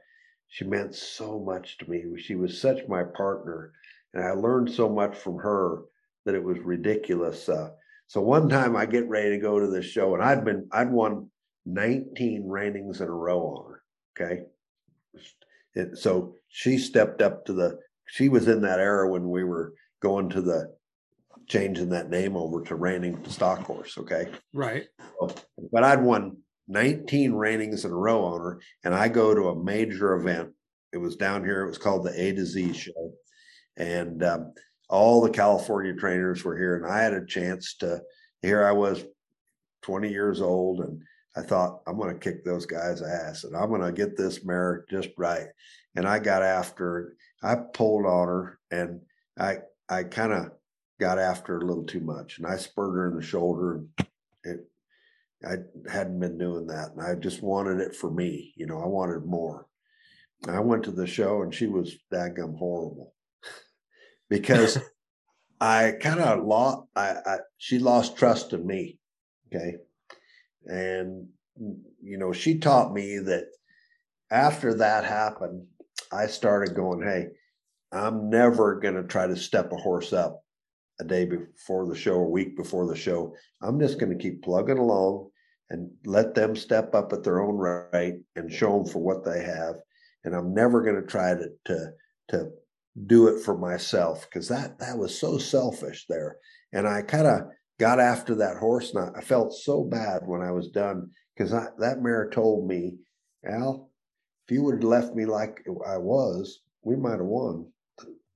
she 0.49 0.65
meant 0.65 0.95
so 0.95 1.39
much 1.39 1.79
to 1.79 1.91
me. 1.91 2.05
She 2.21 2.35
was 2.35 2.61
such 2.61 2.89
my 2.89 3.05
partner, 3.05 3.73
and 4.15 4.25
I 4.25 4.33
learned 4.33 4.71
so 4.71 4.89
much 4.89 5.17
from 5.17 5.37
her 5.37 5.83
that 6.25 6.35
it 6.35 6.43
was 6.43 6.59
ridiculous. 6.59 7.49
Uh, 7.49 7.71
so 8.07 8.21
one 8.23 8.49
time 8.49 8.75
I 8.75 8.87
get 8.87 9.09
ready 9.09 9.31
to 9.31 9.39
go 9.39 9.61
to 9.61 9.67
this 9.67 9.85
show, 9.85 10.15
and 10.15 10.23
I'd 10.23 10.45
been 10.45 10.67
I'd 10.73 10.91
won 10.91 11.31
19 11.67 12.45
reinings 12.45 13.01
in 13.01 13.09
a 13.09 13.11
row 13.11 13.41
on 13.41 13.73
her. 13.73 13.83
Okay, 14.17 14.43
and 15.75 15.97
so 15.97 16.35
she 16.49 16.79
stepped 16.79 17.23
up 17.23 17.45
to 17.47 17.53
the. 17.53 17.79
She 18.07 18.31
was 18.31 18.49
in 18.49 18.63
that 18.63 18.81
era 18.81 19.11
when 19.11 19.29
we 19.29 19.45
were 19.45 19.75
going 20.01 20.31
to 20.31 20.41
the 20.41 20.75
changing 21.47 21.91
that 21.91 22.09
name 22.09 22.37
over 22.37 22.63
to 22.63 22.75
reining 22.75 23.23
stock 23.29 23.61
horse. 23.61 23.99
Okay, 23.99 24.29
right. 24.55 24.87
So, 25.21 25.35
but 25.71 25.85
I'd 25.85 26.03
won 26.03 26.39
19 26.69 27.33
reinings 27.33 27.85
in 27.85 27.91
a 27.91 27.97
row 27.97 28.25
on 28.25 28.41
her, 28.41 28.61
and 28.85 28.95
I 28.95 29.09
go 29.09 29.35
to 29.35 29.49
a 29.49 29.65
major 29.65 30.15
event. 30.15 30.51
It 30.93 30.99
was 30.99 31.17
down 31.17 31.45
here. 31.45 31.63
It 31.63 31.69
was 31.69 31.79
called 31.79 32.05
the 32.05 32.21
A 32.21 32.33
to 32.33 32.45
Z 32.45 32.75
show, 32.75 33.13
and 33.77 34.23
um, 34.23 34.53
all 34.89 35.21
the 35.21 35.31
California 35.31 35.95
trainers 35.95 36.45
were 36.45 36.57
here, 36.57 36.77
and 36.77 36.87
I 36.87 37.03
had 37.03 37.15
a 37.15 37.25
chance 37.25 37.75
to. 37.77 38.01
Here 38.41 38.65
I 38.65 38.71
was, 38.71 39.05
20 39.83 40.11
years 40.11 40.41
old, 40.41 40.81
and 40.81 41.03
I 41.37 41.43
thought 41.43 41.81
I'm 41.89 41.99
going 41.99 42.15
to 42.15 42.21
kick 42.21 42.45
those 42.45 42.67
guys' 42.67 43.03
ass, 43.03 43.43
and 43.43 43.57
I'm 43.57 43.69
going 43.69 43.81
to 43.81 43.91
get 43.91 44.17
this 44.17 44.45
mare 44.45 44.85
just 44.89 45.09
right. 45.19 45.49
And 45.97 46.07
I 46.07 46.21
got 46.21 46.43
after. 46.43 47.17
I 47.43 47.57
pulled 47.57 48.07
on 48.07 48.29
her, 48.29 48.59
and 48.71 49.01
I 49.39 49.59
I 49.89 50.05
kind 50.05 50.33
of 50.33 50.53
got 51.01 51.19
after 51.19 51.55
her 51.55 51.61
a 51.61 51.65
little 51.65 51.85
too 51.85 52.01
much, 52.01 52.39
and 52.39 52.47
I 52.47 52.57
spurred 52.57 52.95
her 52.95 53.09
in 53.09 53.17
the 53.17 53.23
shoulder, 53.23 53.77
and. 53.77 54.08
I 55.45 55.57
hadn't 55.91 56.19
been 56.19 56.39
doing 56.39 56.67
that, 56.67 56.93
and 56.93 57.03
I 57.03 57.15
just 57.15 57.43
wanted 57.43 57.81
it 57.81 57.95
for 57.95 58.11
me. 58.11 58.53
You 58.57 58.67
know, 58.67 58.81
I 58.81 58.87
wanted 58.87 59.25
more. 59.25 59.67
I 60.49 60.61
went 60.61 60.85
to 60.85 60.91
the 60.91 61.07
show, 61.07 61.43
and 61.43 61.55
she 61.55 61.67
was 61.67 61.97
daggum 62.13 62.57
horrible 62.57 63.15
because 64.29 64.79
I 65.61 65.93
kind 66.01 66.21
of 66.21 66.45
lost. 66.45 66.89
I, 66.95 67.17
I 67.25 67.39
she 67.57 67.79
lost 67.79 68.17
trust 68.17 68.53
in 68.53 68.67
me. 68.67 68.99
Okay, 69.47 69.77
and 70.67 71.29
you 72.03 72.19
know 72.19 72.33
she 72.33 72.59
taught 72.59 72.93
me 72.93 73.19
that 73.19 73.47
after 74.31 74.75
that 74.75 75.05
happened, 75.05 75.67
I 76.13 76.27
started 76.27 76.75
going, 76.75 77.03
"Hey, 77.03 77.29
I'm 77.93 78.29
never 78.29 78.79
going 78.81 78.95
to 78.95 79.05
try 79.05 79.27
to 79.27 79.37
step 79.37 79.73
a 79.73 79.77
horse 79.77 80.13
up 80.13 80.43
a 81.01 81.05
day 81.05 81.25
before 81.25 81.87
the 81.87 81.97
show, 81.97 82.17
a 82.17 82.29
week 82.29 82.57
before 82.57 82.87
the 82.89 82.97
show. 82.97 83.35
I'm 83.63 83.79
just 83.79 83.99
going 84.01 84.17
to 84.17 84.23
keep 84.23 84.43
plugging 84.43 84.79
along." 84.79 85.28
And 85.71 85.91
let 86.05 86.35
them 86.35 86.57
step 86.57 86.95
up 86.95 87.13
at 87.13 87.23
their 87.23 87.41
own 87.41 87.57
right 87.57 88.15
and 88.37 88.53
show 88.53 88.79
them 88.79 88.87
for 88.91 89.01
what 89.01 89.25
they 89.25 89.43
have. 89.43 89.77
And 90.25 90.35
I'm 90.35 90.55
never 90.55 90.83
going 90.83 91.01
to 91.01 91.07
try 91.07 91.35
to 91.35 91.49
to 91.67 91.91
to 92.29 92.51
do 93.07 93.29
it 93.29 93.43
for 93.43 93.57
myself 93.57 94.27
because 94.29 94.49
that 94.49 94.79
that 94.79 94.99
was 94.99 95.19
so 95.19 95.39
selfish 95.39 96.07
there. 96.09 96.37
And 96.73 96.87
I 96.87 97.03
kind 97.03 97.27
of 97.27 97.43
got 97.79 98.01
after 98.01 98.35
that 98.37 98.57
horse, 98.57 98.93
and 98.95 99.17
I, 99.17 99.21
felt 99.21 99.55
so 99.55 99.85
bad 99.85 100.23
when 100.27 100.43
I 100.43 100.51
was 100.51 100.69
done 100.69 101.11
because 101.37 101.53
that 101.53 102.03
mare 102.03 102.29
told 102.29 102.67
me, 102.67 102.97
Al, 103.49 103.91
if 104.47 104.53
you 104.53 104.63
would 104.65 104.77
have 104.77 104.85
left 104.85 105.15
me 105.15 105.27
like 105.27 105.65
I 105.87 105.97
was, 105.97 106.61
we 106.83 106.97
might 106.97 107.19
have 107.19 107.21
won 107.21 107.67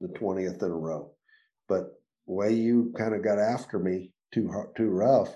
the 0.01 0.09
twentieth 0.09 0.63
in 0.63 0.71
a 0.71 0.75
row. 0.75 1.13
But 1.69 1.93
the 2.27 2.35
way 2.35 2.53
you 2.53 2.95
kind 2.97 3.15
of 3.15 3.25
got 3.25 3.39
after 3.39 3.79
me 3.79 4.13
too 4.33 4.51
too 4.77 4.91
rough, 4.91 5.35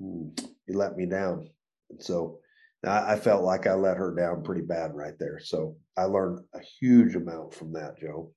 mm, 0.00 0.48
you 0.68 0.76
let 0.76 0.96
me 0.96 1.06
down. 1.06 1.48
And 1.90 2.02
so 2.02 2.38
I, 2.86 3.16
felt 3.16 3.42
like 3.42 3.66
I 3.66 3.74
let 3.74 3.96
her 3.96 4.14
down 4.14 4.44
pretty 4.44 4.62
bad 4.62 4.94
right 4.94 5.18
there. 5.18 5.40
So 5.40 5.76
I 5.96 6.04
learned 6.04 6.44
a 6.54 6.60
huge 6.60 7.16
amount 7.16 7.54
from 7.54 7.72
that, 7.72 7.98
Joe. 7.98 8.32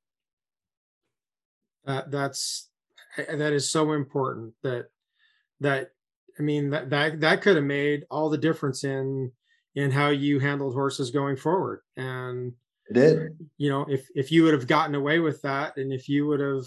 Uh, 1.85 2.03
that's 2.09 2.69
that 3.17 3.53
is 3.53 3.69
so 3.69 3.93
important 3.93 4.53
that 4.63 4.87
that 5.59 5.89
I 6.39 6.43
mean 6.43 6.69
that 6.69 6.89
that 6.91 7.19
that 7.21 7.41
could 7.41 7.55
have 7.55 7.65
made 7.65 8.05
all 8.09 8.29
the 8.29 8.37
difference 8.37 8.83
in 8.83 9.31
in 9.75 9.91
how 9.91 10.09
you 10.09 10.39
handled 10.39 10.73
horses 10.73 11.11
going 11.11 11.37
forward. 11.37 11.81
And 11.97 12.53
it 12.89 12.93
did. 12.93 13.49
You 13.57 13.69
know, 13.69 13.85
if 13.89 14.07
if 14.15 14.31
you 14.31 14.43
would 14.43 14.53
have 14.53 14.67
gotten 14.67 14.95
away 14.95 15.19
with 15.19 15.41
that, 15.41 15.77
and 15.77 15.91
if 15.91 16.07
you 16.07 16.27
would 16.27 16.39
have, 16.39 16.65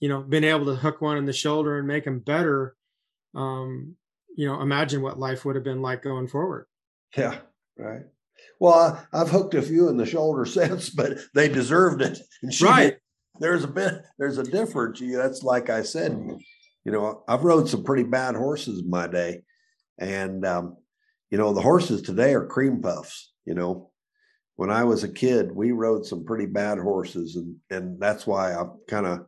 you 0.00 0.08
know, 0.08 0.22
been 0.22 0.44
able 0.44 0.66
to 0.66 0.76
hook 0.76 1.00
one 1.00 1.16
in 1.18 1.24
the 1.24 1.32
shoulder 1.32 1.78
and 1.78 1.88
make 1.88 2.04
them 2.04 2.20
better, 2.20 2.76
um, 3.34 3.96
you 4.36 4.46
know, 4.46 4.60
imagine 4.60 5.02
what 5.02 5.18
life 5.18 5.44
would 5.44 5.56
have 5.56 5.64
been 5.64 5.82
like 5.82 6.02
going 6.02 6.28
forward. 6.28 6.66
Yeah, 7.16 7.38
right. 7.78 8.02
Well, 8.60 9.04
I, 9.12 9.18
have 9.18 9.30
hooked 9.30 9.54
a 9.54 9.62
few 9.62 9.88
in 9.88 9.96
the 9.96 10.06
shoulder 10.06 10.44
since, 10.46 10.90
but 10.90 11.18
they 11.34 11.48
deserved 11.48 12.02
it. 12.02 12.18
right. 12.60 12.90
Did. 12.90 13.00
There's 13.38 13.64
a 13.64 13.68
bit. 13.68 14.02
There's 14.18 14.38
a 14.38 14.44
difference. 14.44 15.00
you 15.00 15.16
That's 15.16 15.42
like 15.42 15.68
I 15.68 15.82
said. 15.82 16.12
You 16.84 16.92
know, 16.92 17.24
I've 17.26 17.44
rode 17.44 17.68
some 17.68 17.82
pretty 17.82 18.04
bad 18.04 18.36
horses 18.36 18.78
in 18.78 18.88
my 18.88 19.08
day, 19.08 19.42
and 19.98 20.46
um, 20.46 20.76
you 21.30 21.36
know, 21.36 21.52
the 21.52 21.60
horses 21.60 22.00
today 22.00 22.32
are 22.34 22.46
cream 22.46 22.80
puffs. 22.80 23.32
You 23.44 23.54
know, 23.54 23.90
when 24.54 24.70
I 24.70 24.84
was 24.84 25.04
a 25.04 25.12
kid, 25.12 25.52
we 25.52 25.72
rode 25.72 26.06
some 26.06 26.24
pretty 26.24 26.46
bad 26.46 26.78
horses, 26.78 27.36
and 27.36 27.56
and 27.70 28.00
that's 28.00 28.26
why 28.26 28.54
I'm 28.54 28.78
kind 28.88 29.06
of. 29.06 29.26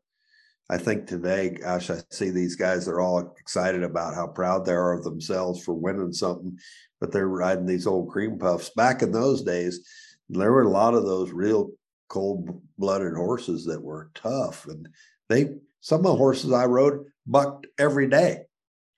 I 0.71 0.77
think 0.77 1.07
today, 1.07 1.51
gosh, 1.51 1.91
I 1.91 1.99
see 2.11 2.31
these 2.31 2.55
guys. 2.55 2.85
They're 2.85 3.01
all 3.01 3.35
excited 3.41 3.83
about 3.83 4.15
how 4.15 4.27
proud 4.27 4.65
they 4.65 4.73
are 4.73 4.93
of 4.93 5.05
themselves 5.05 5.65
for 5.65 5.73
winning 5.73 6.13
something, 6.13 6.59
but 7.01 7.11
they're 7.11 7.29
riding 7.29 7.65
these 7.65 7.87
old 7.87 8.11
cream 8.11 8.39
puffs. 8.39 8.71
Back 8.77 9.03
in 9.03 9.11
those 9.11 9.43
days, 9.43 9.87
there 10.29 10.53
were 10.53 10.63
a 10.63 10.71
lot 10.71 10.95
of 10.95 11.05
those 11.05 11.33
real 11.33 11.71
cold-blooded 12.09 13.15
horses 13.15 13.65
that 13.65 13.83
were 13.83 14.11
tough, 14.15 14.67
and 14.67 14.89
they 15.29 15.55
some 15.81 16.01
of 16.01 16.05
the 16.05 16.17
horses 16.17 16.53
I 16.53 16.67
rode 16.67 17.05
bucked 17.27 17.67
every 17.79 18.09
day. 18.09 18.43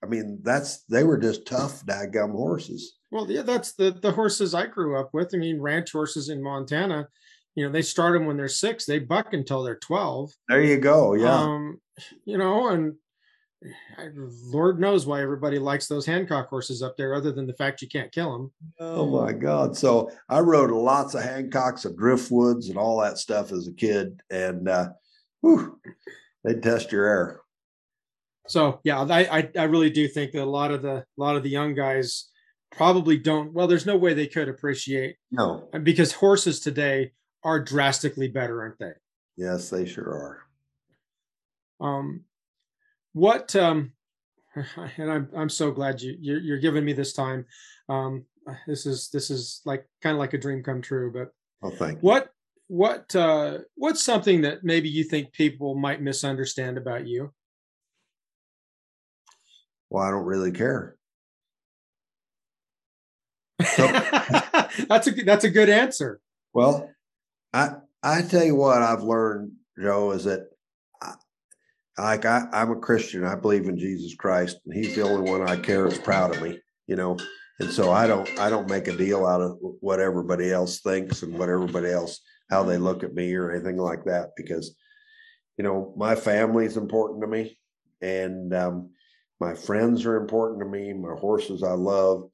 I 0.03 0.07
mean, 0.07 0.39
that's 0.41 0.83
they 0.85 1.03
were 1.03 1.17
just 1.17 1.45
tough, 1.45 1.85
daggum 1.85 2.31
horses. 2.31 2.97
Well, 3.11 3.29
yeah, 3.29 3.43
that's 3.43 3.73
the 3.73 3.91
the 3.91 4.11
horses 4.11 4.53
I 4.53 4.65
grew 4.65 4.99
up 4.99 5.13
with. 5.13 5.31
I 5.33 5.37
mean, 5.37 5.61
ranch 5.61 5.91
horses 5.91 6.29
in 6.29 6.41
Montana, 6.41 7.07
you 7.55 7.65
know, 7.65 7.71
they 7.71 7.81
start 7.81 8.13
them 8.13 8.25
when 8.25 8.37
they're 8.37 8.47
six, 8.47 8.85
they 8.85 8.99
buck 8.99 9.33
until 9.33 9.63
they're 9.63 9.79
twelve. 9.79 10.31
There 10.47 10.61
you 10.61 10.77
go. 10.77 11.13
Yeah. 11.13 11.33
Um, 11.33 11.79
you 12.25 12.37
know, 12.37 12.69
and 12.69 12.95
I, 13.97 14.07
Lord 14.45 14.79
knows 14.79 15.05
why 15.05 15.21
everybody 15.21 15.59
likes 15.59 15.87
those 15.87 16.05
Hancock 16.05 16.49
horses 16.49 16.81
up 16.81 16.97
there, 16.97 17.13
other 17.13 17.31
than 17.31 17.47
the 17.47 17.53
fact 17.53 17.81
you 17.81 17.87
can't 17.87 18.11
kill 18.11 18.31
them. 18.31 18.51
Oh 18.79 19.05
my 19.05 19.33
God! 19.33 19.77
So 19.77 20.09
I 20.29 20.39
rode 20.39 20.71
lots 20.71 21.13
of 21.13 21.23
Hancocks 21.23 21.85
and 21.85 21.97
Driftwoods 21.97 22.69
and 22.69 22.77
all 22.77 22.99
that 23.01 23.17
stuff 23.17 23.51
as 23.51 23.67
a 23.67 23.73
kid, 23.73 24.21
and 24.29 24.67
uh, 24.67 24.89
whew, 25.41 25.79
they 26.43 26.55
test 26.55 26.91
your 26.91 27.05
air 27.05 27.41
so 28.51 28.79
yeah, 28.83 29.01
I, 29.01 29.39
I, 29.39 29.49
I 29.57 29.63
really 29.63 29.89
do 29.89 30.07
think 30.07 30.33
that 30.33 30.43
a 30.43 30.45
lot 30.45 30.71
of 30.71 30.81
the 30.81 30.95
a 30.95 31.05
lot 31.17 31.35
of 31.35 31.43
the 31.43 31.49
young 31.49 31.73
guys 31.73 32.29
probably 32.71 33.17
don't. 33.17 33.53
Well, 33.53 33.67
there's 33.67 33.85
no 33.85 33.97
way 33.97 34.13
they 34.13 34.27
could 34.27 34.49
appreciate 34.49 35.15
no 35.31 35.69
because 35.83 36.11
horses 36.11 36.59
today 36.59 37.11
are 37.43 37.59
drastically 37.59 38.27
better, 38.27 38.61
aren't 38.61 38.79
they? 38.79 38.93
Yes, 39.37 39.69
they 39.69 39.85
sure 39.85 40.09
are. 41.79 41.85
Um, 41.85 42.25
what 43.13 43.55
um, 43.55 43.93
and 44.97 45.11
I'm 45.11 45.29
I'm 45.35 45.49
so 45.49 45.71
glad 45.71 46.01
you 46.01 46.15
you're, 46.19 46.39
you're 46.39 46.59
giving 46.59 46.85
me 46.85 46.93
this 46.93 47.13
time. 47.13 47.45
Um, 47.89 48.25
this 48.67 48.85
is 48.85 49.09
this 49.09 49.29
is 49.29 49.61
like 49.65 49.85
kind 50.01 50.13
of 50.13 50.19
like 50.19 50.33
a 50.33 50.37
dream 50.37 50.63
come 50.63 50.81
true. 50.81 51.11
But 51.11 51.31
oh, 51.63 51.71
thank 51.71 52.01
you. 52.01 52.07
what 52.07 52.29
what 52.67 53.15
uh, 53.15 53.59
what's 53.75 54.03
something 54.03 54.41
that 54.41 54.63
maybe 54.63 54.89
you 54.89 55.03
think 55.03 55.33
people 55.33 55.75
might 55.75 56.01
misunderstand 56.01 56.77
about 56.77 57.07
you? 57.07 57.31
well, 59.91 60.03
I 60.03 60.09
don't 60.09 60.25
really 60.25 60.51
care. 60.51 60.95
So, 63.75 63.87
that's 64.89 65.07
a 65.07 65.11
that's 65.23 65.43
a 65.43 65.49
good 65.49 65.69
answer. 65.69 66.19
Well, 66.51 66.89
I 67.53 67.71
I 68.03 68.21
tell 68.21 68.43
you 68.43 68.55
what 68.55 68.81
I've 68.81 69.03
learned, 69.03 69.53
Joe, 69.79 70.11
is 70.11 70.23
that 70.25 70.49
I, 71.01 71.13
like 71.97 72.25
I, 72.25 72.47
I'm 72.51 72.71
a 72.71 72.79
Christian. 72.79 73.23
I 73.23 73.35
believe 73.35 73.67
in 73.67 73.77
Jesus 73.77 74.15
Christ, 74.15 74.57
and 74.65 74.73
He's 74.73 74.95
the 74.95 75.03
only 75.03 75.29
one 75.29 75.47
I 75.47 75.57
care 75.57 75.87
is 75.87 75.97
proud 75.97 76.35
of 76.35 76.41
me. 76.41 76.59
You 76.87 76.95
know, 76.95 77.17
and 77.59 77.69
so 77.69 77.91
I 77.91 78.07
don't 78.07 78.29
I 78.39 78.49
don't 78.49 78.69
make 78.69 78.87
a 78.87 78.97
deal 78.97 79.25
out 79.25 79.41
of 79.41 79.57
what 79.79 79.99
everybody 79.99 80.51
else 80.51 80.81
thinks 80.81 81.23
and 81.23 81.37
what 81.37 81.49
everybody 81.49 81.89
else 81.89 82.19
how 82.49 82.63
they 82.63 82.77
look 82.77 83.03
at 83.03 83.13
me 83.13 83.33
or 83.33 83.51
anything 83.51 83.77
like 83.77 84.03
that 84.03 84.31
because 84.35 84.75
you 85.57 85.63
know 85.63 85.93
my 85.95 86.15
family 86.15 86.65
is 86.65 86.75
important 86.75 87.21
to 87.21 87.27
me 87.27 87.57
and 88.01 88.53
um, 88.53 88.89
my 89.39 89.53
friends 89.53 90.05
are 90.05 90.17
important 90.17 90.59
to 90.61 90.67
me. 90.67 90.93
My 90.93 91.15
horses 91.15 91.63
I 91.63 91.73
love, 91.73 92.29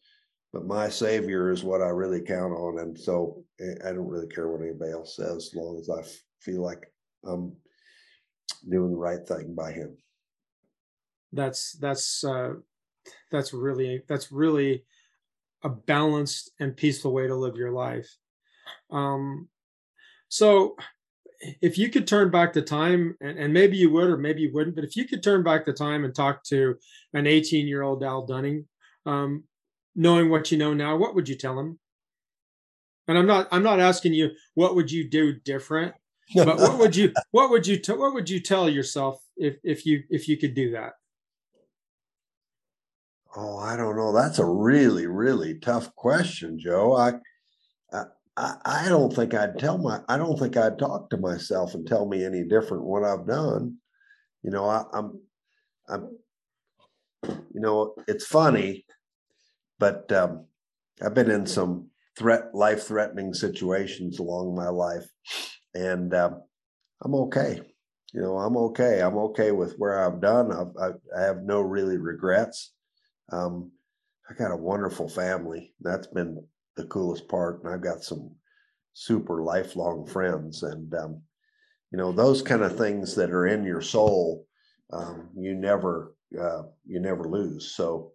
but 0.53 0.65
my 0.65 0.89
savior 0.89 1.51
is 1.51 1.63
what 1.63 1.81
I 1.81 1.89
really 1.89 2.21
count 2.21 2.53
on. 2.53 2.79
And 2.79 2.97
so 2.97 3.43
I 3.59 3.91
don't 3.91 4.07
really 4.07 4.27
care 4.27 4.47
what 4.47 4.61
anybody 4.61 4.91
else 4.91 5.15
says, 5.15 5.47
as 5.47 5.55
long 5.55 5.79
as 5.79 5.89
I 5.89 6.03
feel 6.41 6.61
like 6.61 6.91
I'm 7.25 7.55
doing 8.69 8.91
the 8.91 8.97
right 8.97 9.25
thing 9.27 9.55
by 9.55 9.71
him. 9.71 9.97
That's 11.33 11.73
that's 11.73 12.23
uh, 12.23 12.53
that's 13.31 13.53
really 13.53 14.03
that's 14.07 14.31
really 14.31 14.85
a 15.63 15.69
balanced 15.69 16.51
and 16.59 16.77
peaceful 16.77 17.13
way 17.13 17.27
to 17.27 17.35
live 17.35 17.55
your 17.55 17.71
life. 17.71 18.09
Um, 18.91 19.47
so 20.29 20.75
if 21.61 21.77
you 21.77 21.89
could 21.89 22.07
turn 22.07 22.29
back 22.31 22.53
the 22.53 22.61
time, 22.61 23.15
and, 23.21 23.37
and, 23.37 23.53
maybe 23.53 23.77
you 23.77 23.91
would, 23.91 24.09
or 24.09 24.17
maybe 24.17 24.41
you 24.41 24.51
wouldn't, 24.53 24.75
but 24.75 24.85
if 24.85 24.95
you 24.95 25.05
could 25.05 25.21
turn 25.21 25.43
back 25.43 25.65
the 25.65 25.73
time 25.73 26.03
and 26.03 26.13
talk 26.13 26.43
to 26.45 26.75
an 27.13 27.27
18 27.27 27.67
year 27.67 27.83
old 27.83 28.03
Al 28.03 28.25
Dunning, 28.25 28.65
um, 29.05 29.43
knowing 29.95 30.29
what 30.29 30.51
you 30.51 30.57
know 30.57 30.73
now, 30.73 30.95
what 30.97 31.15
would 31.15 31.29
you 31.29 31.35
tell 31.35 31.59
him? 31.59 31.79
And 33.07 33.17
I'm 33.17 33.25
not, 33.25 33.47
I'm 33.51 33.63
not 33.63 33.79
asking 33.79 34.13
you 34.13 34.31
what 34.55 34.75
would 34.75 34.91
you 34.91 35.09
do 35.09 35.33
different, 35.33 35.95
but 36.35 36.57
what 36.57 36.77
would 36.77 36.95
you, 36.95 37.13
what 37.31 37.49
would 37.49 37.65
you, 37.65 37.77
t- 37.77 37.93
what 37.93 38.13
would 38.13 38.29
you 38.29 38.39
tell 38.39 38.69
yourself 38.69 39.21
if, 39.37 39.57
if 39.63 39.85
you, 39.85 40.03
if 40.09 40.27
you 40.27 40.37
could 40.37 40.53
do 40.53 40.71
that? 40.71 40.93
Oh, 43.35 43.57
I 43.57 43.77
don't 43.77 43.95
know. 43.95 44.11
That's 44.13 44.39
a 44.39 44.45
really, 44.45 45.05
really 45.05 45.59
tough 45.59 45.95
question, 45.95 46.59
Joe. 46.59 46.95
I, 46.95 47.13
I, 48.37 48.53
I 48.65 48.89
don't 48.89 49.13
think 49.13 49.33
I'd 49.33 49.57
tell 49.57 49.79
my 49.79 50.01
I 50.07 50.17
don't 50.17 50.37
think 50.37 50.55
I'd 50.55 50.77
talk 50.77 51.09
to 51.09 51.17
myself 51.17 51.73
and 51.73 51.87
tell 51.87 52.05
me 52.05 52.23
any 52.23 52.43
different 52.43 52.83
what 52.83 53.03
I've 53.03 53.25
done. 53.25 53.77
You 54.43 54.51
know, 54.51 54.69
I, 54.69 54.83
I'm 54.93 55.19
I'm 55.89 56.17
you 57.23 57.59
know, 57.59 57.95
it's 58.07 58.25
funny, 58.25 58.85
but 59.79 60.11
um, 60.11 60.45
I've 61.03 61.15
been 61.15 61.31
in 61.31 61.47
some 61.47 61.87
threat 62.17 62.53
life 62.53 62.83
threatening 62.83 63.33
situations 63.33 64.19
along 64.19 64.55
my 64.55 64.69
life, 64.69 65.05
and 65.73 66.13
um, 66.13 66.41
I'm 67.03 67.15
okay. 67.15 67.61
You 68.13 68.21
know, 68.21 68.37
I'm 68.37 68.57
okay. 68.57 69.01
I'm 69.01 69.17
okay 69.17 69.51
with 69.51 69.75
where 69.77 70.03
I've 70.03 70.21
done. 70.21 70.51
I've, 70.51 70.73
I, 70.81 71.19
I 71.19 71.23
have 71.25 71.43
no 71.43 71.61
really 71.61 71.97
regrets. 71.97 72.73
Um, 73.31 73.71
I 74.29 74.33
got 74.33 74.51
a 74.51 74.57
wonderful 74.57 75.09
family. 75.09 75.73
That's 75.81 76.07
been 76.07 76.43
the 76.77 76.85
coolest 76.85 77.27
part. 77.27 77.63
And 77.63 77.73
I've 77.73 77.83
got 77.83 78.03
some 78.03 78.31
super 78.93 79.43
lifelong 79.43 80.07
friends. 80.07 80.63
And, 80.63 80.93
um, 80.95 81.21
you 81.91 81.97
know, 81.97 82.11
those 82.11 82.41
kind 82.41 82.63
of 82.63 82.77
things 82.77 83.13
that 83.15 83.31
are 83.31 83.47
in 83.47 83.63
your 83.63 83.81
soul, 83.81 84.47
um, 84.91 85.29
you 85.37 85.53
never, 85.53 86.15
uh, 86.39 86.63
you 86.85 86.99
never 86.99 87.25
lose. 87.25 87.75
So, 87.75 88.11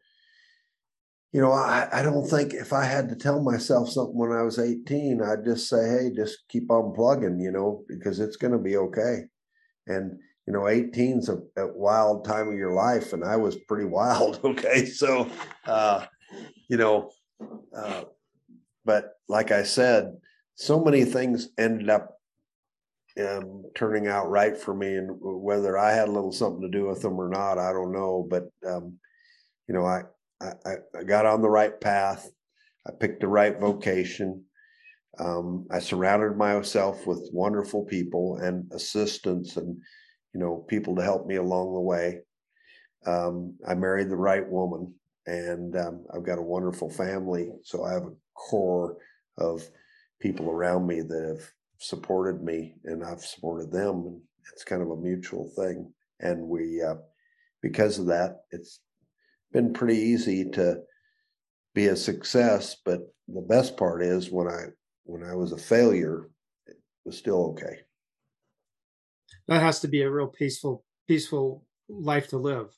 you 1.33 1.41
know, 1.41 1.51
I, 1.51 1.89
I 1.91 2.03
don't 2.03 2.27
think 2.27 2.53
if 2.53 2.75
I 2.75 2.85
had 2.85 3.09
to 3.09 3.17
tell 3.17 3.43
myself 3.43 3.89
something 3.89 4.17
when 4.17 4.33
I 4.33 4.43
was 4.43 4.59
18, 4.59 5.23
I'd 5.23 5.45
just 5.45 5.67
say, 5.67 5.89
hey, 5.89 6.11
just 6.15 6.47
keep 6.49 6.71
on 6.71 6.93
plugging, 6.95 7.41
you 7.41 7.51
know, 7.51 7.85
because 7.89 8.21
it's 8.21 8.37
going 8.37 8.53
to 8.53 8.59
be 8.59 8.77
okay. 8.77 9.23
And, 9.87 10.19
you 10.47 10.53
know, 10.53 10.61
18's 10.61 11.31
a, 11.31 11.39
a, 11.57 11.73
wild 11.73 12.27
time 12.27 12.49
of 12.49 12.55
your 12.55 12.75
life, 12.75 13.15
and 13.15 13.25
I 13.25 13.37
was 13.37 13.57
pretty 13.67 13.85
wild. 13.89 14.41
Okay. 14.45 14.85
So, 14.85 15.31
uh, 15.65 16.05
you 16.69 16.77
know, 16.77 17.11
uh, 17.75 18.05
but 18.85 19.13
like 19.29 19.53
I 19.53 19.63
said, 19.63 20.13
so 20.55 20.85
many 20.85 21.05
things 21.07 21.49
ended 21.57 21.89
up 21.89 22.19
um, 23.19 23.65
turning 23.75 24.07
out 24.07 24.29
right 24.29 24.57
for 24.57 24.75
me, 24.75 24.97
and 24.97 25.11
whether 25.19 25.79
I 25.79 25.93
had 25.93 26.09
a 26.09 26.13
little 26.13 26.33
something 26.33 26.63
to 26.63 26.69
do 26.69 26.89
with 26.89 27.01
them 27.01 27.19
or 27.19 27.31
not, 27.31 27.59
I 27.59 27.73
don't 27.73 27.93
know. 27.93 28.27
But 28.29 28.51
um, 28.67 28.99
you 29.67 29.75
know, 29.75 29.87
I, 29.87 30.03
I 30.67 30.75
I 30.99 31.05
got 31.05 31.27
on 31.27 31.43
the 31.43 31.51
right 31.51 31.79
path. 31.81 32.29
I 32.87 32.93
picked 32.93 33.21
the 33.21 33.29
right 33.29 33.59
vocation. 33.59 34.45
Um, 35.19 35.67
I 35.71 35.79
surrounded 35.79 36.37
myself 36.37 37.07
with 37.07 37.29
wonderful 37.33 37.85
people 37.85 38.39
and 38.39 38.71
assistants, 38.73 39.57
and 39.57 39.81
you 40.35 40.41
know, 40.41 40.65
people 40.69 40.97
to 40.97 41.03
help 41.03 41.27
me 41.27 41.37
along 41.37 41.75
the 41.75 41.81
way. 41.81 42.21
Um, 43.07 43.57
I 43.67 43.75
married 43.75 44.11
the 44.11 44.17
right 44.17 44.49
woman, 44.49 44.95
and 45.27 45.77
um, 45.77 46.05
I've 46.15 46.25
got 46.25 46.39
a 46.39 46.43
wonderful 46.43 46.91
family. 46.91 47.51
So 47.65 47.85
I 47.85 47.93
have 47.93 48.05
a 48.05 48.15
core 48.35 48.97
of 49.39 49.63
people 50.21 50.51
around 50.51 50.87
me 50.87 51.01
that 51.03 51.35
have 51.37 51.51
supported 51.79 52.43
me, 52.43 52.75
and 52.85 53.05
I've 53.05 53.25
supported 53.25 53.71
them. 53.71 54.23
It's 54.53 54.65
kind 54.65 54.83
of 54.83 54.91
a 54.91 54.97
mutual 54.97 55.51
thing, 55.57 55.93
and 56.21 56.49
we, 56.49 56.83
uh, 56.83 56.97
because 57.61 57.99
of 57.99 58.07
that, 58.07 58.43
it's 58.51 58.81
been 59.53 59.73
pretty 59.73 59.97
easy 59.99 60.49
to 60.51 60.81
be 61.75 61.87
a 61.87 61.97
success. 61.97 62.77
But 62.85 63.01
the 63.29 63.41
best 63.41 63.77
part 63.77 64.03
is 64.03 64.31
when 64.31 64.49
I 64.49 64.67
when 65.05 65.23
I 65.23 65.35
was 65.35 65.53
a 65.53 65.59
failure, 65.59 66.31
it 66.67 66.77
was 67.05 67.17
still 67.17 67.51
okay. 67.51 67.81
That 69.49 69.61
has 69.61 69.81
to 69.81 69.89
be 69.89 70.03
a 70.03 70.11
real 70.11 70.29
peaceful 70.29 70.85
peaceful 71.07 71.67
life 71.89 72.29
to 72.29 72.39
live 72.39 72.77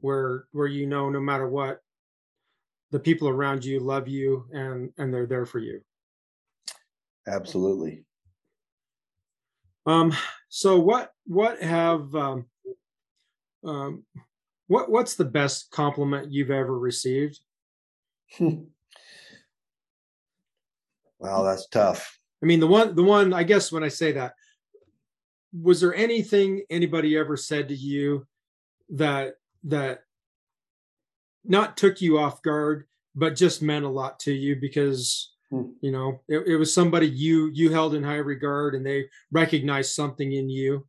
where 0.00 0.46
where 0.52 0.66
you 0.66 0.86
know 0.86 1.10
no 1.10 1.20
matter 1.20 1.48
what 1.48 1.80
the 2.90 2.98
people 2.98 3.28
around 3.28 3.64
you 3.64 3.80
love 3.80 4.08
you 4.08 4.46
and 4.52 4.92
and 4.98 5.12
they're 5.12 5.26
there 5.26 5.46
for 5.46 5.58
you 5.58 5.80
absolutely 7.26 8.04
um 9.84 10.12
so 10.48 10.78
what 10.78 11.10
what 11.26 11.60
have 11.60 12.14
um, 12.14 12.46
um 13.64 14.04
what 14.66 14.90
what's 14.90 15.14
the 15.14 15.24
best 15.24 15.70
compliment 15.70 16.32
you've 16.32 16.50
ever 16.50 16.78
received? 16.78 17.40
Wow 21.18 21.44
that's 21.44 21.66
tough. 21.68 22.18
I 22.42 22.46
mean 22.46 22.60
the 22.60 22.66
one 22.66 22.94
the 22.94 23.02
one 23.02 23.32
i 23.32 23.42
guess 23.42 23.72
when 23.72 23.82
i 23.82 23.88
say 23.88 24.12
that 24.12 24.34
was 25.52 25.80
there 25.80 25.94
anything 25.94 26.62
anybody 26.68 27.16
ever 27.16 27.36
said 27.36 27.68
to 27.68 27.74
you 27.74 28.26
that 28.90 29.34
that 29.64 30.00
not 31.44 31.76
took 31.76 32.00
you 32.00 32.18
off 32.18 32.42
guard 32.42 32.84
but 33.14 33.34
just 33.34 33.62
meant 33.62 33.84
a 33.84 33.88
lot 33.88 34.20
to 34.20 34.32
you 34.32 34.56
because 34.56 35.32
hmm. 35.50 35.64
you 35.80 35.90
know 35.90 36.20
it, 36.28 36.46
it, 36.46 36.56
was 36.56 36.72
somebody 36.72 37.08
you 37.08 37.50
you 37.54 37.70
held 37.70 37.94
in 37.94 38.04
high 38.04 38.16
regard 38.16 38.74
and 38.74 38.84
they 38.84 39.06
recognized 39.32 39.94
something 39.94 40.32
in 40.32 40.50
you 40.50 40.86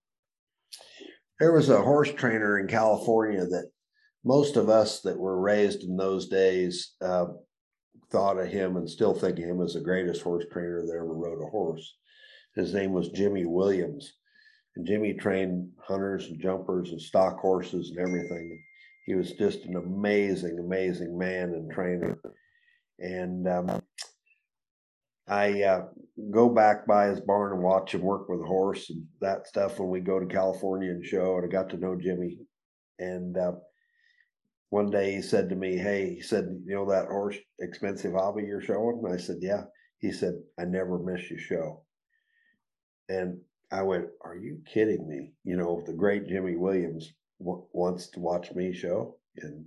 there 1.39 1.53
was 1.53 1.69
a 1.69 1.81
horse 1.81 2.11
trainer 2.13 2.59
in 2.59 2.67
california 2.67 3.45
that 3.45 3.69
most 4.23 4.57
of 4.57 4.69
us 4.69 5.01
that 5.01 5.17
were 5.17 5.39
raised 5.39 5.83
in 5.83 5.95
those 5.95 6.27
days 6.27 6.95
uh, 7.01 7.25
thought 8.11 8.39
of 8.39 8.47
him 8.47 8.77
and 8.77 8.89
still 8.89 9.13
think 9.13 9.37
of 9.37 9.45
him 9.45 9.61
as 9.61 9.73
the 9.73 9.81
greatest 9.81 10.21
horse 10.21 10.45
trainer 10.51 10.81
that 10.85 10.95
ever 10.95 11.13
rode 11.13 11.41
a 11.41 11.49
horse 11.49 11.95
his 12.55 12.73
name 12.73 12.91
was 12.91 13.09
jimmy 13.09 13.45
williams 13.45 14.13
and 14.77 14.85
Jimmy 14.85 15.13
trained 15.15 15.71
hunters 15.79 16.27
and 16.27 16.39
jumpers 16.39 16.91
and 16.91 17.01
stock 17.01 17.39
horses 17.39 17.89
and 17.89 17.99
everything. 17.99 18.63
He 19.07 19.15
was 19.15 19.31
just 19.31 19.65
an 19.65 19.75
amazing, 19.75 20.59
amazing 20.59 21.17
man 21.17 21.49
and 21.55 21.71
trainer. 21.71 22.19
And 22.99 23.47
um, 23.47 23.81
I 25.27 25.63
uh, 25.63 25.85
go 26.31 26.49
back 26.49 26.87
by 26.87 27.07
his 27.07 27.19
barn 27.19 27.53
and 27.53 27.63
watch 27.63 27.93
him 27.93 28.01
work 28.01 28.29
with 28.29 28.41
a 28.41 28.45
horse 28.45 28.89
and 28.89 29.05
that 29.21 29.47
stuff 29.47 29.79
when 29.79 29.89
we 29.89 29.99
go 29.99 30.19
to 30.19 30.25
California 30.25 30.89
and 30.89 31.05
show. 31.05 31.37
And 31.37 31.45
I 31.45 31.47
got 31.47 31.69
to 31.71 31.77
know 31.77 31.95
Jimmy. 31.95 32.37
And 32.99 33.37
uh, 33.37 33.53
one 34.69 34.89
day 34.89 35.15
he 35.15 35.21
said 35.21 35.49
to 35.49 35.55
me, 35.55 35.77
Hey, 35.77 36.15
he 36.15 36.21
said, 36.21 36.45
You 36.65 36.75
know 36.75 36.89
that 36.89 37.07
horse 37.07 37.37
expensive 37.59 38.13
hobby 38.13 38.43
you're 38.43 38.61
showing? 38.61 39.01
And 39.03 39.13
I 39.13 39.17
said, 39.17 39.37
Yeah. 39.41 39.63
He 39.99 40.11
said, 40.11 40.35
I 40.59 40.65
never 40.65 40.99
miss 40.99 41.29
your 41.29 41.39
show. 41.39 41.83
And 43.09 43.39
I 43.71 43.81
went, 43.81 44.09
"Are 44.21 44.35
you 44.35 44.61
kidding 44.65 45.07
me?" 45.07 45.33
You 45.43 45.57
know, 45.57 45.81
the 45.85 45.93
great 45.93 46.27
Jimmy 46.27 46.55
Williams 46.55 47.13
w- 47.39 47.65
wants 47.73 48.07
to 48.11 48.19
watch 48.19 48.53
me 48.53 48.73
show, 48.73 49.17
and 49.37 49.65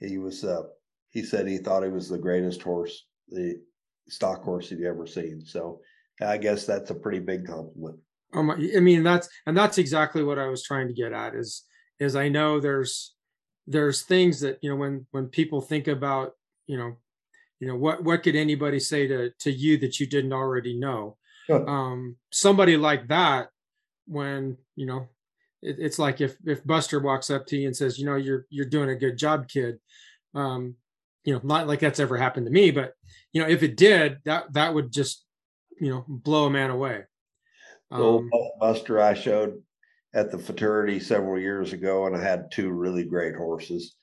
he 0.00 0.18
was. 0.18 0.44
Uh, 0.44 0.64
he 1.10 1.22
said 1.22 1.46
he 1.46 1.58
thought 1.58 1.82
he 1.82 1.90
was 1.90 2.08
the 2.08 2.18
greatest 2.18 2.62
horse, 2.62 3.06
the 3.28 3.62
stock 4.08 4.42
horse 4.42 4.68
he'd 4.68 4.84
ever 4.84 5.06
seen. 5.06 5.44
So, 5.44 5.80
I 6.20 6.38
guess 6.38 6.66
that's 6.66 6.90
a 6.90 6.94
pretty 6.94 7.18
big 7.18 7.46
compliment. 7.46 7.98
Um, 8.34 8.50
I 8.50 8.80
mean, 8.80 9.02
that's 9.02 9.28
and 9.46 9.56
that's 9.56 9.78
exactly 9.78 10.22
what 10.22 10.38
I 10.38 10.46
was 10.46 10.62
trying 10.62 10.88
to 10.88 10.94
get 10.94 11.12
at. 11.12 11.34
Is 11.34 11.64
is 11.98 12.16
I 12.16 12.28
know 12.28 12.60
there's 12.60 13.14
there's 13.66 14.02
things 14.02 14.40
that 14.40 14.58
you 14.62 14.70
know 14.70 14.76
when 14.76 15.06
when 15.10 15.26
people 15.26 15.60
think 15.60 15.88
about 15.88 16.32
you 16.66 16.76
know 16.76 16.96
you 17.60 17.68
know 17.68 17.76
what 17.76 18.02
what 18.02 18.22
could 18.22 18.36
anybody 18.36 18.80
say 18.80 19.06
to 19.06 19.30
to 19.40 19.52
you 19.52 19.78
that 19.78 20.00
you 20.00 20.06
didn't 20.06 20.32
already 20.32 20.78
know 20.78 21.16
um, 21.50 22.16
somebody 22.30 22.76
like 22.76 23.08
that, 23.08 23.48
when 24.06 24.56
you 24.76 24.86
know, 24.86 25.08
it, 25.62 25.76
it's 25.78 25.98
like 25.98 26.20
if 26.20 26.36
if 26.44 26.64
Buster 26.64 27.00
walks 27.00 27.30
up 27.30 27.46
to 27.46 27.56
you 27.56 27.66
and 27.66 27.76
says, 27.76 27.98
you 27.98 28.06
know, 28.06 28.16
you're 28.16 28.46
you're 28.50 28.66
doing 28.66 28.90
a 28.90 28.96
good 28.96 29.18
job, 29.18 29.48
kid. 29.48 29.78
Um, 30.34 30.76
you 31.24 31.34
know, 31.34 31.40
not 31.42 31.66
like 31.66 31.80
that's 31.80 32.00
ever 32.00 32.16
happened 32.16 32.46
to 32.46 32.52
me, 32.52 32.70
but 32.70 32.94
you 33.32 33.42
know, 33.42 33.48
if 33.48 33.62
it 33.62 33.76
did, 33.76 34.18
that 34.24 34.52
that 34.52 34.74
would 34.74 34.92
just 34.92 35.24
you 35.80 35.90
know 35.90 36.04
blow 36.08 36.46
a 36.46 36.50
man 36.50 36.70
away. 36.70 37.04
Um, 37.90 38.30
Buster, 38.58 39.00
I 39.00 39.14
showed 39.14 39.62
at 40.14 40.30
the 40.30 40.38
Futurity 40.38 40.98
several 40.98 41.38
years 41.38 41.72
ago, 41.72 42.06
and 42.06 42.16
I 42.16 42.22
had 42.22 42.50
two 42.50 42.70
really 42.70 43.04
great 43.04 43.34
horses, 43.34 43.94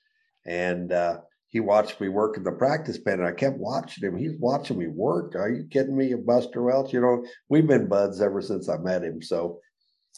and 0.45 0.91
uh, 0.91 1.19
he 1.49 1.59
watched 1.59 1.99
me 1.99 2.09
work 2.09 2.37
in 2.37 2.43
the 2.43 2.51
practice 2.51 2.99
pen 2.99 3.19
and 3.19 3.27
I 3.27 3.31
kept 3.31 3.57
watching 3.57 4.07
him. 4.07 4.17
He's 4.17 4.37
watching 4.39 4.77
me 4.77 4.87
work. 4.87 5.35
Are 5.35 5.49
you 5.49 5.65
kidding 5.69 5.97
me, 5.97 6.13
Buster 6.13 6.61
Welch? 6.61 6.93
You 6.93 7.01
know, 7.01 7.25
we've 7.49 7.67
been 7.67 7.89
buds 7.89 8.21
ever 8.21 8.39
since 8.41 8.69
I 8.69 8.77
met 8.77 9.03
him. 9.03 9.21
So, 9.21 9.59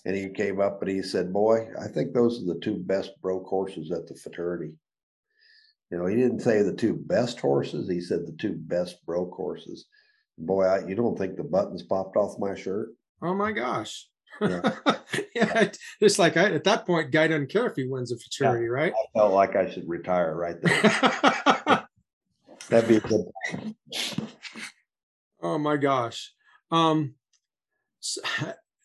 and 0.05 0.15
he 0.15 0.29
came 0.29 0.59
up 0.59 0.81
and 0.81 0.91
he 0.91 1.01
said, 1.01 1.31
Boy, 1.31 1.69
I 1.79 1.87
think 1.87 2.13
those 2.13 2.41
are 2.41 2.53
the 2.53 2.59
two 2.59 2.77
best 2.77 3.11
broke 3.21 3.45
horses 3.45 3.91
at 3.91 4.07
the 4.07 4.15
Futurity. 4.15 4.73
You 5.91 5.97
know, 5.97 6.05
he 6.05 6.15
didn't 6.15 6.39
say 6.39 6.61
the 6.61 6.73
two 6.73 6.93
best 6.93 7.39
horses, 7.39 7.89
he 7.89 7.99
said 7.99 8.25
the 8.25 8.35
two 8.39 8.53
best 8.55 9.05
broke 9.05 9.33
horses. 9.33 9.85
Boy, 10.37 10.63
I, 10.63 10.87
you 10.87 10.95
don't 10.95 11.17
think 11.17 11.35
the 11.35 11.43
buttons 11.43 11.83
popped 11.83 12.15
off 12.15 12.39
my 12.39 12.55
shirt? 12.55 12.89
Oh 13.21 13.33
my 13.35 13.51
gosh. 13.51 14.07
Yeah, 14.39 14.71
yeah 15.35 15.69
it's 15.99 16.17
like 16.17 16.37
I, 16.37 16.53
at 16.53 16.63
that 16.63 16.87
point, 16.87 17.11
guy 17.11 17.27
doesn't 17.27 17.51
care 17.51 17.67
if 17.67 17.75
he 17.75 17.85
wins 17.85 18.11
a 18.11 18.17
futurity, 18.17 18.65
yeah, 18.65 18.71
right? 18.71 18.93
I 18.93 19.19
felt 19.19 19.33
like 19.33 19.55
I 19.57 19.69
should 19.69 19.87
retire 19.87 20.33
right 20.33 20.55
there. 20.61 21.87
That'd 22.69 22.89
be 22.89 22.97
a 22.97 22.99
good. 23.01 23.25
Oh 25.43 25.57
my 25.57 25.75
gosh. 25.75 26.33
Um, 26.69 27.15
so, 27.99 28.21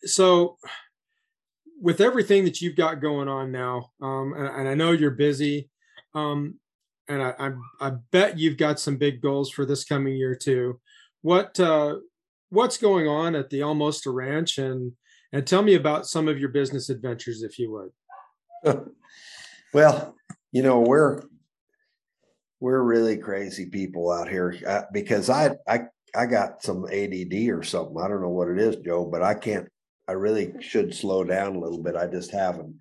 so, 0.01 0.57
with 1.79 2.01
everything 2.01 2.45
that 2.45 2.61
you've 2.61 2.75
got 2.75 2.99
going 2.99 3.27
on 3.27 3.51
now, 3.51 3.91
um, 4.01 4.33
and, 4.35 4.47
and 4.47 4.67
I 4.67 4.73
know 4.73 4.91
you're 4.91 5.11
busy, 5.11 5.69
um, 6.15 6.55
and 7.07 7.21
I, 7.21 7.33
I, 7.39 7.51
I 7.87 7.91
bet 8.11 8.37
you've 8.37 8.57
got 8.57 8.79
some 8.79 8.97
big 8.97 9.21
goals 9.21 9.49
for 9.49 9.65
this 9.65 9.83
coming 9.83 10.15
year 10.15 10.35
too. 10.35 10.79
What 11.21 11.59
uh, 11.59 11.97
what's 12.49 12.77
going 12.77 13.07
on 13.07 13.35
at 13.35 13.49
the 13.49 13.61
Almosta 13.61 14.11
Ranch, 14.13 14.57
and 14.57 14.93
and 15.31 15.45
tell 15.45 15.61
me 15.61 15.75
about 15.75 16.05
some 16.05 16.27
of 16.27 16.39
your 16.39 16.49
business 16.49 16.89
adventures, 16.89 17.43
if 17.43 17.59
you 17.59 17.71
would. 18.63 18.89
well, 19.73 20.15
you 20.51 20.63
know, 20.63 20.79
we're 20.79 21.21
we're 22.59 22.81
really 22.81 23.17
crazy 23.17 23.65
people 23.67 24.11
out 24.11 24.29
here 24.29 24.55
uh, 24.67 24.83
because 24.91 25.29
I 25.29 25.51
I 25.67 25.81
I 26.15 26.25
got 26.25 26.63
some 26.63 26.85
ADD 26.85 27.49
or 27.49 27.63
something. 27.63 27.97
I 28.01 28.07
don't 28.07 28.21
know 28.21 28.29
what 28.29 28.49
it 28.49 28.59
is, 28.59 28.77
Joe, 28.77 29.05
but 29.05 29.21
I 29.21 29.33
can't. 29.33 29.67
I 30.07 30.13
really 30.13 30.53
should 30.61 30.95
slow 30.95 31.23
down 31.23 31.55
a 31.55 31.59
little 31.59 31.83
bit. 31.83 31.95
I 31.95 32.07
just 32.07 32.31
haven't. 32.31 32.75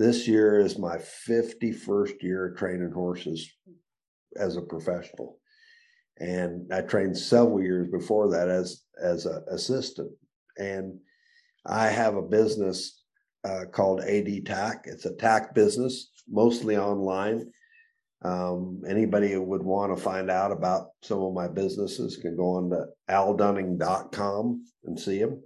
This 0.00 0.26
year 0.26 0.58
is 0.58 0.78
my 0.78 0.96
51st 0.96 2.22
year 2.22 2.54
training 2.56 2.90
horses 2.90 3.52
as 4.34 4.56
a 4.56 4.62
professional. 4.62 5.38
And 6.18 6.72
I 6.72 6.80
trained 6.80 7.18
several 7.18 7.62
years 7.62 7.86
before 7.90 8.30
that 8.30 8.48
as 8.48 8.82
as 8.98 9.26
an 9.26 9.44
assistant. 9.50 10.10
And 10.56 10.98
I 11.66 11.88
have 11.88 12.16
a 12.16 12.22
business 12.22 13.02
uh, 13.44 13.66
called 13.70 14.00
AD 14.00 14.46
Tack. 14.46 14.84
It's 14.86 15.04
a 15.04 15.14
TAC 15.16 15.54
business, 15.54 16.10
mostly 16.26 16.78
online. 16.78 17.52
Um, 18.22 18.80
anybody 18.88 19.30
who 19.32 19.42
would 19.42 19.62
want 19.62 19.94
to 19.94 20.02
find 20.02 20.30
out 20.30 20.50
about 20.50 20.92
some 21.02 21.20
of 21.20 21.34
my 21.34 21.46
businesses 21.46 22.16
can 22.16 22.38
go 22.38 22.56
on 22.56 22.70
to 22.70 22.86
aldunning.com 23.10 24.64
and 24.84 24.98
see 24.98 25.18
them. 25.18 25.42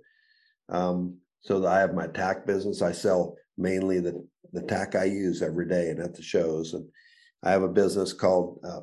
Um, 0.68 1.18
so 1.40 1.66
I 1.66 1.80
have 1.80 1.92
my 1.92 2.06
TAC 2.06 2.46
business. 2.46 2.82
I 2.82 2.92
sell 2.92 3.34
mainly 3.58 3.98
the, 3.98 4.24
the 4.54 4.62
tack 4.62 4.94
I 4.94 5.04
use 5.04 5.42
every 5.42 5.68
day 5.68 5.90
and 5.90 6.00
at 6.00 6.14
the 6.14 6.22
shows. 6.22 6.72
And 6.72 6.86
I 7.42 7.50
have 7.50 7.62
a 7.62 7.68
business 7.68 8.12
called 8.12 8.60
uh, 8.64 8.80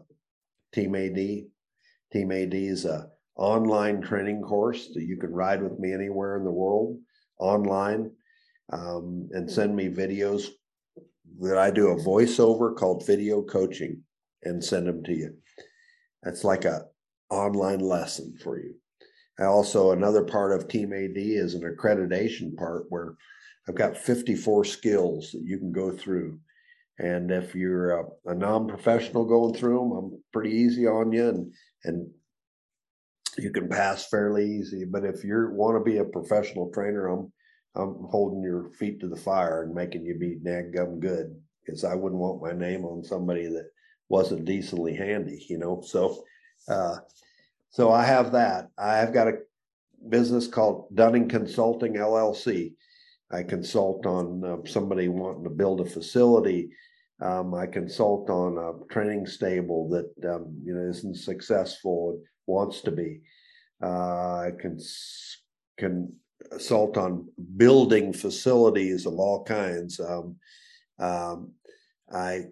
Team 0.74 0.96
AD. 0.96 1.16
Team 1.16 2.32
AD 2.32 2.54
is 2.54 2.86
a 2.86 3.08
online 3.38 4.02
training 4.02 4.42
course 4.42 4.90
that 4.94 5.04
you 5.04 5.18
can 5.18 5.32
ride 5.32 5.64
with 5.64 5.80
me 5.80 5.94
anywhere 5.94 6.38
in 6.38 6.44
the 6.44 6.52
world 6.52 7.00
online 7.40 8.12
um, 8.72 9.30
and 9.32 9.50
send 9.50 9.76
me 9.76 9.88
videos 9.88 10.50
that 11.40 11.58
I 11.58 11.72
do 11.72 11.88
a 11.88 11.96
voiceover 11.96 12.76
called 12.76 13.08
video 13.08 13.42
coaching 13.42 14.04
and 14.44 14.64
send 14.64 14.88
them 14.88 15.04
to 15.06 15.14
you. 15.14 15.34
That's 16.22 16.44
like 16.44 16.66
a 16.66 16.86
online 17.30 17.80
lesson 17.80 18.36
for 18.44 18.60
you. 18.60 18.76
I 19.40 19.46
also 19.46 19.92
another 19.92 20.24
part 20.24 20.52
of 20.52 20.68
Team 20.68 20.92
AD 20.94 21.14
is 21.16 21.54
an 21.54 21.62
accreditation 21.62 22.56
part 22.58 22.86
where 22.90 23.16
I've 23.68 23.76
got 23.76 23.98
54 23.98 24.66
skills 24.66 25.32
that 25.32 25.44
you 25.44 25.58
can 25.58 25.72
go 25.72 25.92
through 25.92 26.40
And 27.00 27.32
if 27.32 27.56
you're 27.56 27.92
a, 28.00 28.06
a 28.26 28.36
non-professional 28.36 29.26
going 29.26 29.56
through 29.56 29.80
them, 29.80 29.92
I'm 29.92 30.24
pretty 30.34 30.52
easy 30.52 30.88
on 30.88 31.12
you, 31.12 31.30
and 31.30 31.54
and 31.86 32.10
you 33.38 33.52
can 33.52 33.70
pass 33.70 34.08
fairly 34.10 34.46
easy. 34.46 34.86
But 34.86 35.06
if 35.06 35.24
you 35.24 35.50
want 35.52 35.78
to 35.78 35.92
be 35.92 35.98
a 35.98 36.06
professional 36.06 36.72
trainer, 36.72 37.08
I'm 37.08 37.32
I'm 37.76 37.96
holding 38.10 38.44
your 38.44 38.72
feet 38.72 39.00
to 39.02 39.08
the 39.08 39.16
fire 39.16 39.64
and 39.64 39.74
making 39.74 40.06
you 40.06 40.18
be 40.18 40.38
nag 40.44 40.74
gum 40.74 41.00
good 41.00 41.36
because 41.66 41.84
I 41.84 41.96
wouldn't 41.96 42.22
want 42.22 42.42
my 42.42 42.54
name 42.54 42.86
on 42.86 43.04
somebody 43.04 43.48
that 43.48 43.70
wasn't 44.10 44.46
decently 44.46 44.96
handy, 44.96 45.46
you 45.50 45.58
know. 45.58 45.82
So, 45.82 46.24
uh, 46.68 46.98
so 47.70 47.92
I 47.92 48.04
have 48.04 48.34
that. 48.34 48.70
I 48.78 48.98
have 48.98 49.14
got 49.14 49.28
a 49.30 49.40
business 50.10 50.48
called 50.48 50.94
Dunning 50.96 51.30
Consulting 51.30 51.94
LLC. 51.94 52.74
I 53.32 53.44
consult 53.44 54.06
on 54.06 54.44
uh, 54.44 54.58
somebody 54.66 55.08
wanting 55.08 55.44
to 55.46 55.50
build 55.50 55.82
a 55.82 55.86
facility. 55.86 56.70
Um, 57.22 57.54
I 57.54 57.68
consult 57.68 58.30
on 58.30 58.58
a 58.58 58.94
training 58.94 59.26
stable 59.28 59.90
that 59.90 60.34
um, 60.34 60.56
you 60.64 60.74
know 60.74 60.90
isn't 60.90 61.16
successful 61.16 62.12
and 62.12 62.26
wants 62.48 62.82
to 62.82 62.92
be. 62.92 63.22
Uh, 63.82 64.40
I 64.48 64.52
can 64.60 64.80
can 65.78 66.14
consult 66.50 66.98
on 66.98 67.28
building 67.58 68.12
facilities 68.12 69.06
of 69.06 69.14
all 69.14 69.44
kinds. 69.44 70.00
Um, 70.00 70.36
um, 71.00 71.52
I 72.12 72.46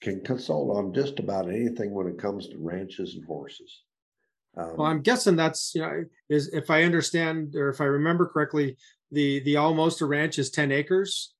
can 0.00 0.22
consult 0.22 0.76
on 0.76 0.92
just 0.92 1.18
about 1.18 1.48
anything 1.48 1.92
when 1.92 2.06
it 2.06 2.18
comes 2.18 2.48
to 2.48 2.58
ranches 2.58 3.14
and 3.14 3.24
horses. 3.24 3.82
Um, 4.56 4.76
well, 4.76 4.86
I'm 4.88 5.02
guessing 5.02 5.36
that's 5.36 5.72
you 5.74 5.82
know 5.82 6.04
is 6.28 6.48
if 6.52 6.70
I 6.70 6.82
understand 6.82 7.54
or 7.54 7.68
if 7.68 7.80
I 7.80 7.84
remember 7.84 8.26
correctly, 8.26 8.76
the 9.10 9.40
the 9.40 9.54
Almosta 9.56 10.06
Ranch 10.06 10.38
is 10.38 10.50
10 10.50 10.72
acres. 10.72 11.34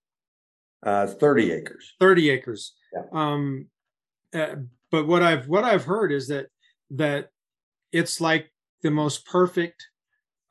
Uh, 0.85 1.07
30 1.07 1.53
acres. 1.53 1.95
30 2.01 2.31
acres. 2.31 2.75
Yeah. 2.93 3.03
Um, 3.13 3.67
uh, 4.35 4.57
but 4.91 5.07
what 5.07 5.23
I've 5.23 5.49
what 5.49 5.65
I've 5.65 5.85
heard 5.85 6.13
is 6.13 6.29
that 6.29 6.47
that 6.91 7.29
it's 7.93 8.21
like 8.21 8.51
the 8.83 8.91
most 8.91 9.27
perfect 9.27 9.87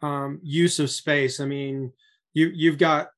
um, 0.02 0.40
use 0.44 0.80
of 0.80 0.90
space. 0.90 1.40
I 1.40 1.46
mean, 1.46 1.92
you 2.34 2.52
you've 2.54 2.78
got 2.78 3.10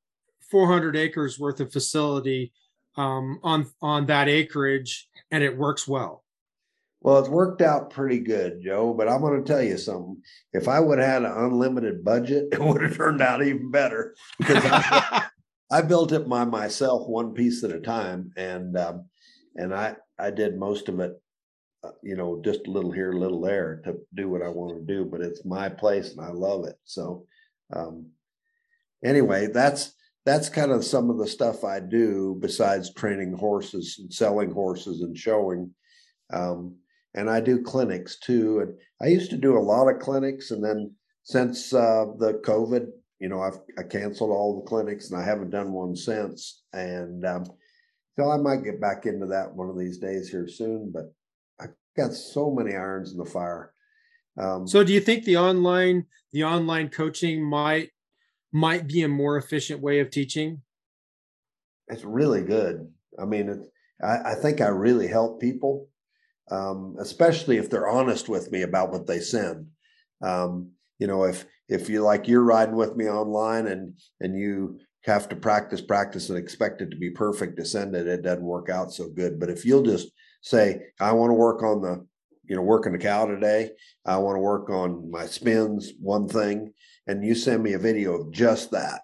400 0.50 0.96
acres 0.96 1.40
worth 1.40 1.60
of 1.60 1.72
facility 1.72 2.54
um, 2.96 3.40
on 3.44 3.68
on 3.82 4.06
that 4.08 4.28
acreage, 4.28 5.08
and 5.32 5.44
it 5.44 5.58
works 5.58 5.88
well. 5.88 6.24
Well, 7.02 7.18
it's 7.18 7.30
worked 7.30 7.64
out 7.64 7.90
pretty 7.90 8.20
good, 8.20 8.62
Joe. 8.64 8.94
But 8.94 9.10
I'm 9.10 9.22
going 9.22 9.44
to 9.44 9.48
tell 9.52 9.62
you 9.62 9.78
something. 9.78 10.22
If 10.54 10.68
I 10.68 10.80
would 10.80 11.00
have 11.00 11.08
had 11.08 11.24
an 11.24 11.32
unlimited 11.36 12.04
budget, 12.04 12.50
it 12.52 12.62
would 12.62 12.82
have 12.82 12.96
turned 12.96 13.22
out 13.22 13.44
even 13.44 13.72
better 13.72 14.16
because 14.38 14.64
I, 14.66 15.26
I, 15.72 15.82
built 15.82 16.12
it 16.12 16.30
by 16.30 16.46
myself, 16.46 17.08
one 17.08 17.34
piece 17.34 17.64
at 17.64 17.72
a 17.72 17.80
time, 17.80 18.32
and 18.38 18.78
um, 18.78 19.06
and 19.56 19.74
I 19.74 19.96
I 20.20 20.30
did 20.30 20.58
most 20.58 20.90
of 20.90 21.00
it, 21.00 21.20
uh, 21.84 21.92
you 22.04 22.16
know, 22.16 22.40
just 22.46 22.68
a 22.68 22.72
little 22.72 22.92
here, 22.92 23.12
a 23.12 23.20
little 23.20 23.42
there 23.42 23.82
to 23.86 23.96
do 24.14 24.30
what 24.30 24.44
I 24.44 24.50
want 24.50 24.78
to 24.78 24.94
do. 24.94 25.04
But 25.04 25.22
it's 25.22 25.44
my 25.44 25.70
place, 25.70 26.12
and 26.12 26.24
I 26.24 26.30
love 26.30 26.66
it. 26.66 26.76
So, 26.86 27.26
um, 27.74 28.12
anyway, 29.04 29.48
that's 29.48 29.96
that's 30.24 30.50
kind 30.50 30.72
of 30.72 30.86
some 30.86 31.10
of 31.10 31.18
the 31.18 31.26
stuff 31.26 31.64
I 31.64 31.80
do 31.80 32.38
besides 32.40 32.94
training 32.94 33.34
horses 33.34 33.98
and 33.98 34.14
selling 34.14 34.52
horses 34.52 35.02
and 35.02 35.18
showing. 35.18 35.74
Um, 36.32 36.76
and 37.14 37.30
I 37.30 37.42
do 37.42 37.62
clinics 37.62 38.18
too. 38.20 38.60
And 38.60 38.74
I 39.02 39.08
used 39.08 39.30
to 39.32 39.38
do 39.38 39.58
a 39.58 39.60
lot 39.60 39.88
of 39.88 40.00
clinics, 40.00 40.52
and 40.52 40.64
then 40.64 40.96
since 41.24 41.74
uh, 41.74 42.06
the 42.18 42.42
COVID, 42.46 42.88
you 43.20 43.30
know, 43.30 43.42
I've 43.42 43.60
I 43.78 43.84
canceled 43.84 44.32
all 44.32 44.60
the 44.60 44.68
clinics, 44.68 45.12
and 45.12 45.22
I 45.22 45.24
haven't 45.24 45.52
done 45.52 45.72
one 45.72 45.96
since. 45.96 46.64
And 46.74 47.26
um, 47.26 47.46
so 48.18 48.30
I 48.30 48.38
might 48.38 48.64
get 48.64 48.82
back 48.82 49.06
into 49.06 49.28
that 49.28 49.54
one 49.54 49.70
of 49.70 49.78
these 49.78 49.98
days 49.98 50.30
here 50.30 50.48
soon. 50.48 50.92
But 50.94 51.14
I've 51.60 51.76
got 51.96 52.14
so 52.14 52.52
many 52.52 52.76
irons 52.76 53.12
in 53.12 53.18
the 53.18 53.26
fire. 53.26 53.74
Um, 54.40 54.68
so, 54.68 54.84
do 54.84 54.94
you 54.94 55.02
think 55.02 55.26
the 55.26 55.38
online 55.38 56.06
the 56.32 56.44
online 56.44 56.90
coaching 56.90 57.44
might 57.44 57.90
might 58.52 58.88
be 58.88 59.02
a 59.04 59.08
more 59.08 59.38
efficient 59.38 59.82
way 59.82 60.00
of 60.00 60.10
teaching? 60.10 60.62
It's 61.88 62.04
really 62.04 62.44
good. 62.44 62.92
I 63.20 63.26
mean, 63.26 63.50
it's, 63.50 63.68
I, 64.02 64.32
I 64.32 64.36
think 64.36 64.62
I 64.62 64.68
really 64.68 65.08
help 65.08 65.42
people, 65.42 65.90
um, 66.52 66.96
especially 67.00 67.58
if 67.58 67.70
they're 67.70 67.90
honest 67.90 68.30
with 68.30 68.52
me 68.52 68.62
about 68.62 68.92
what 68.92 69.08
they 69.08 69.20
send. 69.20 69.68
Um, 70.22 70.72
you 71.00 71.08
know, 71.08 71.24
if 71.24 71.46
if 71.68 71.90
you 71.90 72.02
like 72.02 72.28
you're 72.28 72.44
riding 72.44 72.76
with 72.76 72.96
me 72.96 73.10
online 73.10 73.68
and 73.68 73.94
and 74.20 74.38
you 74.38 74.80
have 75.06 75.28
to 75.30 75.36
practice, 75.36 75.82
practice, 75.82 76.30
and 76.30 76.38
expect 76.38 76.82
it 76.82 76.92
to 76.92 76.98
be 76.98 77.10
perfect 77.10 77.58
to 77.58 77.66
send 77.66 77.96
it, 77.96 78.06
it 78.06 78.22
doesn't 78.22 78.44
work 78.44 78.70
out 78.70 78.94
so 78.94 79.10
good. 79.10 79.40
But 79.40 79.50
if 79.50 79.66
you'll 79.66 79.82
just 79.82 80.12
say, 80.42 80.82
I 81.00 81.12
want 81.14 81.30
to 81.30 81.36
work 81.36 81.64
on 81.64 81.82
the, 81.82 82.06
you 82.46 82.56
know, 82.56 82.62
working 82.62 82.92
the 82.92 82.98
cow 83.00 83.26
today. 83.26 83.72
I 84.06 84.18
want 84.18 84.36
to 84.36 84.42
work 84.42 84.70
on 84.70 85.10
my 85.10 85.26
spins, 85.26 85.94
one 86.00 86.28
thing, 86.28 86.74
and 87.08 87.24
you 87.24 87.36
send 87.36 87.64
me 87.64 87.74
a 87.74 87.80
video 87.80 88.14
of 88.16 88.32
just 88.32 88.72
that, 88.72 89.02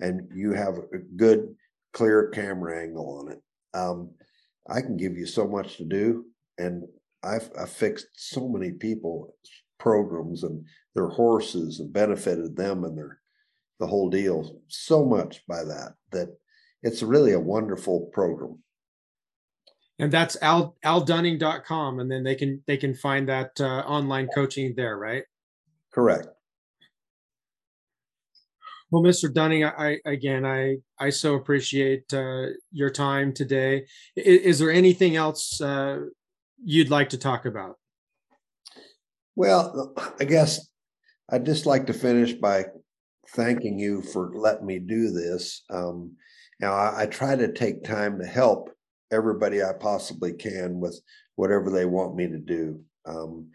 and 0.00 0.28
you 0.34 0.52
have 0.52 0.78
a 0.78 0.98
good, 1.16 1.54
clear 1.92 2.28
camera 2.28 2.82
angle 2.82 3.20
on 3.20 3.32
it, 3.32 3.42
um, 3.74 4.10
I 4.68 4.80
can 4.80 4.96
give 4.96 5.16
you 5.16 5.26
so 5.26 5.46
much 5.46 5.76
to 5.76 5.84
do. 5.84 6.26
And 6.58 6.84
I've, 7.22 7.50
I've 7.58 7.70
fixed 7.70 8.08
so 8.14 8.48
many 8.48 8.72
people 8.72 9.34
programs 9.78 10.44
and 10.44 10.64
their 10.94 11.08
horses 11.08 11.80
and 11.80 11.92
benefited 11.92 12.56
them 12.56 12.84
and 12.84 12.96
their 12.96 13.18
the 13.80 13.86
whole 13.86 14.08
deal 14.08 14.60
so 14.68 15.04
much 15.04 15.44
by 15.48 15.64
that 15.64 15.94
that 16.12 16.28
it's 16.84 17.02
really 17.02 17.32
a 17.32 17.40
wonderful 17.40 18.08
program 18.12 18.62
and 19.98 20.12
that's 20.12 20.36
al 20.40 20.76
aldunning.com 20.84 21.98
and 21.98 22.08
then 22.08 22.22
they 22.22 22.36
can 22.36 22.62
they 22.68 22.76
can 22.76 22.94
find 22.94 23.28
that 23.28 23.50
uh, 23.60 23.80
online 23.80 24.28
coaching 24.32 24.72
there 24.76 24.96
right 24.96 25.24
correct 25.92 26.28
well, 28.92 29.02
Mr. 29.02 29.32
Dunning, 29.32 29.64
I, 29.64 30.00
again, 30.04 30.44
I 30.44 30.76
I 30.98 31.08
so 31.08 31.36
appreciate 31.36 32.12
uh, 32.12 32.48
your 32.72 32.90
time 32.90 33.32
today. 33.32 33.86
Is, 34.16 34.40
is 34.42 34.58
there 34.58 34.70
anything 34.70 35.16
else 35.16 35.62
uh, 35.62 36.00
you'd 36.64 36.90
like 36.90 37.10
to 37.10 37.18
talk 37.18 37.44
about? 37.44 37.76
Well, 39.36 39.94
I 40.20 40.24
guess 40.24 40.68
I'd 41.30 41.46
just 41.46 41.66
like 41.66 41.86
to 41.86 41.92
finish 41.92 42.32
by 42.32 42.66
thanking 43.30 43.78
you 43.78 44.02
for 44.02 44.32
letting 44.34 44.66
me 44.66 44.78
do 44.78 45.10
this. 45.10 45.62
Um, 45.70 46.16
now, 46.60 46.74
I, 46.74 47.02
I 47.02 47.06
try 47.06 47.34
to 47.34 47.52
take 47.52 47.82
time 47.82 48.18
to 48.18 48.26
help 48.26 48.70
everybody 49.10 49.62
I 49.62 49.72
possibly 49.72 50.32
can 50.32 50.80
with 50.80 51.00
whatever 51.36 51.70
they 51.70 51.86
want 51.86 52.14
me 52.16 52.28
to 52.28 52.38
do. 52.38 52.80
Um, 53.06 53.50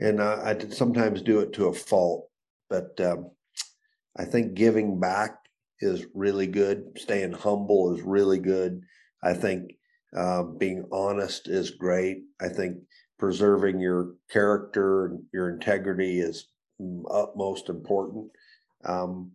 and 0.00 0.22
I, 0.22 0.50
I 0.50 0.68
sometimes 0.70 1.22
do 1.22 1.40
it 1.40 1.52
to 1.54 1.68
a 1.68 1.74
fault, 1.74 2.28
but 2.68 2.98
um, 3.00 3.30
I 4.16 4.24
think 4.24 4.54
giving 4.54 4.98
back 4.98 5.36
is 5.80 6.06
really 6.14 6.46
good. 6.46 6.98
Staying 6.98 7.32
humble 7.32 7.94
is 7.94 8.02
really 8.02 8.38
good. 8.38 8.82
I 9.22 9.34
think 9.34 9.75
uh, 10.14 10.42
being 10.42 10.86
honest 10.92 11.48
is 11.48 11.70
great. 11.70 12.22
I 12.40 12.48
think 12.48 12.78
preserving 13.18 13.80
your 13.80 14.14
character 14.30 15.06
and 15.06 15.22
your 15.32 15.50
integrity 15.50 16.20
is 16.20 16.48
utmost 17.10 17.68
important. 17.68 18.30
Um, 18.84 19.32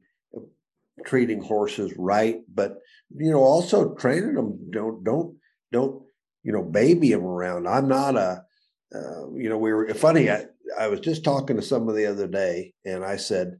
treating 1.06 1.42
horses 1.42 1.94
right, 1.98 2.42
but 2.54 2.78
you 3.16 3.32
know, 3.32 3.40
also 3.40 3.96
training 3.96 4.36
them. 4.36 4.60
Don't 4.72 5.04
don't 5.04 5.36
don't 5.72 6.04
you 6.44 6.52
know 6.52 6.64
baby 6.64 7.12
them 7.12 7.26
around. 7.26 7.68
I'm 7.68 7.88
not 7.88 8.16
a 8.16 8.44
uh, 8.94 9.32
you 9.34 9.50
know 9.50 9.58
we 9.58 9.74
were 9.74 9.94
funny. 9.94 10.30
I, 10.30 10.46
I 10.80 10.88
was 10.88 11.00
just 11.00 11.24
talking 11.24 11.56
to 11.56 11.62
someone 11.62 11.96
the 11.96 12.06
other 12.06 12.28
day, 12.28 12.74
and 12.86 13.04
I 13.04 13.18
said 13.18 13.58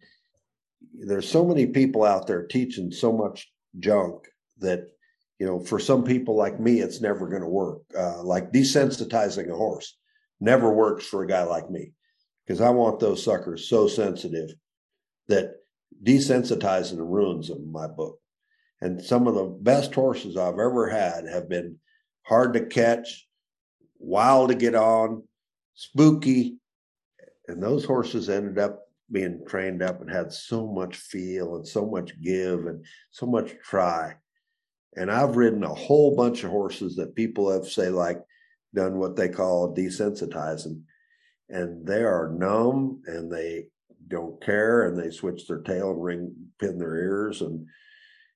there's 0.94 1.30
so 1.30 1.46
many 1.46 1.68
people 1.68 2.04
out 2.04 2.28
there 2.28 2.46
teaching 2.46 2.92
so 2.92 3.12
much 3.12 3.52
junk 3.80 4.28
that 4.60 4.88
you 5.42 5.48
know 5.48 5.60
for 5.60 5.80
some 5.80 6.04
people 6.04 6.36
like 6.36 6.60
me 6.60 6.82
it's 6.82 7.02
never 7.02 7.28
going 7.28 7.42
to 7.42 7.48
work 7.48 7.82
uh, 7.98 8.22
like 8.22 8.52
desensitizing 8.52 9.50
a 9.50 9.56
horse 9.56 9.98
never 10.40 10.72
works 10.72 11.08
for 11.08 11.24
a 11.24 11.28
guy 11.28 11.42
like 11.42 11.68
me 11.72 11.94
because 12.46 12.62
i 12.62 12.70
want 12.70 13.00
those 13.00 13.24
suckers 13.24 13.68
so 13.68 13.88
sensitive 13.88 14.52
that 15.30 15.56
desensitizing 16.04 17.00
ruins 17.00 17.48
them 17.48 17.58
in 17.58 17.72
my 17.72 17.88
book 17.88 18.20
and 18.82 19.04
some 19.04 19.26
of 19.26 19.34
the 19.34 19.46
best 19.62 19.96
horses 19.96 20.38
i've 20.38 20.60
ever 20.60 20.88
had 20.88 21.26
have 21.28 21.50
been 21.50 21.76
hard 22.22 22.54
to 22.54 22.64
catch 22.64 23.28
wild 23.98 24.50
to 24.50 24.56
get 24.56 24.76
on 24.76 25.24
spooky 25.74 26.60
and 27.48 27.64
those 27.64 27.84
horses 27.84 28.30
ended 28.30 28.60
up 28.60 28.82
being 29.12 29.42
trained 29.48 29.82
up 29.82 30.02
and 30.02 30.10
had 30.12 30.32
so 30.32 30.68
much 30.68 30.98
feel 30.98 31.56
and 31.56 31.68
so 31.68 31.86
much 31.86 32.14
give 32.22 32.66
and 32.68 32.86
so 33.10 33.26
much 33.26 33.52
try. 33.62 34.16
And 34.96 35.10
I've 35.10 35.38
ridden 35.38 35.64
a 35.64 35.74
whole 35.74 36.16
bunch 36.16 36.44
of 36.44 36.52
horses 36.52 36.96
that 36.96 37.16
people 37.16 37.52
have 37.52 37.68
say 37.68 37.90
like 37.90 38.20
done 38.74 38.98
what 38.98 39.16
they 39.16 39.30
call 39.30 39.76
desensitizing, 39.76 40.82
and 41.50 41.86
they 41.86 42.04
are 42.04 42.34
numb 42.38 43.02
and 43.06 43.32
they 43.32 43.68
don't 44.08 44.44
care 44.44 44.88
and 44.88 44.98
they 44.98 45.10
switch 45.10 45.48
their 45.48 45.62
tail 45.62 45.92
and 45.92 46.04
ring 46.04 46.36
pin 46.60 46.78
their 46.78 46.96
ears 46.96 47.42
and 47.42 47.66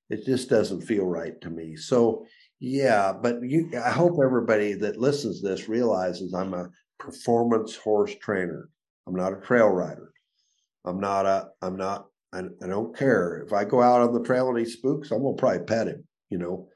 it 0.08 0.24
just 0.24 0.48
doesn't 0.48 0.82
feel 0.82 1.04
right 1.04 1.40
to 1.40 1.50
me. 1.50 1.76
So 1.76 2.26
Yeah, 2.58 3.12
but 3.12 3.42
you, 3.42 3.70
I 3.84 3.90
hope 3.90 4.18
everybody 4.22 4.72
that 4.74 4.96
listens 4.98 5.40
to 5.40 5.48
this 5.48 5.68
realizes 5.68 6.32
I'm 6.32 6.54
a 6.54 6.70
performance 6.98 7.76
horse 7.76 8.14
trainer. 8.20 8.70
I'm 9.06 9.14
not 9.14 9.32
a 9.32 9.40
trail 9.40 9.68
rider. 9.68 10.12
I'm 10.84 11.00
not 11.00 11.26
a, 11.26 11.48
I'm 11.60 11.76
not, 11.76 12.06
I, 12.32 12.40
I 12.62 12.66
don't 12.66 12.96
care. 12.96 13.42
If 13.46 13.52
I 13.52 13.64
go 13.64 13.82
out 13.82 14.00
on 14.00 14.14
the 14.14 14.22
trail 14.22 14.48
and 14.48 14.58
he 14.58 14.64
spooks, 14.64 15.10
I'm 15.10 15.22
to 15.22 15.34
probably 15.36 15.64
pet 15.64 15.88
him, 15.88 16.04
you 16.30 16.38
know, 16.38 16.68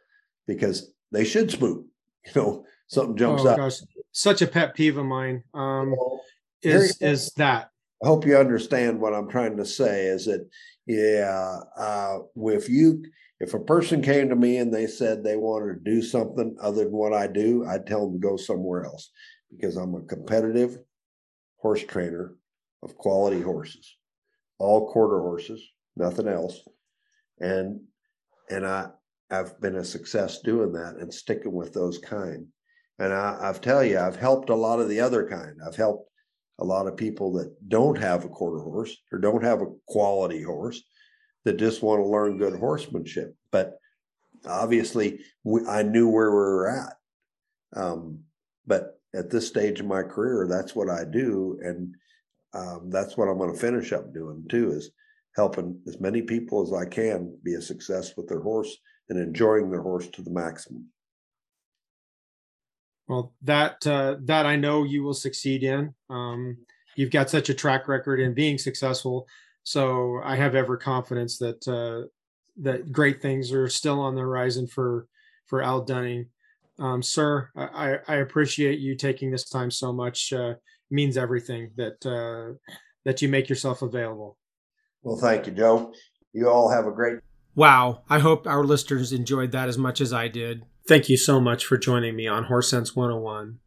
because 0.46 0.92
they 1.12 1.24
should 1.24 1.50
spook, 1.50 1.84
you 2.26 2.32
know, 2.34 2.64
something 2.88 3.16
jumps 3.16 3.42
oh, 3.44 3.48
out. 3.50 3.58
Gosh. 3.58 3.80
Such 4.12 4.42
a 4.42 4.46
pet 4.46 4.74
peeve 4.74 4.96
of 4.96 5.06
mine 5.06 5.44
um, 5.54 5.92
Well, 5.92 6.20
is, 6.62 7.00
is 7.00 7.30
that. 7.36 7.70
I 8.02 8.06
hope 8.06 8.26
you 8.26 8.36
understand 8.36 9.00
what 9.00 9.14
I'm 9.14 9.28
trying 9.28 9.56
to 9.58 9.64
say 9.64 10.06
is 10.06 10.24
that, 10.24 10.48
yeah, 10.86 11.58
uh, 11.76 12.18
if 12.34 12.68
you, 12.68 13.04
if 13.40 13.54
a 13.54 13.60
person 13.60 14.02
came 14.02 14.28
to 14.28 14.36
me 14.36 14.56
and 14.56 14.72
they 14.72 14.86
said 14.86 15.22
they 15.22 15.36
wanted 15.36 15.84
to 15.84 15.90
do 15.90 16.02
something 16.02 16.56
other 16.60 16.84
than 16.84 16.92
what 16.92 17.12
I 17.12 17.26
do, 17.26 17.64
I'd 17.66 17.86
tell 17.86 18.06
them 18.06 18.20
to 18.20 18.26
go 18.26 18.36
somewhere 18.36 18.84
else 18.84 19.10
because 19.50 19.76
I'm 19.76 19.94
a 19.94 20.02
competitive 20.02 20.78
horse 21.58 21.84
trainer 21.84 22.34
of 22.82 22.96
quality 22.96 23.40
horses, 23.40 23.96
all 24.58 24.90
quarter 24.90 25.20
horses, 25.20 25.62
nothing 25.96 26.26
else. 26.26 26.60
And, 27.38 27.80
and 28.48 28.66
I, 28.66 28.88
I've 29.30 29.60
been 29.60 29.76
a 29.76 29.84
success 29.84 30.40
doing 30.40 30.72
that 30.72 30.96
and 31.00 31.12
sticking 31.12 31.52
with 31.52 31.72
those 31.72 31.98
kind. 31.98 32.46
And 32.98 33.12
I, 33.12 33.38
I've 33.40 33.60
tell 33.60 33.84
you, 33.84 33.98
I've 33.98 34.16
helped 34.16 34.50
a 34.50 34.54
lot 34.54 34.80
of 34.80 34.88
the 34.88 35.00
other 35.00 35.28
kind. 35.28 35.58
I've 35.66 35.76
helped 35.76 36.10
a 36.58 36.64
lot 36.64 36.86
of 36.86 36.96
people 36.96 37.32
that 37.34 37.54
don't 37.68 37.96
have 37.98 38.24
a 38.24 38.28
quarter 38.28 38.62
horse 38.62 38.96
or 39.12 39.18
don't 39.18 39.42
have 39.42 39.62
a 39.62 39.72
quality 39.86 40.42
horse 40.42 40.82
that 41.44 41.56
just 41.56 41.82
want 41.82 42.00
to 42.00 42.06
learn 42.06 42.38
good 42.38 42.58
horsemanship. 42.58 43.34
But 43.50 43.78
obviously, 44.46 45.20
we, 45.44 45.66
I 45.66 45.82
knew 45.82 46.08
where 46.08 46.30
we 46.30 46.36
were 46.36 46.70
at. 46.70 46.96
Um, 47.80 48.20
but 48.66 49.00
at 49.14 49.30
this 49.30 49.46
stage 49.46 49.80
of 49.80 49.86
my 49.86 50.02
career, 50.02 50.46
that's 50.48 50.74
what 50.74 50.90
I 50.90 51.04
do, 51.04 51.58
and 51.62 51.94
um, 52.52 52.90
that's 52.90 53.16
what 53.16 53.28
I'm 53.28 53.38
going 53.38 53.52
to 53.52 53.58
finish 53.58 53.92
up 53.92 54.12
doing 54.12 54.44
too. 54.48 54.72
Is 54.72 54.90
helping 55.36 55.80
as 55.86 56.00
many 56.00 56.22
people 56.22 56.62
as 56.62 56.72
I 56.72 56.88
can 56.88 57.36
be 57.42 57.54
a 57.54 57.62
success 57.62 58.16
with 58.16 58.28
their 58.28 58.40
horse 58.40 58.76
and 59.10 59.18
enjoying 59.18 59.70
their 59.70 59.82
horse 59.82 60.08
to 60.08 60.22
the 60.22 60.30
maximum. 60.30 60.86
Well, 63.08 63.34
that 63.42 63.84
uh, 63.86 64.16
that 64.22 64.46
I 64.46 64.56
know 64.56 64.84
you 64.84 65.02
will 65.02 65.14
succeed 65.14 65.64
in. 65.64 65.92
Um, 66.08 66.58
you've 66.96 67.10
got 67.10 67.28
such 67.28 67.48
a 67.48 67.54
track 67.54 67.88
record 67.88 68.20
in 68.20 68.34
being 68.34 68.56
successful, 68.56 69.26
so 69.64 70.20
I 70.24 70.36
have 70.36 70.54
every 70.54 70.78
confidence 70.78 71.36
that 71.38 71.66
uh, 71.68 72.06
that 72.62 72.92
great 72.92 73.20
things 73.20 73.52
are 73.52 73.68
still 73.68 74.00
on 74.00 74.14
the 74.14 74.20
horizon 74.20 74.68
for 74.68 75.08
for 75.46 75.60
Al 75.60 75.82
Dunning. 75.82 76.26
Um, 76.78 77.02
sir, 77.02 77.50
I, 77.56 77.98
I 78.08 78.16
appreciate 78.16 78.78
you 78.78 78.94
taking 78.94 79.30
this 79.30 79.48
time 79.50 79.70
so 79.70 79.92
much. 79.92 80.32
Uh, 80.32 80.54
means 80.90 81.16
everything 81.16 81.70
that 81.76 82.04
uh, 82.06 82.54
that 83.04 83.22
you 83.22 83.28
make 83.28 83.48
yourself 83.48 83.82
available. 83.82 84.36
Well, 85.02 85.16
thank 85.16 85.46
you, 85.46 85.52
Joe. 85.52 85.92
You 86.32 86.48
all 86.48 86.70
have 86.70 86.86
a 86.86 86.92
great 86.92 87.18
Wow. 87.60 88.04
I 88.08 88.20
hope 88.20 88.46
our 88.46 88.64
listeners 88.64 89.12
enjoyed 89.12 89.52
that 89.52 89.68
as 89.68 89.76
much 89.76 90.00
as 90.00 90.14
I 90.14 90.28
did. 90.28 90.64
Thank 90.88 91.10
you 91.10 91.18
so 91.18 91.42
much 91.42 91.66
for 91.66 91.76
joining 91.76 92.16
me 92.16 92.26
on 92.26 92.44
Horse 92.44 92.70
Sense 92.70 92.96
101, 92.96 93.58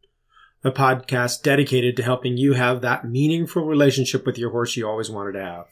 a 0.64 0.72
podcast 0.72 1.44
dedicated 1.44 1.96
to 1.96 2.02
helping 2.02 2.36
you 2.36 2.54
have 2.54 2.80
that 2.80 3.08
meaningful 3.08 3.64
relationship 3.66 4.26
with 4.26 4.36
your 4.36 4.50
horse 4.50 4.76
you 4.76 4.84
always 4.84 5.10
wanted 5.10 5.34
to 5.34 5.44
have. 5.44 5.66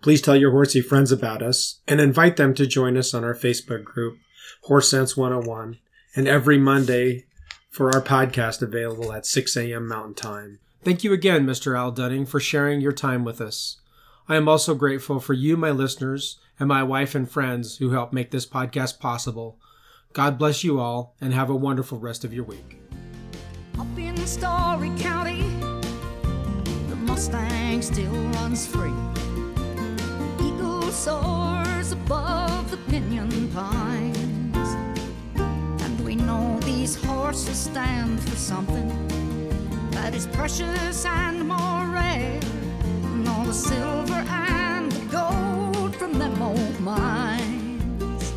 Please 0.00 0.22
tell 0.22 0.34
your 0.34 0.52
horsey 0.52 0.80
friends 0.80 1.12
about 1.12 1.42
us 1.42 1.82
and 1.86 2.00
invite 2.00 2.38
them 2.38 2.54
to 2.54 2.66
join 2.66 2.96
us 2.96 3.12
on 3.12 3.22
our 3.22 3.34
Facebook 3.34 3.84
group, 3.84 4.16
Horse 4.62 4.90
Sense 4.90 5.14
101, 5.14 5.78
and 6.14 6.26
every 6.26 6.56
Monday 6.56 7.24
for 7.68 7.94
our 7.94 8.00
podcast 8.00 8.62
available 8.62 9.12
at 9.12 9.26
6 9.26 9.54
a.m. 9.58 9.86
Mountain 9.86 10.14
Time. 10.14 10.58
Thank 10.82 11.04
you 11.04 11.12
again, 11.12 11.44
Mr. 11.44 11.76
Al 11.76 11.90
Dunning, 11.90 12.24
for 12.24 12.40
sharing 12.40 12.80
your 12.80 12.92
time 12.92 13.24
with 13.24 13.42
us. 13.42 13.76
I 14.28 14.34
am 14.34 14.48
also 14.48 14.74
grateful 14.74 15.20
for 15.20 15.34
you, 15.34 15.56
my 15.56 15.70
listeners, 15.70 16.40
and 16.58 16.68
my 16.68 16.82
wife 16.82 17.14
and 17.14 17.30
friends 17.30 17.76
who 17.76 17.90
help 17.90 18.12
make 18.12 18.32
this 18.32 18.44
podcast 18.44 18.98
possible. 18.98 19.56
God 20.14 20.36
bless 20.36 20.64
you 20.64 20.80
all 20.80 21.14
and 21.20 21.32
have 21.32 21.48
a 21.48 21.54
wonderful 21.54 22.00
rest 22.00 22.24
of 22.24 22.34
your 22.34 22.42
week. 22.42 22.80
Up 23.78 23.86
in 23.96 24.16
Storey 24.26 24.90
County, 24.98 25.42
the 26.88 26.96
Mustang 26.96 27.82
still 27.82 28.10
runs 28.30 28.66
free. 28.66 28.90
Eagle 30.44 30.90
soars 30.90 31.92
above 31.92 32.68
the 32.72 32.78
pinion 32.88 33.48
pines. 33.52 34.56
And 35.36 36.04
we 36.04 36.16
know 36.16 36.58
these 36.62 36.96
horses 36.96 37.56
stand 37.56 38.20
for 38.28 38.34
something 38.34 38.88
that 39.92 40.16
is 40.16 40.26
precious 40.26 41.04
and 41.04 41.46
more 41.46 41.86
rare 41.94 42.40
the 43.46 43.52
silver 43.52 44.24
and 44.28 44.90
the 44.90 45.04
gold 45.06 45.94
from 45.94 46.14
them 46.18 46.42
old 46.42 46.80
mines. 46.80 48.34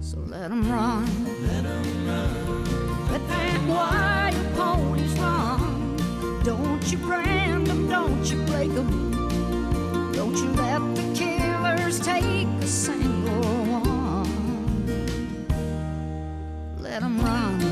So 0.00 0.18
let 0.20 0.50
them 0.50 0.70
run. 0.70 1.04
Let 1.48 1.64
them 1.64 2.06
run. 2.06 3.10
Let 3.10 3.26
that 3.28 3.60
wild 3.66 4.54
ponies 4.54 5.12
run. 5.18 5.96
Don't 6.44 6.92
you 6.92 6.98
brand 6.98 7.66
them, 7.66 7.88
don't 7.88 8.24
you 8.30 8.40
break 8.44 8.72
them. 8.72 10.12
Don't 10.12 10.36
you 10.36 10.48
let 10.52 10.80
the 10.94 11.02
killers 11.12 11.98
take 11.98 12.46
a 12.60 12.66
single 12.68 13.42
one. 13.80 15.46
Let 16.78 17.00
them 17.00 17.20
run. 17.20 17.71